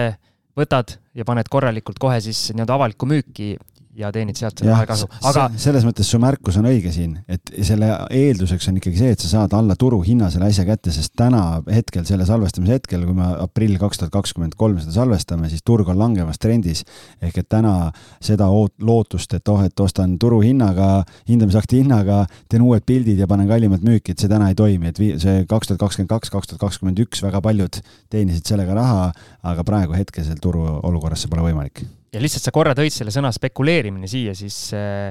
[0.59, 3.57] võtad ja paned korralikult kohe siis nii-öelda avalikku müüki
[3.99, 7.91] ja teenid sealt selle vahekasu, aga selles mõttes su märkus on õige siin, et selle
[8.15, 12.05] eelduseks on ikkagi see, et sa saad alla turuhinna selle asja kätte, sest täna hetkel,
[12.09, 15.99] selle salvestamise hetkel, kui me aprill kaks tuhat kakskümmend kolm seda salvestame, siis turg on
[15.99, 16.85] langevas trendis.
[17.23, 17.91] ehk et täna
[18.23, 23.83] seda lootust, et oh, et ostan turuhinnaga, hindamisakti hinnaga, teen uued pildid ja panen kallimat
[23.83, 27.07] müüki, et see täna ei toimi, et see kaks tuhat kakskümmend kaks, kaks tuhat kakskümmend
[27.07, 27.83] üks väga paljud
[28.13, 32.75] teenisid sellega raha, aga praegu hetkesel turu olukorras see pole võimalik ja lihtsalt sa korra
[32.77, 35.11] tõid selle sõna spekuleerimine siia, siis äh,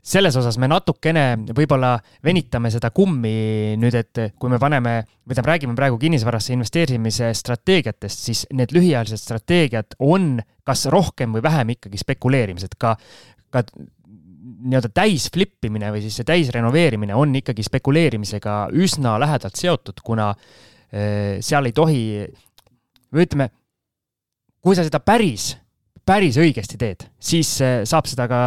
[0.00, 1.24] selles osas me natukene
[1.56, 7.30] võib-olla venitame seda kummi nüüd, et kui me paneme, või tähendab, räägime praegu kinnisvarasse investeerimise
[7.36, 12.94] strateegiatest, siis need lühiajalised strateegiad on kas rohkem või vähem ikkagi spekuleerimised, ka,
[13.52, 20.00] ka nii-öelda täis flip imine või siis see täisrenoveerimine on ikkagi spekuleerimisega üsna lähedalt seotud,
[20.04, 22.04] kuna äh, seal ei tohi,
[23.12, 23.50] või ütleme,
[24.64, 25.52] kui sa seda päris
[26.06, 28.42] päris õigesti teed, siis eh, saab seda ka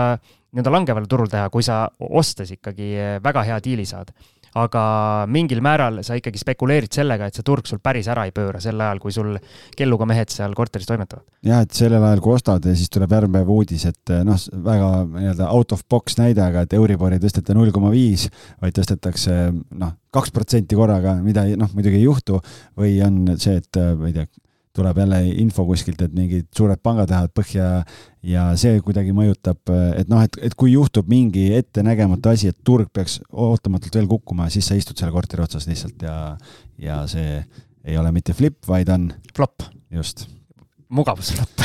[0.54, 4.14] nii-öelda langeval turul teha, kui sa ostes ikkagi eh, väga hea diili saad.
[4.54, 4.82] aga
[5.34, 8.78] mingil määral sa ikkagi spekuleerid sellega, et see turg sul päris ära ei pööra sel
[8.78, 9.32] ajal, kui sul
[9.74, 11.26] kelluga mehed seal korteris toimetavad.
[11.42, 14.38] jah, et sellel ajal, kui ostad ja siis tuleb järgmine päev uudis, et eh, noh,
[14.68, 18.28] väga nii-öelda out of box näide, aga et Euribori ei tõsteta null koma viis,
[18.62, 22.44] vaid tõstetakse noh, kaks protsenti korraga, mida noh, muidugi ei juhtu,
[22.78, 24.30] või on see, et ma ei tea,
[24.74, 27.68] tuleb jälle info kuskilt, et mingid suured pangad lähevad põhja
[28.26, 29.62] ja see kuidagi mõjutab,
[30.00, 34.50] et noh, et, et kui juhtub mingi ettenägematu asi, et turg peaks ootamatult veel kukkuma,
[34.54, 36.18] siis sa istud selle korteri otsas lihtsalt ja,
[36.82, 37.38] ja see
[37.84, 39.68] ei ole mitte flip, vaid on flop.
[39.94, 40.26] just.
[40.94, 41.64] mugavusflop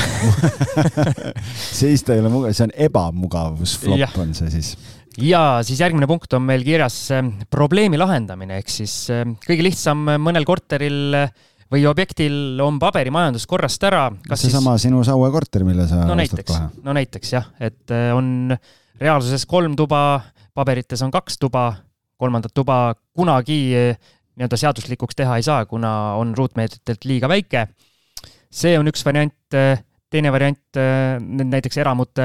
[1.81, 4.75] siis ta ei ole mugav, see on ebamugavusflop on see siis
[5.21, 10.05] ja siis järgmine punkt on meil kirjas eh, probleemi lahendamine, ehk siis eh, kõige lihtsam
[10.21, 11.31] mõnel korteril äh,
[11.73, 14.09] või objektil on paberimajandus korrast ära.
[14.33, 14.89] seesama siis...
[14.89, 18.57] sinu Saue korter, mille sa no näiteks, no näiteks jah, et äh, on
[19.01, 20.21] reaalsuses kolm tuba,
[20.57, 21.71] paberites on kaks tuba,
[22.18, 27.68] kolmandat tuba kunagi äh, nii-öelda seaduslikuks teha ei saa, kuna on ruutmeetritelt liiga väike.
[28.49, 30.79] see on üks variant, äh, teine variant,
[31.29, 32.25] näiteks eramute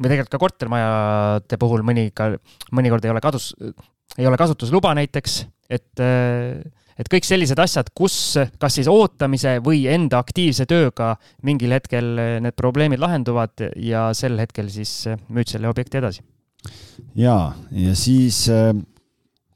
[0.00, 2.08] või tegelikult ka kortermajade puhul mõni,
[2.74, 3.52] mõnikord ei ole kadus,
[4.18, 6.02] ei ole kasutusluba näiteks, et
[7.00, 11.14] et kõik sellised asjad, kus kas siis ootamise või enda aktiivse tööga
[11.46, 12.12] mingil hetkel
[12.44, 16.24] need probleemid lahenduvad ja sel hetkel siis müüd selle objekti edasi.
[17.16, 18.74] ja, ja siis äh,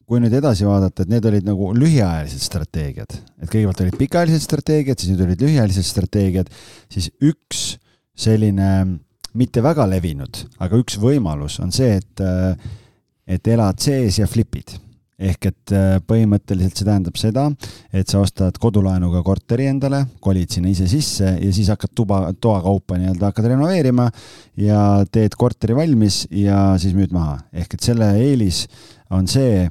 [0.08, 5.00] kui nüüd edasi vaadata, et need olid nagu lühiajalised strateegiad, et kõigepealt olid pikaajalised strateegiad,
[5.00, 6.52] siis nüüd olid lühiajalised strateegiad,
[6.92, 7.64] siis üks
[8.16, 8.70] selline
[9.34, 12.24] mitte väga levinud, aga üks võimalus on see, et,
[13.26, 14.76] et elad sees ja flipid
[15.18, 17.46] ehk et äh, põhimõtteliselt see tähendab seda,
[17.94, 22.98] et sa ostad kodulaenuga korteri endale, kolid sinna ise sisse ja siis hakkad tuba, toakaupa
[22.98, 24.08] nii-öelda hakkad renoveerima
[24.60, 24.80] ja
[25.12, 27.38] teed korteri valmis ja siis müüd maha.
[27.52, 28.64] ehk et selle eelis
[29.14, 29.68] on see,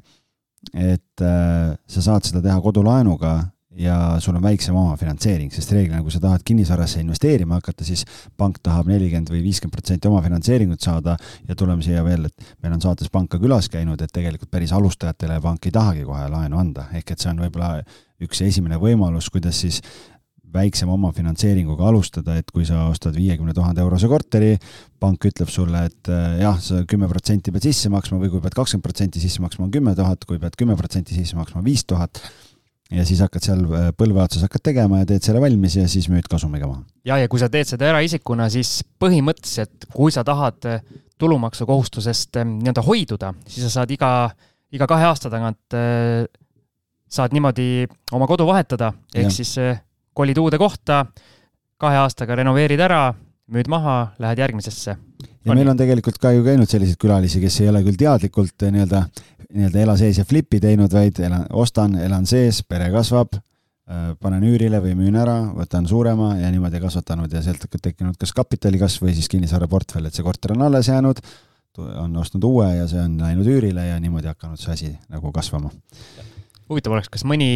[0.73, 3.35] et äh, sa saad seda teha kodulaenuga
[3.77, 8.05] ja sul on väiksem omafinantseering, sest reeglina, kui sa tahad kinnisvarasse investeerima hakata, siis
[8.37, 11.17] pank tahab nelikümmend või viiskümmend protsenti omafinantseeringut saada
[11.47, 15.39] ja tuleme siia veel, et meil on saates panka külas käinud, et tegelikult päris alustajatele
[15.41, 17.79] pank ei tahagi kohe laenu anda, ehk et see on võib-olla
[18.23, 19.81] üks esimene võimalus, kuidas siis
[20.53, 24.53] väiksema omafinantseeringuga alustada, et kui sa ostad viiekümne tuhande eurose korteri,
[25.01, 28.53] pank ütleb sulle, et eh, jah, sa kümme protsenti pead sisse maksma või kui pead
[28.59, 32.21] kakskümmend protsenti sisse maksma, on kümme tuhat, kui pead kümme protsenti sisse maksma, viis tuhat
[32.93, 36.09] ja siis hakkad seal äh, põlve otsas hakkad tegema ja teed selle valmis ja siis
[36.11, 36.83] müüd kasumiga maha.
[37.07, 40.83] ja, ja kui sa teed seda eraisikuna, siis põhimõtteliselt, kui sa tahad äh,
[41.21, 44.11] tulumaksukohustusest äh, nii-öelda hoiduda, siis sa saad iga,
[44.73, 45.77] iga kahe aasta tagant
[47.13, 49.53] saad niimoodi oma kodu vahetada, ehk siis
[50.17, 51.03] kolid uude kohta,
[51.81, 53.11] kahe aastaga renoveerid ära,
[53.53, 54.95] müüd maha, lähed järgmisesse.
[55.43, 58.67] Ja on meil on tegelikult ka ju käinud selliseid külalisi, kes ei ole küll teadlikult
[58.71, 59.05] nii-öelda
[59.53, 64.45] nii-öelda ela sees ja flipi teinud, vaid elan, ostan, elan sees, pere kasvab, äh, panen
[64.49, 68.81] üürile või müün ära, võtan suurema ja niimoodi kasvatanud ja sealt on tekkinud kas kapitali
[68.81, 71.21] kasv või siis kinnisvaraportfell, et see korter on alles jäänud,
[71.77, 75.71] on ostnud uue ja see on läinud üürile ja niimoodi hakanud see asi nagu kasvama.
[76.69, 77.49] huvitav oleks, kas mõni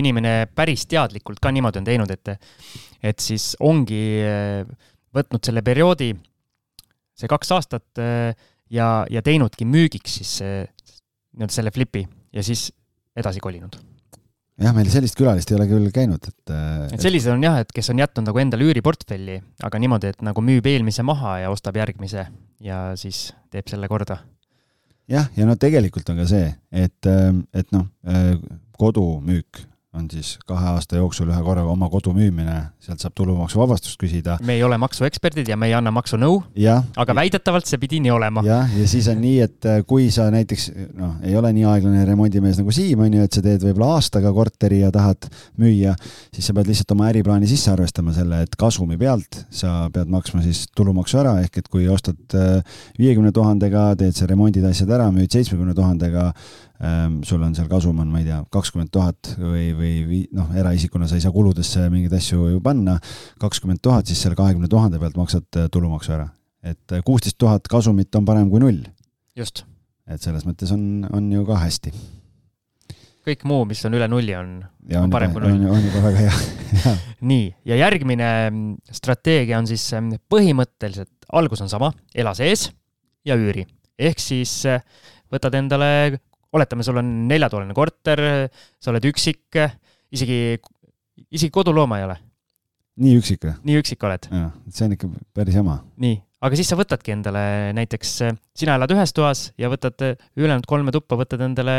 [0.00, 2.36] inimene päris teadlikult ka niimoodi on teinud, et,
[3.02, 4.64] et siis ongi äh,
[5.16, 6.12] võtnud selle perioodi,
[7.18, 8.32] see kaks aastat äh,
[8.70, 12.04] ja, ja teinudki müügiks siis nii-öelda selle flipi
[12.34, 12.68] ja siis
[13.18, 13.78] edasi kolinud.
[14.58, 17.72] jah, meil sellist külalist ei ole küll käinud, et äh, et sellised on jah, et
[17.74, 21.78] kes on jätnud nagu endale üüriportfelli, aga niimoodi, et nagu müüb eelmise maha ja ostab
[21.78, 22.26] järgmise
[22.64, 24.20] ja siis teeb selle korda.
[25.10, 27.10] jah, ja no tegelikult on ka see, et,
[27.54, 27.86] et noh,
[28.78, 29.62] kodumüük
[29.98, 34.38] on siis kahe aasta jooksul ühe korraga oma kodu müümine, sealt saab tulumaksuvabastust küsida.
[34.46, 36.40] me ei ole maksueksperdid ja me ei anna maksunõu,
[36.96, 38.44] aga väidetavalt see pidi nii olema.
[38.46, 40.68] jah, ja siis on nii, et äh, kui sa näiteks
[40.98, 44.32] noh, ei ole nii aeglane remondimees nagu Siim on ju, et sa teed võib-olla aastaga
[44.34, 45.28] korteri ja tahad
[45.60, 45.96] müüa,
[46.34, 50.44] siis sa pead lihtsalt oma äriplaani sisse arvestama selle, et kasumi pealt sa pead maksma
[50.46, 55.10] siis tulumaksu ära, ehk et kui ostad äh, viiekümne tuhandega, teed see remondid, asjad ära,
[55.14, 56.30] müüd seitsmekümne tuhandega
[57.26, 61.16] sul on seal kasum on, ma ei tea, kakskümmend tuhat või, või noh, eraisikuna sa
[61.18, 62.98] ei saa kuludesse mingeid asju ju panna,
[63.42, 66.28] kakskümmend tuhat, siis selle kahekümne tuhande pealt maksad äh, tulumaksu ära.
[66.62, 68.84] et äh, kuusteist tuhat kasumit on parem kui null.
[69.36, 69.64] just.
[70.06, 71.92] et selles mõttes on, on ju ka hästi.
[73.26, 75.66] kõik muu, mis on üle nulli, on, on, on parem kui null.
[75.74, 76.94] on juba väga hea
[77.32, 82.68] nii, ja järgmine mm, strateegia on siis mm, põhimõtteliselt, algus on sama, ela sees
[83.26, 83.66] ja üüri.
[83.98, 84.78] ehk siis äh,
[85.34, 86.20] võtad endale
[86.56, 88.22] oletame, sul on neljatoaline korter,
[88.80, 89.58] sa oled üksik,
[90.14, 90.40] isegi,
[91.28, 92.18] isegi kodulooma ei ole.
[92.98, 93.54] nii üksik või?
[93.68, 94.30] nii üksik oled.
[94.32, 95.80] jah, see on ikka päris jama.
[96.00, 97.42] nii, aga siis sa võtadki endale
[97.78, 98.14] näiteks,
[98.56, 101.78] sina elad ühes toas ja võtad ülejäänud kolme tuppa, võtad endale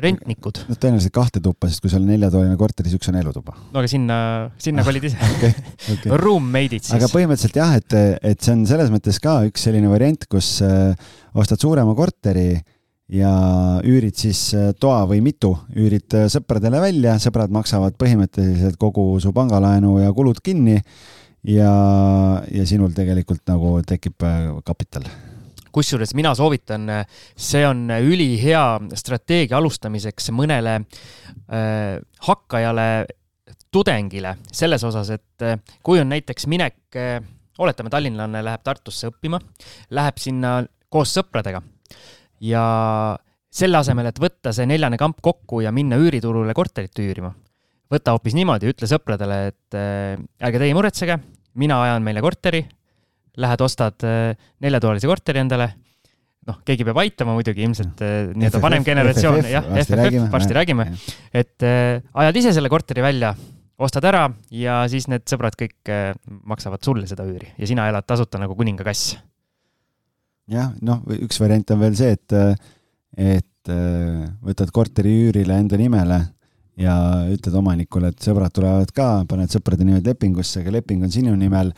[0.00, 0.58] rentnikud.
[0.66, 3.54] no tõenäoliselt kahte tuppa, sest kui sul on neljatoaline korter, siis üks on elutuba.
[3.70, 4.16] no aga sinna,
[4.58, 5.52] sinna ah, kolid ise okay,.
[5.94, 6.14] Okay.
[6.18, 6.96] Roommate'id siis.
[6.98, 7.96] aga põhimõtteliselt jah, et,
[8.32, 10.96] et see on selles mõttes ka üks selline variant, kus äh,
[11.38, 12.48] ostad suurema korteri
[13.14, 13.32] ja
[13.86, 19.32] üürid siis äh, toa või mitu, üürid äh, sõpradele välja, sõbrad maksavad põhimõtteliselt kogu su
[19.36, 20.76] pangalaenu ja kulud kinni
[21.46, 21.74] ja,
[22.50, 25.06] ja sinul tegelikult nagu tekib äh, kapital.
[25.74, 26.86] Kusjuures mina soovitan,
[27.34, 28.62] see on ülihea
[28.94, 32.88] strateegia alustamiseks mõnele äh, hakkajale
[33.74, 35.42] tudengile selles osas, et
[35.82, 36.94] kui on näiteks minek
[37.58, 39.40] oletame, tallinlane läheb Tartusse õppima,
[39.98, 40.60] läheb sinna
[40.94, 41.58] koos sõpradega
[42.44, 42.64] ja
[43.54, 47.30] selle asemel, et võtta see neljane kamp kokku ja minna üüriturule korterit üürima,
[47.92, 51.18] võta hoopis niimoodi, ütle sõpradele, et äh, ärge teie muretsege,
[51.60, 52.64] mina ajan meile korteri,
[53.40, 54.34] lähed ostad äh,
[54.64, 55.68] neljatoalise korteri endale,
[56.48, 60.88] noh, keegi peab aitama muidugi ilmselt äh, nii-öelda vanem generatsioon, jah, FFF, varsti räägime,
[61.34, 63.36] et ajad ise selle korteri välja,
[63.84, 65.90] ostad ära ja siis need sõbrad kõik
[66.46, 69.16] maksavad sulle seda üüri ja sina elad tasuta nagu kuningakass
[70.50, 72.62] jah, noh, üks variant on veel see, et,
[73.16, 73.74] et
[74.44, 76.20] võtad korteri üürile enda nimele
[76.80, 76.94] ja
[77.30, 81.70] ütled omanikule, et sõbrad tulevad ka, paned sõprade nimed lepingusse, aga leping on sinu nimel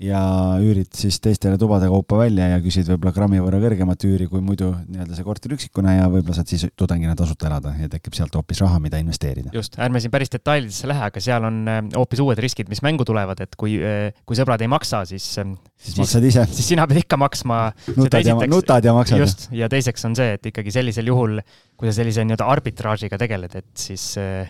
[0.00, 0.20] ja
[0.62, 4.70] üürid siis teistele tubade kaupa välja ja küsid võib-olla grammi võrra kõrgemat üüri kui muidu
[4.88, 8.62] nii-öelda see korter üksikuna ja võib-olla saad siis tudengina tasuta elada ja tekib sealt hoopis
[8.64, 9.52] raha, mida investeerida.
[9.52, 13.04] just, ärme siin päris detailidesse lähe, aga seal on äh, hoopis uued riskid, mis mängu
[13.08, 16.46] tulevad, et kui, äh, kui sõbrad ei maksa, siis äh, siis maksad ise.
[16.54, 17.62] siis sina pead ikka maksma.
[17.96, 19.20] nutad ja, nutad ja maksad.
[19.20, 21.42] just, ja teiseks on see, et ikkagi sellisel juhul,
[21.76, 24.48] kui sa sellise nii-öelda arbitraažiga tegeled, et siis äh,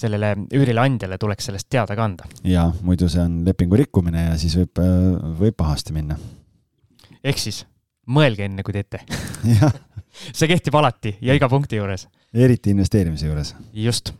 [0.00, 2.28] sellele üürileandjale tuleks sellest teada ka anda.
[2.44, 4.96] jaa, muidu see on lepingu rikkumine ja siis võib, äh,
[5.42, 6.16] võib pahasti minna.
[7.24, 7.64] ehk siis
[8.08, 9.02] mõelge enne, kui teete
[10.38, 12.08] see kehtib alati ja iga punkti juures.
[12.34, 13.54] eriti investeerimise juures.
[13.72, 14.14] just.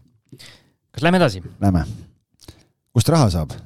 [0.90, 1.42] kas lähme edasi?
[1.60, 1.86] Lähme.
[2.92, 3.56] kust raha saab,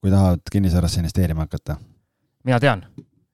[0.00, 1.78] kui tahavad kinnisvarasse investeerima hakata?
[2.44, 2.86] mina tean,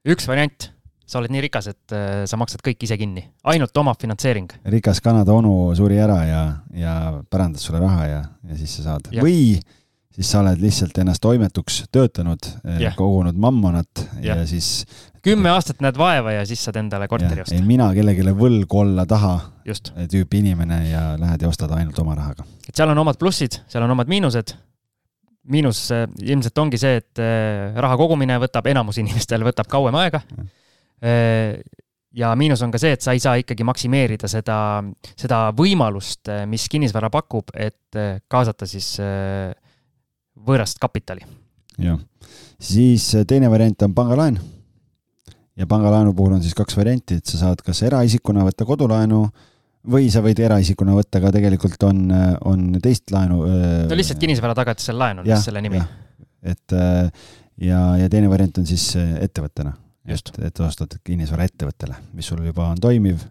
[0.09, 0.74] üks variant
[1.06, 4.56] sa oled nii rikas, et äh, sa maksad kõik ise kinni, ainult omafinantseering.
[4.72, 6.43] rikas Kanada onu suri ära ja,
[6.76, 6.94] ja
[7.31, 9.10] pärandas sulle raha ja, ja siis sa saad.
[9.20, 9.59] või
[10.14, 14.86] siis sa oled lihtsalt ennast toimetuks töötanud, äh, kogunud mammonat ja, ja siis.
[15.24, 17.60] kümme aastat näed vaeva ja siis saad endale korteri osta.
[17.66, 19.36] mina kellelegi võlgu olla taha
[20.10, 22.48] tüüpi inimene ja lähed ja ostad ainult oma rahaga.
[22.68, 24.56] et seal on omad plussid, seal on omad miinused
[25.52, 27.24] miinus äh, ilmselt ongi see, et
[27.76, 30.64] raha kogumine võtab, enamus inimestel võtab kauem aega mm Äh,
[32.14, 34.56] ja miinus on ka see, et sa ei saa ikkagi maksimeerida seda,
[35.18, 38.94] seda võimalust, äh, mis kinnisvara pakub, et äh, kaasata siis
[40.44, 41.26] võõrast kapitali.
[41.82, 41.98] jah,
[42.62, 44.39] siis teine variant on pangalaen.
[45.56, 49.26] ja pangalaenu puhul on siis kaks varianti, et sa saad kas eraisikuna võtta kodulaenu
[49.90, 52.09] või sa võid eraisikuna võtta ka tegelikult on,
[52.44, 53.44] on teist laenu.
[53.90, 55.82] no lihtsalt kinnisvara tagatisel laen on vist selle nimi.
[56.43, 56.78] et
[57.59, 59.74] ja, ja teine variant on siis ettevõttena
[60.09, 63.24] just, et ostad kinnisvara ettevõttele, mis sul juba on toimiv,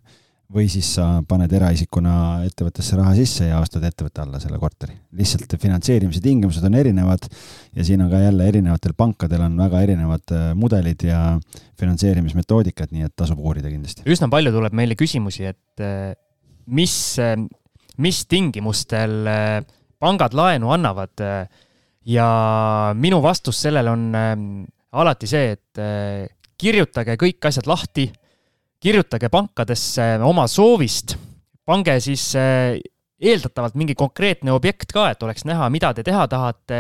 [0.53, 4.93] või siis sa paned eraisikuna ettevõttesse raha sisse ja ostad ettevõtte alla selle korteri.
[5.17, 7.25] lihtsalt finantseerimise tingimused on erinevad
[7.75, 11.39] ja siin on ka jälle erinevatel pankadel on väga erinevad äh, mudelid ja
[11.79, 14.05] finantseerimismetoodikad, nii et tasub uurida kindlasti.
[14.05, 16.13] üsna palju tuleb meile küsimusi, et äh,
[16.67, 17.35] mis, äh,
[17.97, 19.25] mis tingimustel
[20.03, 21.25] pangad laenu annavad
[22.05, 22.29] ja
[22.93, 24.07] minu vastus sellele on
[24.91, 25.79] alati see, et
[26.64, 28.07] kirjutage kõik asjad lahti,
[28.84, 31.15] kirjutage pankadesse oma soovist,
[31.68, 32.80] pange siis eh,
[33.23, 36.80] eeldatavalt mingi konkreetne objekt ka, et oleks näha, mida te teha tahate,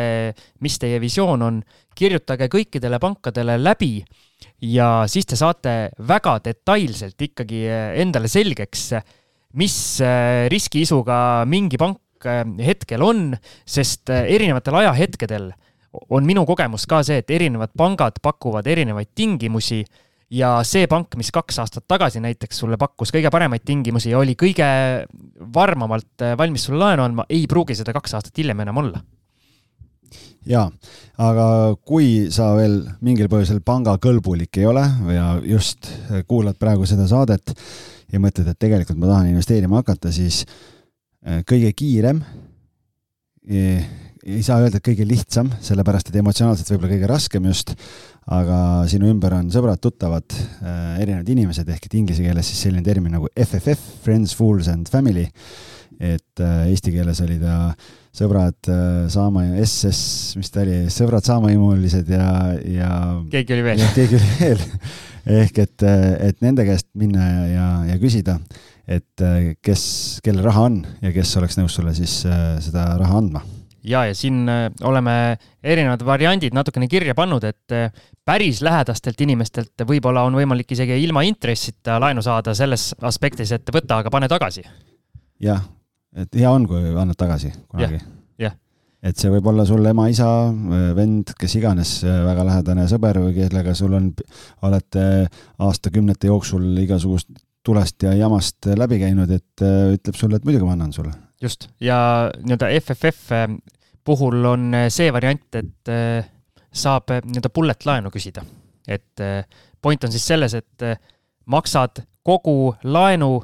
[0.63, 1.59] mis teie visioon on,
[1.95, 3.97] kirjutage kõikidele pankadele läbi
[4.73, 8.89] ja siis te saate väga detailselt ikkagi eh, endale selgeks,
[9.59, 13.33] mis eh, riskiisuga mingi pank hetkel on,
[13.67, 15.49] sest erinevatel ajahetkedel
[16.09, 19.83] on minu kogemus ka see, et erinevad pangad pakuvad erinevaid tingimusi
[20.33, 24.35] ja see pank, mis kaks aastat tagasi näiteks sulle pakkus kõige paremaid tingimusi ja oli
[24.39, 24.67] kõige
[25.53, 29.03] varmamalt äh, valmis sulle laenu andma, ei pruugi seda kaks aastat hiljem enam olla.
[30.49, 30.67] jaa,
[31.23, 31.47] aga
[31.85, 34.83] kui sa veel mingil põhjusel pangakõlbulik ei ole
[35.15, 35.87] ja just
[36.27, 37.53] kuulad praegu seda saadet
[38.13, 40.43] ja mõtled, et tegelikult ma tahan investeerima hakata, siis
[41.25, 42.21] äh, kõige kiirem
[43.49, 43.85] eh,
[44.23, 47.73] ei saa öelda, et kõige lihtsam, sellepärast et emotsionaalselt võib-olla kõige raskem just,
[48.31, 48.57] aga
[48.91, 53.29] sinu ümber on sõbrad-tuttavad äh,, erinevad inimesed, ehk et inglise keeles siis selline termin nagu
[53.35, 55.27] FFF, Friends, Fools and Family.
[56.03, 57.73] et äh, eesti keeles oli ta
[58.15, 62.27] sõbrad äh, saama ja SS, mis ta oli, sõbrad saamaimulised ja,
[62.65, 62.91] ja.
[63.31, 63.83] keegi oli veel.
[63.95, 64.63] keegi oli veel
[65.43, 68.37] ehk et, äh, et nende käest minna ja, ja, ja küsida,
[68.87, 69.83] et äh, kes,
[70.25, 73.43] kellel raha on ja kes oleks nõus sulle siis äh, seda raha andma
[73.83, 77.91] ja, ja siin äh, oleme erinevad variandid natukene kirja pannud, et äh,
[78.25, 84.01] päris lähedastelt inimestelt võib-olla on võimalik isegi ilma intressita laenu saada selles aspektis, et võta,
[84.01, 84.65] aga pane tagasi.
[85.43, 85.63] jah,
[86.15, 88.01] et hea on, kui annad tagasi kunagi.
[89.03, 90.27] et see võib olla sul ema, isa,
[90.95, 94.13] vend, kes iganes, väga lähedane sõber või kellega sul on,
[94.63, 95.07] olete
[95.59, 97.33] aastakümnete jooksul igasugust
[97.63, 101.13] tulest ja jamast läbi käinud, et äh, ütleb sulle, et muidugi ma annan sulle
[101.43, 101.97] just, ja
[102.41, 103.47] nii-öelda FFF äh,
[104.03, 105.93] puhul on äh, see variant, et
[106.73, 108.43] saab nii-öelda bullet laenu küsida.
[108.87, 109.21] et
[109.81, 110.85] point on siis selles, et
[111.45, 113.43] maksad kogu laenu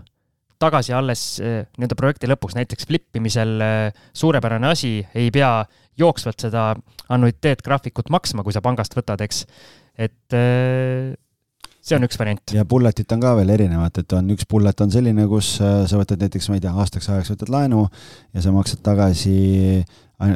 [0.59, 3.61] tagasi alles nii-öelda projekti lõpuks, näiteks flippimisel
[4.13, 5.63] suurepärane asi, ei pea
[5.99, 6.73] jooksvalt seda
[7.09, 9.45] annuiteetgraafikut maksma, kui sa pangast võtad, eks.
[9.95, 10.35] et
[11.81, 12.53] see on üks variant.
[12.53, 15.99] ja bullet'it on ka veel erinevat, et on üks bullet on selline, kus äh, sa
[15.99, 17.85] võtad näiteks, ma ei tea, aastaks ajaks võtad laenu
[18.35, 19.35] ja sa maksad tagasi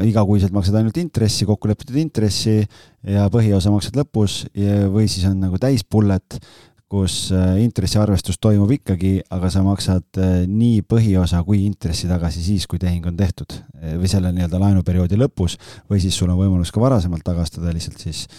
[0.08, 2.62] igakuiselt maksad ainult intressi, kokku lepitud intressi
[3.04, 6.40] ja põhiosa maksad lõpus ja, või siis on nagu täis bullet,
[6.94, 12.68] kus äh, intressiarvestus toimub ikkagi, aga sa maksad äh, nii põhiosa kui intressi tagasi siis,
[12.70, 13.60] kui tehing on tehtud
[14.00, 15.58] või selle nii-öelda laenuperioodi lõpus
[15.92, 18.30] või siis sul on võimalus ka varasemalt tagastada lihtsalt siis,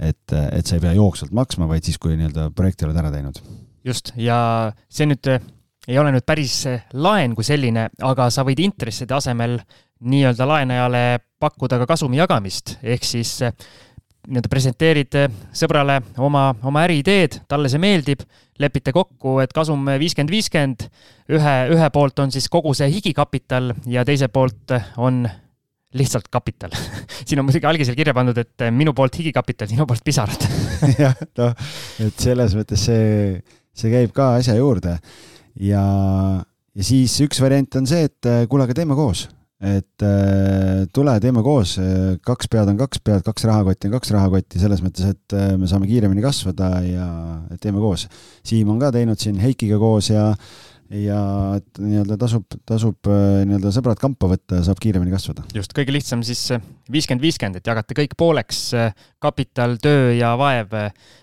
[0.00, 3.40] et, et sa ei pea jooksvalt maksma, vaid siis, kui nii-öelda projekti oled ära teinud.
[3.84, 5.28] just, ja see nüüd
[5.88, 6.62] ei ole nüüd päris
[6.92, 9.58] laen kui selline, aga sa võid intresside asemel
[10.00, 11.04] nii-öelda laenajale
[11.40, 15.16] pakkuda ka kasumi jagamist, ehk siis nii-öelda presenteerid
[15.56, 18.22] sõbrale oma, oma äriideed, talle see meeldib,
[18.60, 20.88] lepite kokku, et kasum viiskümmend, viiskümmend,
[21.32, 25.24] ühe, ühe poolt on siis kogu see higikapital ja teise poolt on
[25.96, 26.74] lihtsalt kapital
[27.26, 30.46] siin on muidugi algisel kirja pandud, et minu poolt higikapital, sinu poolt pisarad
[31.02, 31.66] jah, noh,
[32.06, 33.34] et selles mõttes see,
[33.74, 34.96] see käib ka asja juurde.
[35.60, 35.84] ja,
[36.74, 39.28] ja siis üks variant on see, et kuule, aga teeme koos.
[39.60, 41.74] Et äh, tule, teeme koos,
[42.24, 45.68] kaks pead on kaks pead, kaks rahakotti on kaks rahakotti, selles mõttes, et äh, me
[45.68, 47.08] saame kiiremini kasvada ja
[47.60, 48.06] teeme koos.
[48.46, 50.30] Siim on ka teinud siin Heikiga koos ja,
[50.90, 51.20] ja
[51.78, 55.44] nii-öelda tasub, tasub äh, nii-öelda sõbrad kampa võtta ja saab kiiremini kasvada.
[55.54, 56.48] just, kõige lihtsam siis
[56.90, 58.70] viiskümmend, viiskümmend, et jagate kõik pooleks,
[59.22, 60.74] kapital, töö ja vaev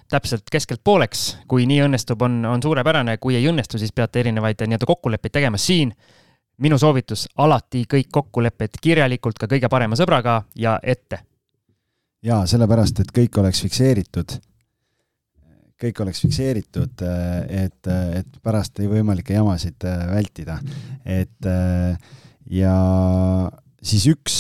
[0.07, 1.37] täpselt keskelt pooleks.
[1.47, 5.59] kui nii õnnestub, on, on suurepärane, kui ei õnnestu, siis peate erinevaid nii-öelda kokkuleppeid tegema
[5.59, 5.91] siin
[6.63, 11.19] minu soovitus, alati kõik kokkulepped kirjalikult ka kõige parema sõbraga ja ette.
[12.23, 14.39] jaa, sellepärast, et kõik oleks fikseeritud.
[15.81, 17.03] Kõik oleks fikseeritud,
[17.53, 20.57] et, et pärast ei võimalikke jamasid äh, vältida.
[21.05, 22.15] et äh,
[22.49, 22.75] ja
[23.81, 24.39] siis üks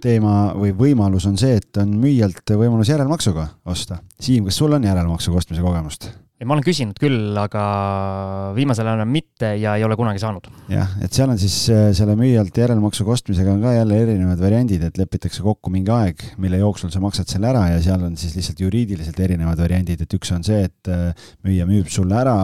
[0.00, 4.00] teema või võimalus on see, et on müüjalt võimalus järelmaksuga osta.
[4.20, 6.08] Siim, kas sul on järelmaksuga ostmise kogemust?
[6.40, 7.62] Ja ma olen küsinud küll, aga
[8.56, 10.48] viimasel ajal mitte ja ei ole kunagi saanud.
[10.72, 14.86] jah, et seal on siis äh, selle müüjalt järelmaksuga ostmisega on ka jälle erinevad variandid,
[14.88, 18.38] et lepitakse kokku mingi aeg, mille jooksul sa maksad selle ära ja seal on siis
[18.38, 21.10] lihtsalt juriidiliselt erinevad variandid, et üks on see, et äh,
[21.44, 22.38] müüja müüb sulle ära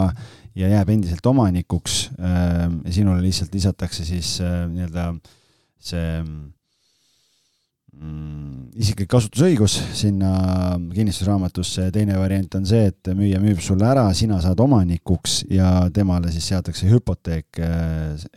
[0.57, 1.97] ja jääb endiselt omanikuks.
[2.21, 5.09] Äh, sinule lihtsalt lisatakse siis nii-öelda
[5.87, 6.45] see mm,
[8.77, 10.29] isiklik kasutusõigus sinna
[10.93, 15.71] kinnistusraamatusse ja teine variant on see, et müüja müüb sulle ära, sina saad omanikuks ja
[15.93, 17.61] temale siis seatakse hüpoteek,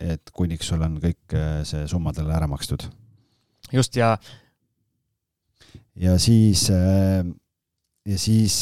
[0.01, 2.87] et kuniks sul on kõik see summa talle ära makstud.
[3.71, 4.15] just, ja
[6.01, 8.61] ja siis, ja siis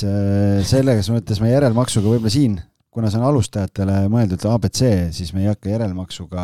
[0.68, 2.60] selles mõttes me järelmaksuga võib-olla siin,
[2.92, 4.84] kuna see on alustajatele mõeldud abc,
[5.16, 6.44] siis me ei hakka järelmaksuga,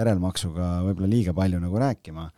[0.00, 2.30] järelmaksuga võib-olla liiga palju nagu rääkima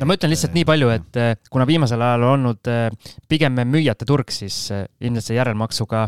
[0.00, 3.60] no ma ütlen lihtsalt nii palju, et eh, kuna viimasel ajal on olnud eh, pigem
[3.70, 6.04] müüjate turg, siis eh, ilmselt see järelmaksuga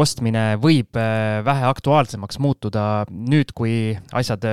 [0.00, 0.98] ostmine võib
[1.46, 4.46] vähe aktuaalsemaks muutuda nüüd, kui asjad,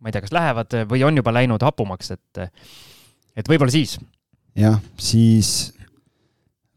[0.00, 2.42] ma ei tea, kas lähevad või on juba läinud hapumaks, et,
[3.36, 3.98] et võib-olla siis.
[4.56, 5.72] jah, siis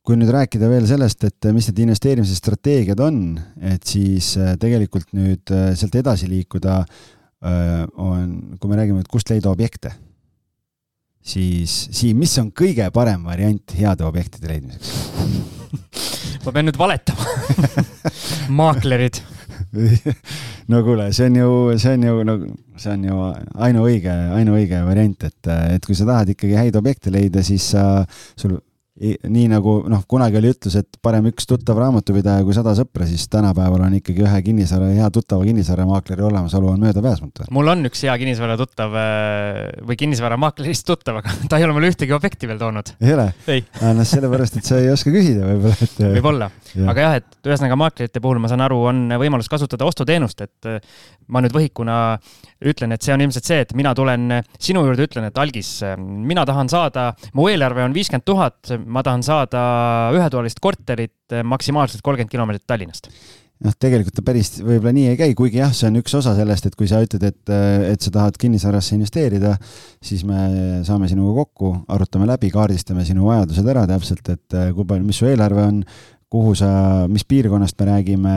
[0.06, 3.22] kui nüüd rääkida veel sellest, et mis need investeerimise strateegiad on,
[3.72, 5.48] et siis tegelikult nüüd
[5.80, 6.82] sealt edasi liikuda
[7.42, 9.96] on, kui me räägime, et kust leida objekte
[11.26, 14.94] siis Siim, mis on kõige parem variant heade objektide leidmiseks?
[16.46, 17.26] Ma pean nüüd valetama.
[18.60, 19.22] Maaklerid.
[20.66, 22.48] No kuule, see on ju, see on ju nagu,
[22.82, 23.18] see on ju
[23.68, 27.84] ainuõige, ainuõige variant, et, et kui sa tahad ikkagi häid objekte leida, siis sa,
[28.34, 28.56] sul
[28.96, 33.26] nii nagu noh, kunagi oli ütlus, et parem üks tuttav raamatupidaja kui sada sõpra, siis
[33.32, 37.50] tänapäeval on ikkagi ühe kinnisvara, hea tuttava kinnisvaramaakleri olemasolu on möödapääsmatu.
[37.56, 41.92] mul on üks hea kinnisvara tuttav äh, või kinnisvaramaaklerist tuttav, aga ta ei ole mulle
[41.92, 42.96] ühtegi objekti veel toonud.
[43.04, 43.28] ei ole?
[43.84, 46.00] noh, sellepärast, et sa ei oska küsida võib-olla, et.
[46.16, 50.44] võib-olla ja., aga jah, et ühesõnaga maaklerite puhul ma saan aru, on võimalus kasutada ostuteenust,
[50.46, 51.00] et äh,
[51.32, 52.00] ma nüüd võhikuna
[52.66, 56.46] ütlen, et see on ilmselt see, et mina tulen sinu juurde, ütlen, et algis, mina
[56.48, 59.64] tahan saada, mu eelarve on viiskümmend tuhat, ma tahan saada
[60.16, 63.12] ühetoalist korterit maksimaalselt kolmkümmend kilomeetrit Tallinnast
[63.64, 66.68] noh, tegelikult ta päris võib-olla nii ei käi, kuigi jah, see on üks osa sellest,
[66.68, 67.54] et kui sa ütled, et,
[67.88, 69.56] et sa tahad kinnisvarasse investeerida,
[70.04, 75.08] siis me saame sinuga kokku, arutame läbi, kaardistame sinu vajadused ära täpselt, et kui palju,
[75.08, 75.82] mis su eelarve on,
[76.36, 76.70] kuhu sa,
[77.08, 78.36] mis piirkonnast me räägime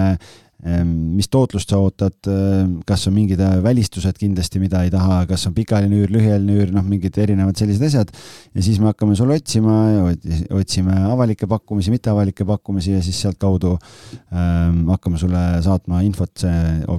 [0.66, 5.47] mis tootlust sa ootad, ehm, kas on mingid äh, välistused kindlasti, mida ei taha, kas
[5.47, 8.10] on pikaajaline üür, lühiajaline üür, noh, mingid erinevad sellised asjad.
[8.55, 9.76] ja siis me hakkame sulle otsima,
[10.59, 13.76] otsime avalikke pakkumisi, mitteavalikke pakkumisi ja siis sealtkaudu
[14.35, 16.43] ähm, hakkame sulle saatma infot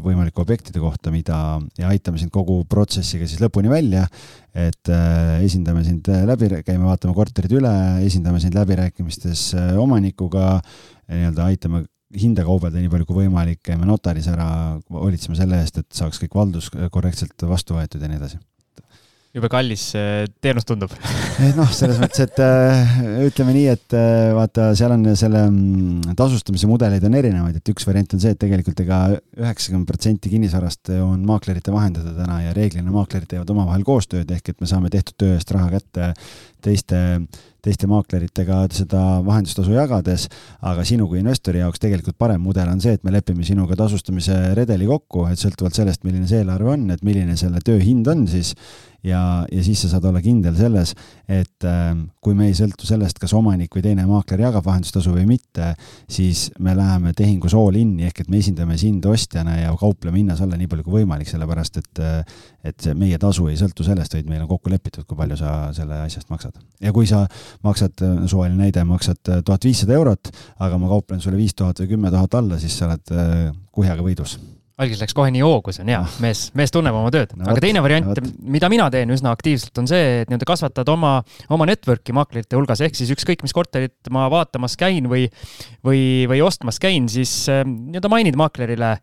[0.07, 4.07] võimalike objektide kohta, mida ja aitame sind kogu protsessiga siis lõpuni välja.
[4.55, 7.71] et äh, esindame sind läbi, käime vaatame korterid üle,
[8.07, 10.57] esindame sind läbirääkimistes äh, omanikuga,
[11.11, 11.83] nii-öelda aitame
[12.17, 14.49] hinda kaubelda nii palju kui võimalik, käime notaris ära,
[14.93, 18.39] hoolitseme selle eest, et saaks kõik valdus korrektselt vastu võetud ja nii edasi.
[19.37, 19.83] jube kallis
[20.41, 20.89] teenus tundub
[21.59, 22.95] noh, selles mõttes, et äh,
[23.27, 23.97] ütleme nii, et
[24.33, 28.41] vaata, seal on selle mm, tasustamise mudeleid on erinevaid, et üks variant on see, et
[28.41, 29.03] tegelikult ega
[29.37, 34.65] üheksakümmend protsenti kinnisvarast on maaklerite vahendada täna ja reeglina maaklerid teevad omavahel koostööd, ehk et
[34.65, 36.15] me saame tehtud töö eest raha kätte
[36.61, 36.99] teiste
[37.63, 40.27] teiste maakleritega seda vahendustasu jagades,
[40.65, 44.37] aga sinu kui investori jaoks tegelikult parem mudel on see, et me lepime sinuga tasustamise
[44.57, 48.23] redeli kokku, et sõltuvalt sellest, milline see eelarve on, et milline selle töö hind on
[48.31, 48.53] siis
[49.03, 49.19] ja,
[49.51, 50.93] ja siis sa saad olla kindel selles,
[51.27, 51.91] et äh,
[52.23, 55.73] kui me ei sõltu sellest, kas omanik või teine maakler jagab vahendustasu või mitte,
[56.11, 60.39] siis me läheme tehingus all in'i ehk et me esindame sind ostjana ja kaupleme hinnas
[60.43, 64.15] alla nii palju kui võimalik, sellepärast et äh, et see meie tasu ei sõltu sellest,
[64.15, 66.67] vaid meil on kokku lepitud, kui palju sa selle asja eest maksad.
[66.79, 67.25] ja kui sa
[67.63, 71.95] maksad, suvaline näide, maksad äh, tuhat viissada eurot, aga ma kauplen sulle viis tuhat või
[71.95, 74.39] kümme tuhat alla, siis sa oled äh, kuhjaga võidus
[74.79, 77.49] algis läks kohe nii hoogu, see on hea, mees, mees tunneb oma tööd no,.
[77.51, 81.17] aga teine variant, mida mina teen üsna aktiivselt, on see, et nii-öelda kasvatad oma,
[81.51, 85.27] oma network'i maaklerite hulgas, ehk siis ükskõik, mis korterit ma vaatamas käin või,
[85.83, 86.01] või,
[86.31, 88.95] või ostmas käin, siis äh, nii-öelda mainid maaklerile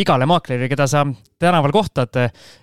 [0.00, 1.04] igale maaklerile, keda sa
[1.40, 2.16] tänaval kohtad,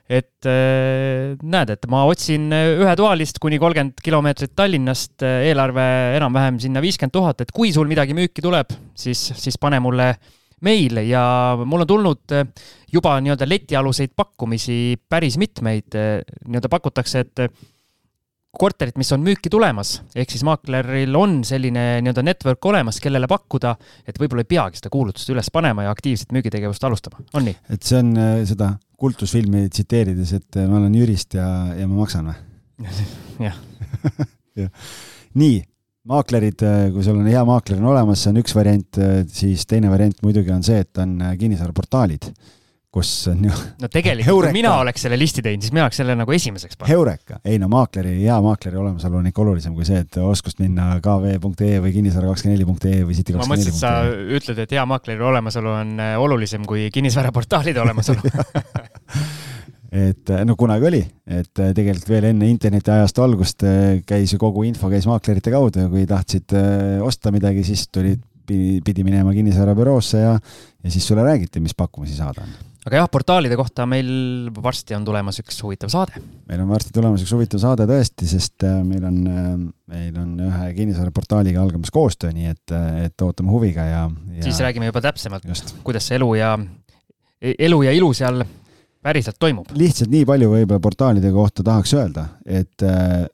[0.10, 5.88] et äh, näed, et ma otsin ühetoalist kuni kolmkümmend kilomeetrit Tallinnast, eelarve
[6.18, 10.12] enam-vähem sinna viiskümmend tuhat, et kui sul midagi müüki tuleb, siis, siis pane mulle
[10.68, 11.02] meil.
[11.08, 11.24] Ja
[11.64, 12.38] mul on tulnud
[12.92, 17.46] juba nii-öelda letialuseid pakkumisi päris mitmeid, nii-öelda pakutakse, et
[18.52, 23.74] korterit, mis on müüki tulemas, ehk siis maakleril on selline nii-öelda network olemas, kellele pakkuda,
[24.08, 27.56] et võib-olla ei peagi seda kuulutust üles panema ja aktiivset müügitegevust alustama, on nii?
[27.72, 31.48] et see on äh, seda kultusfilmi tsiteerides, et äh, ma olen jurist ja,
[31.78, 32.38] ja ma maksan või?
[34.60, 34.72] jah.
[35.40, 35.60] Nii,
[36.12, 39.92] maaklerid, äh, kui sul on hea maakler on olemas, see on üks variant, siis teine
[39.94, 42.34] variant muidugi on see, et on kinnisvaraportaalid
[42.92, 43.58] kus on ju.
[43.80, 46.92] no tegelikult, kui mina oleks selle listi teinud, siis mina oleks selle nagu esimeseks pannud.
[46.92, 50.90] Heureka, ei no maakleri, hea maakleri olemasolu on ikka olulisem kui see, et oskust minna
[51.04, 53.40] kv.ee või kinnisvara24.ee või city24.ee.
[53.40, 58.34] ma mõtlesin, et sa ütled, et hea maakleri olemasolu on äh, olulisem kui kinnisvaraportaalide olemasolu
[60.08, 61.00] et äh, no kunagi oli,
[61.32, 63.64] et äh, tegelikult veel enne internetiajastu algust
[64.10, 66.58] käis ju kogu info käis maaklerite kaudu ja kui tahtsid
[67.08, 68.20] osta midagi, siis tulid,
[68.52, 72.52] pidi minema kinnisvarabüroosse ja, ja siis sulle räägiti, mis pakkumisi saada on
[72.88, 76.22] aga jah, portaalide kohta meil varsti on tulemas üks huvitav saade.
[76.50, 79.52] meil on varsti tulemas üks huvitav saade tõesti, sest äh, meil on, äh,
[79.94, 84.46] meil on ühe kinnisvaraportaaliga algamas koostöö, nii et, äh, et ootame huviga ja, ja.
[84.48, 85.46] siis räägime juba täpsemalt,
[85.86, 86.56] kuidas see elu ja,
[87.52, 88.42] elu ja ilu seal
[89.04, 89.72] päriselt toimub?
[89.78, 92.86] lihtsalt nii palju võib-olla portaalide kohta tahaks öelda, et,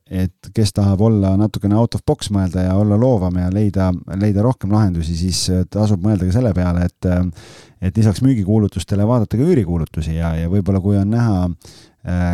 [0.10, 4.46] et kes tahab olla natukene out of box mõelda ja olla loovam ja leida, leida
[4.46, 7.12] rohkem lahendusi, siis tasub mõelda ka selle peale, et
[7.78, 11.76] et lisaks müügikuulutustele vaadata ka üürikuulutusi ja, ja võib-olla kui on näha äh,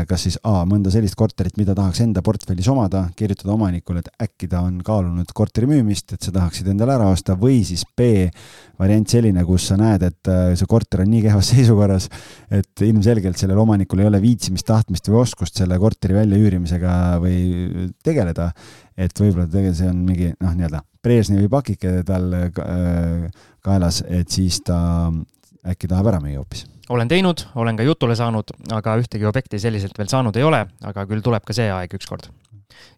[0.08, 4.50] kas siis A, mõnda sellist korterit, mida tahaks enda portfellis omada, kirjutada omanikule, et äkki
[4.52, 8.28] ta on kaalunud korteri müümist, et sa tahaksid endale ära osta, või siis B,
[8.80, 12.10] variant selline, kus sa näed, et äh, see korter on nii kehvas seisukorras,
[12.54, 18.52] et ilmselgelt sellel omanikul ei ole viitsimist, tahtmist või oskust selle korteri väljaüürimisega või tegeleda,
[18.94, 23.26] et võib-olla tegelikult see on mingi noh, nii-öelda Brežnevi pakike tal äh,
[23.66, 24.78] kaelas, et siis ta
[25.68, 26.68] äkki tahab ära müüa hoopis.
[26.92, 31.06] Olen teinud, olen ka jutule saanud, aga ühtegi objekti selliselt veel saanud ei ole, aga
[31.10, 32.32] küll tuleb ka see aeg ükskord.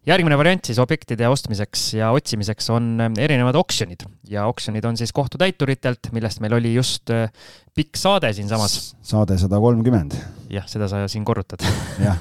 [0.06, 6.10] järgmine variant siis objektide ostmiseks ja otsimiseks on erinevad oksjonid ja oksjonid on siis kohtutäituritelt,
[6.16, 7.30] millest meil oli just äh,
[7.74, 8.96] pikk saade siinsamas.
[9.02, 10.16] saade sada kolmkümmend.
[10.50, 11.62] jah, seda sa siin korrutad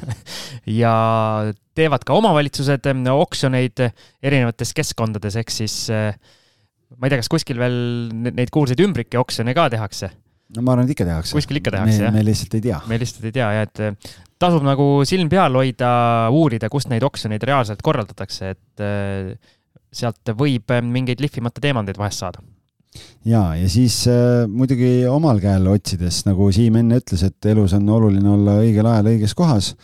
[0.81, 0.95] ja
[1.73, 3.87] teevad ka omavalitsused äh, oksjoneid
[4.21, 6.13] erinevates keskkondades, ehk siis äh,
[6.99, 7.79] ma ei tea, kas kuskil veel
[8.13, 10.11] neid kuulsaid ümbrike oksjone ka tehakse?
[10.53, 11.35] No ma arvan, et ikka tehakse.
[11.35, 12.13] kuskil ikka tehakse, jah?
[12.13, 12.79] me lihtsalt ei tea.
[12.89, 15.91] me lihtsalt ei tea jah, et tasub nagu silm peal hoida,
[16.35, 19.31] uurida, kust neid oksjoneid reaalselt korraldatakse, et eh,
[19.95, 22.43] sealt võib eh, mingeid lihvimata teemandeid vahest saada
[23.27, 27.89] ja, ja siis äh, muidugi omal käel otsides, nagu Siim enne ütles, et elus on
[27.97, 29.75] oluline olla õigel ajal õiges kohas.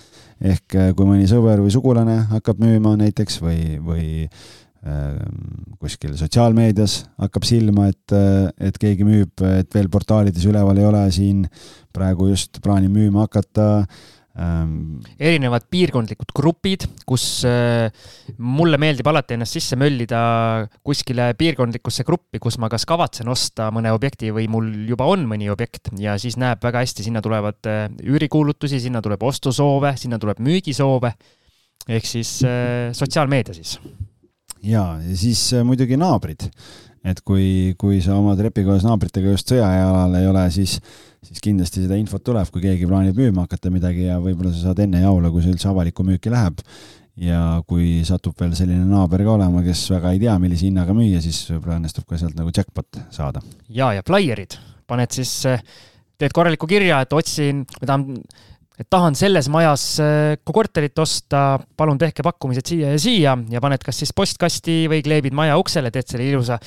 [0.41, 7.45] ehk kui mõni sõber või sugulane hakkab müüma näiteks või, või Ehm, kuskil sotsiaalmeedias hakkab
[7.45, 8.15] silma, et,
[8.57, 11.45] et keegi müüb, et veel portaalides üleval ei ole, siin
[11.93, 13.67] praegu just plaanin müüma hakata
[14.41, 14.97] ähm....
[15.21, 17.93] erinevad piirkondlikud grupid, kus äh,
[18.41, 20.21] mulle meeldib alati ennast sisse möllida
[20.81, 25.51] kuskile piirkondlikusse gruppi, kus ma kas kavatsen osta mõne objekti või mul juba on mõni
[25.53, 30.41] objekt ja siis näeb väga hästi, sinna tulevad äh, üürikuulutusi, sinna tuleb ostusoove, sinna tuleb
[30.41, 31.13] müügisoove.
[31.89, 32.39] ehk siis
[32.97, 33.77] sotsiaalmeedia siis
[34.63, 36.49] ja, ja siis äh, muidugi naabrid.
[37.01, 40.75] et kui, kui sa oma trepikojas naabritega just sõjajalal ei ole, siis,
[41.25, 44.83] siis kindlasti seda infot tuleb, kui keegi plaanib müüma hakata midagi ja võib-olla sa saad
[44.85, 46.61] enne jaole, kui see üldse avalikku müüki läheb.
[47.21, 51.19] ja kui satub veel selline naaber ka olema, kes väga ei tea, millise hinnaga müüa,
[51.21, 53.41] siis võib-olla õnnestub ka sealt nagu jackpot saada.
[53.67, 55.33] ja, ja flaierid, paned siis,
[56.21, 58.21] teed korraliku kirja, et otsin, ma tahan
[58.79, 63.83] et tahan selles majas äh, korterit osta, palun tehke pakkumised siia ja siia ja paned
[63.85, 66.57] kas siis postkasti või kleebid maja uksele, teed selle ilusa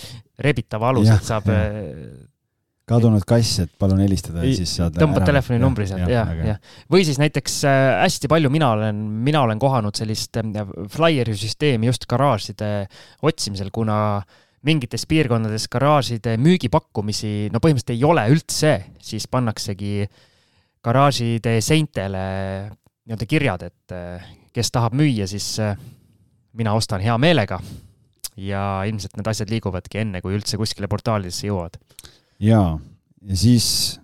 [0.45, 1.51] rebitava aluse, et saab.
[1.55, 2.31] Äh,
[2.85, 6.57] kadunud kass, et palun helistada ja siis saad tõmbad telefoninumbri sealt ja, ja, ja.
[6.93, 10.37] või siis näiteks äh, hästi palju mina olen, mina olen kohanud sellist
[10.93, 12.69] flyeri süsteemi just garaažide
[13.25, 13.97] otsimisel, kuna
[14.69, 20.23] mingites piirkondades garaažide müügipakkumisi no põhimõtteliselt ei ole üldse, siis pannaksegi äh,
[20.85, 22.25] garaažide seintele
[23.05, 25.77] nii-öelda kirjad, et eh, kes tahab müüa, siis eh,
[26.57, 27.61] mina ostan hea meelega.
[28.35, 31.77] ja ilmselt need asjad liiguvadki enne, kui üldse kuskile portaalidesse jõuavad.
[32.43, 32.79] jaa,
[33.23, 34.01] ja siis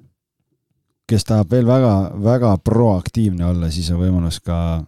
[1.10, 4.84] kes tahab veel väga, väga proaktiivne olla, siis on võimalus ka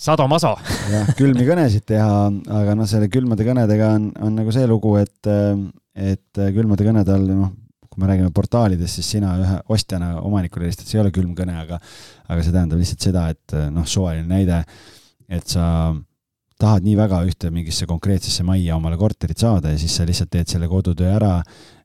[0.00, 0.54] sadomaso
[0.88, 2.30] jah, külmi kõnesid teha,
[2.60, 5.28] aga noh, selle külmade kõnedega on, on nagu see lugu, et,
[5.92, 7.52] et külmade kõnede all, noh,
[7.90, 11.80] kui me räägime portaalidest, siis sina ühe ostjana omanikule helistad, see ei ole külmkõne, aga,
[12.30, 14.60] aga see tähendab lihtsalt seda, et noh, suvaline näide,
[15.30, 15.64] et sa
[16.60, 20.50] tahad nii väga ühte mingisse konkreetsesse majja omale korterit saada ja siis sa lihtsalt teed
[20.52, 21.38] selle kodutöö ära,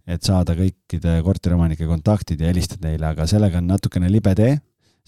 [0.05, 4.53] et saada kõikide korteriomanike kontaktid ja helistad neile, aga sellega on natukene libe tee,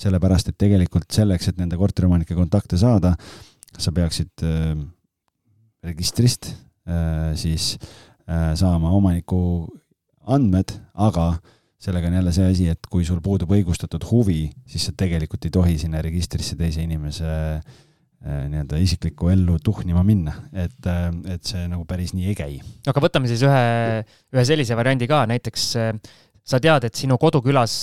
[0.02, 3.14] sellepärast et tegelikult selleks, et nende korteriomanike kontakte saada,
[3.78, 4.78] sa peaksid äh,
[5.86, 6.50] registrist
[6.88, 9.68] äh, siis äh, saama omaniku
[10.34, 11.32] andmed, aga
[11.82, 15.54] sellega on jälle see asi, et kui sul puudub õigustatud huvi, siis sa tegelikult ei
[15.54, 21.68] tohi sinna registrisse teise inimese äh, nii-öelda isiklikku ellu tuhnima minna, et, äh, et see
[21.70, 22.56] nagu päris nii ei käi.
[22.90, 23.68] aga võtame siis ühe,
[24.34, 25.92] ühe sellise variandi ka, näiteks äh,
[26.48, 27.76] sa tead, et sinu kodukülas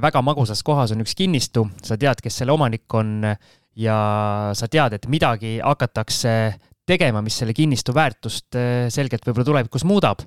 [0.00, 3.20] väga magusas kohas on üks kinnistu, sa tead, kes selle omanik on
[3.76, 3.96] ja
[4.56, 6.32] sa tead, et midagi hakatakse
[6.88, 8.56] tegema, mis selle kinnistu väärtust
[8.94, 10.24] selgelt võib-olla tulevikus muudab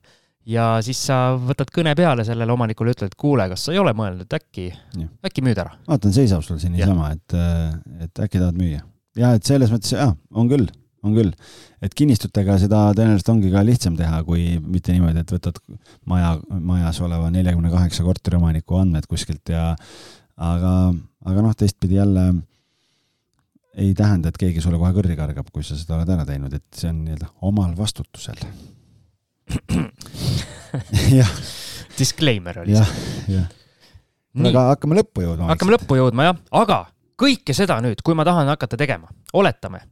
[0.50, 4.30] ja siis sa võtad kõne peale sellele omanikule, ütled, kuule, kas sa ei ole mõelnud,
[4.40, 4.70] äkki,
[5.26, 5.76] äkki müüd ära?
[5.88, 7.38] vaatan, seisab sul siin niisama, et,
[8.06, 8.84] et äkki tahad müüa.
[9.20, 10.68] ja et selles mõttes, jaa, on küll,
[11.06, 11.34] on küll.
[11.86, 15.62] et kinnistutega seda tõenäoliselt ongi ka lihtsam teha, kui mitte niimoodi, et võtad
[16.10, 19.72] maja, majas oleva neljakümne kaheksa korteriomaniku andmed kuskilt ja
[20.40, 20.74] aga,
[21.30, 22.32] aga noh, teistpidi jälle
[23.80, 26.66] ei tähenda, et keegi sulle kohe kõrri kargab, kui sa seda oled ära teinud, et
[26.76, 28.42] see on nii-öelda omal vastutusel.
[32.00, 33.42] Disclaimer oli see.
[34.50, 35.50] aga hakkame lõppu jõudma.
[35.54, 36.80] hakkame lõppu jõudma jah, aga
[37.20, 39.84] kõike seda nüüd, kui ma tahan hakata tegema, oletame,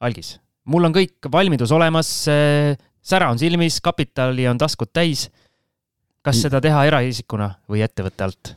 [0.00, 5.28] algis, mul on kõik valmidus olemas, sära on silmis, kapitali on taskud täis.
[6.22, 8.54] kas seda teha eraisikuna või ettevõtte alt?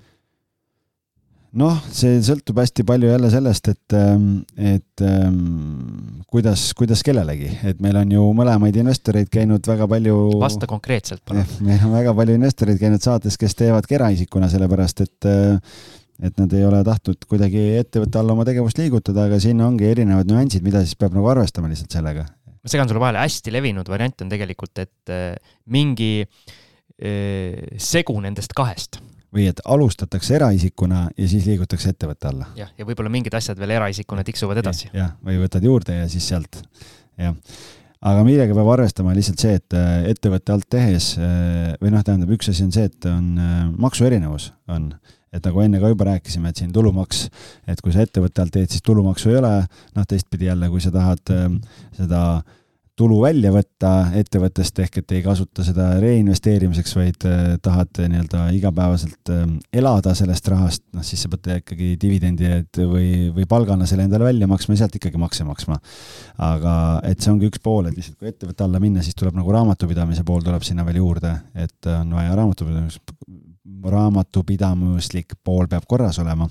[1.59, 4.29] Noh, see sõltub hästi palju jälle sellest, et, ähm,
[4.59, 10.15] et ähm, kuidas, kuidas kellelegi, et meil on ju mõlemaid investoreid käinud väga palju.
[10.41, 11.45] vasta konkreetselt palun.
[11.65, 15.77] meil on väga palju investoreid käinud saates, kes teevadki eraisikuna, sellepärast et äh,
[16.23, 20.29] et nad ei ole tahtnud kuidagi ettevõtte alla oma tegevust liigutada, aga siin ongi erinevad
[20.29, 22.23] nüansid, mida siis peab nagu arvestama lihtsalt sellega.
[22.65, 25.35] ma segan sulle vahele, hästi levinud variant on tegelikult, et äh,
[25.67, 29.01] mingi äh, segu nendest kahest
[29.35, 32.47] või et alustatakse eraisikuna ja siis liigutakse ettevõtte alla.
[32.57, 34.89] jah, ja võib-olla mingid asjad veel eraisikuna tiksuvad edasi.
[34.93, 36.61] jah, või võtad juurde ja siis sealt,
[37.19, 37.35] jah.
[38.01, 42.31] aga millega peab arvestama, lihtsalt see, et äh, ettevõtte alt tehes äh, või noh, tähendab,
[42.37, 44.91] üks asi on see, et on äh, maksuerinevus on,
[45.35, 47.25] et nagu enne ka juba rääkisime, et siin tulumaks,
[47.67, 49.55] et kui sa ettevõtte alt teed, siis tulumaksu ei ole,
[49.97, 51.35] noh, teistpidi jälle, kui sa tahad
[51.97, 52.61] seda äh,
[52.95, 59.31] tulu välja võtta ettevõttest ehk et ei kasuta seda reinvesteerimiseks, vaid äh, tahad nii-öelda igapäevaselt
[59.35, 64.29] ähm, elada sellest rahast, noh siis sa pead ikkagi dividendi või, või palgana selle endale
[64.29, 65.79] välja maksma ja sealt ikkagi makse maksma.
[66.47, 66.75] aga
[67.07, 70.23] et see ongi üks pool, et lihtsalt kui ettevõtte alla minna, siis tuleb nagu raamatupidamise
[70.27, 72.99] pool tuleb sinna veel juurde, et on vaja raamatupidamis,
[73.85, 76.47] raamatupidamislik pool peab korras olema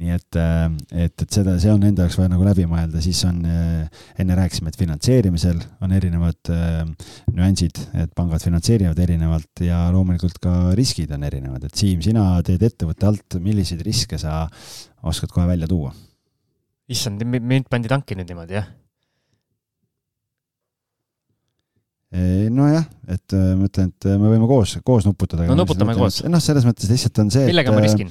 [0.00, 0.66] nii et, äh,
[1.04, 4.36] et, et seda, see on enda jaoks vaja nagu läbi mõelda, siis on, äh, enne
[4.38, 11.12] rääkisime, et finantseerimisel on erinevad äh, nüansid, et pangad finantseerivad erinevalt ja loomulikult ka riskid
[11.12, 14.46] on erinevad, et Siim, sina teed ettevõtte alt, milliseid riske sa
[15.02, 15.92] oskad kohe välja tuua?
[16.92, 18.72] issand, mind pandi tanki nüüd niimoodi, jah?
[22.52, 25.46] Nojah, et ma ütlen, et me võime koos, koos nuputada.
[25.48, 26.20] no nuputame koos.
[26.28, 28.10] noh, selles mõttes lihtsalt on see, ma riskin?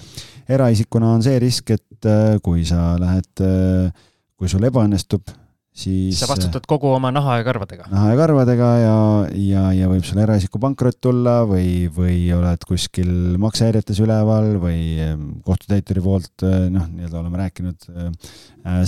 [0.50, 4.08] eraisikuna on see risk, et äh, kui sa lähed, äh,
[4.40, 5.30] kui sul ebaõnnestub,
[5.72, 7.86] siis sa vastutad kogu oma naha ja karvadega.
[7.92, 8.96] naha ja karvadega ja,
[9.40, 15.24] ja, ja võib sul eraisiku pankrot tulla või, või oled kuskil maksehäiretes üleval või ehm,
[15.48, 18.36] kohtutäituri poolt eh, noh, nii-öelda oleme rääkinud, eh,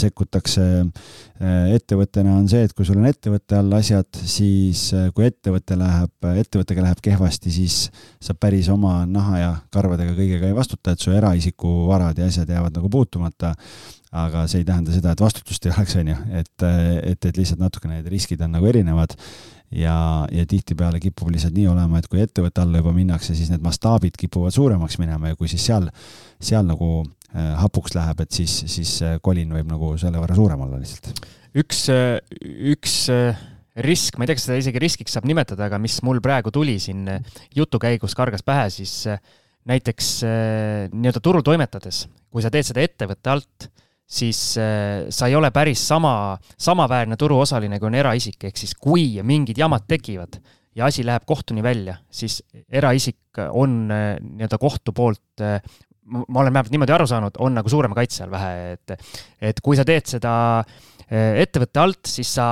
[0.04, 0.68] sekkutakse.
[0.84, 6.14] Eh, ettevõttena on see, et kui sul on ettevõtte all asjad, siis kui ettevõte läheb,
[6.44, 7.80] ettevõttega läheb kehvasti, siis
[8.22, 12.52] sa päris oma naha ja karvadega kõigega ei vastuta, et su eraisiku varad ja asjad
[12.52, 13.56] jäävad nagu puutumata
[14.14, 16.66] aga see ei tähenda seda, et vastutust ei oleks, on ju, et,
[17.10, 19.16] et, et lihtsalt natukene need riskid on nagu erinevad
[19.74, 19.96] ja,
[20.30, 24.20] ja tihtipeale kipub lihtsalt nii olema, et kui ettevõtte alla juba minnakse, siis need mastaabid
[24.20, 25.90] kipuvad suuremaks minema ja kui siis seal,
[26.38, 28.94] seal nagu äh, hapuks läheb, et siis, siis
[29.26, 31.26] kolin võib nagu selle võrra suurem olla lihtsalt.
[31.64, 31.88] üks,
[32.76, 32.98] üks
[33.82, 36.78] risk, ma ei tea, kas seda isegi riskiks saab nimetada, aga mis mul praegu tuli
[36.82, 37.08] siin
[37.58, 39.08] jutu käigus, kargas pähe, siis
[39.66, 40.20] näiteks
[40.94, 43.74] nii-öelda turul toimetades, kui sa teed seda ettevõtte alt
[44.14, 49.08] siis äh, sa ei ole päris sama, samaväärne turuosaline, kui on eraisik, ehk siis kui
[49.26, 50.38] mingid jamad tekivad
[50.78, 55.60] ja asi läheb kohtuni välja, siis eraisik on äh, nii-öelda kohtu poolt äh,
[56.06, 59.78] ma olen vähemalt niimoodi aru saanud, on nagu suurema kaitse all vähe, et, et kui
[59.80, 60.34] sa teed seda
[61.14, 62.46] ettevõtte alt, siis sa,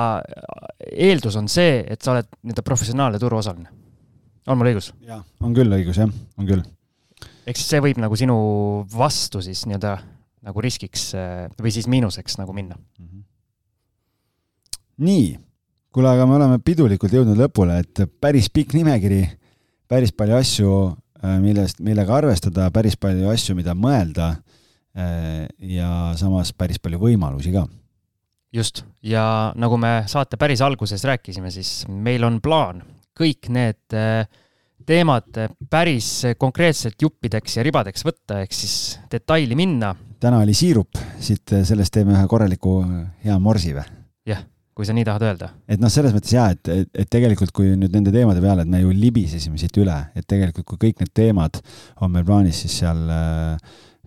[0.86, 3.68] eeldus on see, et sa oled nii-öelda professionaalne turuosaline.
[4.46, 4.92] on mul õigus?
[5.04, 6.08] jah, on küll õigus, jah,
[6.38, 6.64] on küll.
[7.44, 8.38] ehk siis see võib nagu sinu
[8.94, 9.98] vastu siis nii-öelda
[10.42, 13.06] nagu riskiks äh, või siis miinuseks nagu minna mm.
[13.06, 13.24] -hmm.
[15.06, 15.26] nii,
[15.94, 19.22] kuule, aga me oleme pidulikult jõudnud lõpule, et päris pikk nimekiri,
[19.88, 20.72] päris palju asju,
[21.22, 27.54] äh, millest, millega arvestada, päris palju asju, mida mõelda äh, ja samas päris palju võimalusi
[27.54, 27.66] ka.
[28.52, 32.82] just, ja nagu me saate päris alguses rääkisime, siis meil on plaan
[33.18, 33.94] kõik need
[34.86, 35.36] teemad
[35.70, 39.92] päris konkreetselt juppideks ja ribadeks võtta, ehk siis detaili minna.
[40.22, 42.78] Täna oli siirup, siit sellest teeme ühe korraliku
[43.24, 43.84] hea morsi või?
[44.28, 44.44] jah,
[44.76, 45.52] kui sa nii tahad öelda.
[45.66, 48.70] et noh, selles mõttes jaa, et, et, et tegelikult kui nüüd nende teemade peale, et
[48.70, 51.58] me ju libisesime siit üle, et tegelikult kui kõik need teemad
[52.00, 53.02] on meil plaanis, siis seal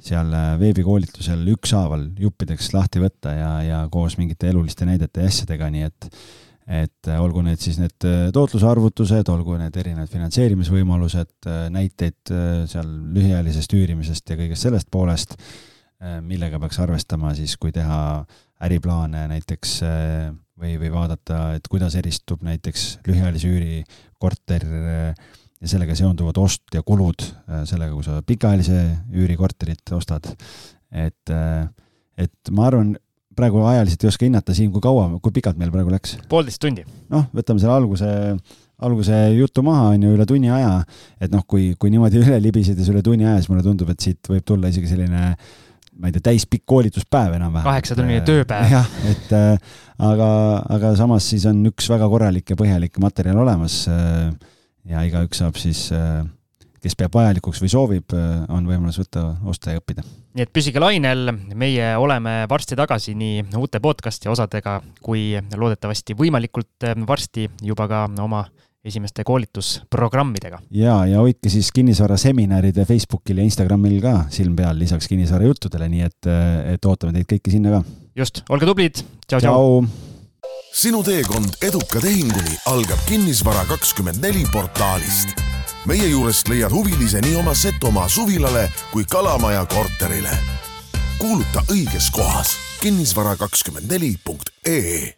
[0.06, 5.88] seal veebikoolitusel ükshaaval juppideks lahti võtta ja, ja koos mingite eluliste näidete ja asjadega, nii
[5.88, 6.10] et
[6.66, 12.34] et äh, olgu need siis need äh, tootlusarvutused, olgu need erinevad finantseerimisvõimalused, äh, näiteid
[12.72, 15.38] seal lühiajalisest üürimisest ja kõigest sellest poolest,
[16.26, 18.00] millega peaks arvestama siis, kui teha
[18.66, 19.78] äriplaane näiteks
[20.60, 23.80] või, või vaadata, et kuidas eristub näiteks lühiajalise üüri
[24.20, 27.24] korter ja sellega seonduvad ost ja kulud
[27.68, 28.82] sellega, kui sa pikaajalise
[29.16, 30.28] üüri korterit ostad.
[30.92, 31.34] et,
[32.20, 32.96] et ma arvan,
[33.36, 36.16] praegu ajaliselt ei oska hinnata, Siim, kui kaua, kui pikalt meil praegu läks?
[36.32, 36.86] poolteist tundi.
[37.12, 38.10] noh, võtame selle alguse,
[38.88, 40.80] alguse jutu maha, on ju, üle tunni aja.
[41.20, 44.32] et noh, kui, kui niimoodi üle libisedes üle tunni aja, siis mulle tundub, et siit
[44.32, 45.34] võib tulla isegi selline
[46.00, 47.68] ma ei tea, täispikk koolituspäev enam-vähem.
[47.70, 48.72] kaheksatunnine tööpäev.
[48.72, 49.76] jah, et äh,
[50.12, 50.30] aga,
[50.78, 54.32] aga samas siis on üks väga korralik ja põhjalik materjal olemas äh,.
[54.86, 56.26] ja igaüks saab siis äh,
[56.86, 58.14] kes peab vajalikuks või soovib,
[58.54, 60.04] on võimalus võtta, osta ja õppida.
[60.38, 66.86] nii et püsige lainel, meie oleme varsti tagasi nii uute podcast'i osadega kui loodetavasti võimalikult
[67.08, 68.44] varsti juba ka oma
[68.86, 70.60] esimeste koolitusprogrammidega.
[70.72, 76.04] ja, ja hoidke siis kinnisvaraseminaride Facebookil ja Instagramil ka silm peal lisaks kinnisvara juttudele, nii
[76.06, 76.22] et,
[76.76, 77.84] et ootame teid kõiki sinna ka.
[78.22, 78.96] just, olge tublid,
[79.28, 79.64] tšau, tšau.
[80.76, 85.30] sinu teekond eduka tehinguni algab Kinnisvara kakskümmend neli portaalist
[85.86, 90.38] meie juurest leiad huvilise nii oma Setomaa suvilale kui Kalamaja korterile.
[91.18, 95.14] kuuluta õiges kohas kinnisvara24.ee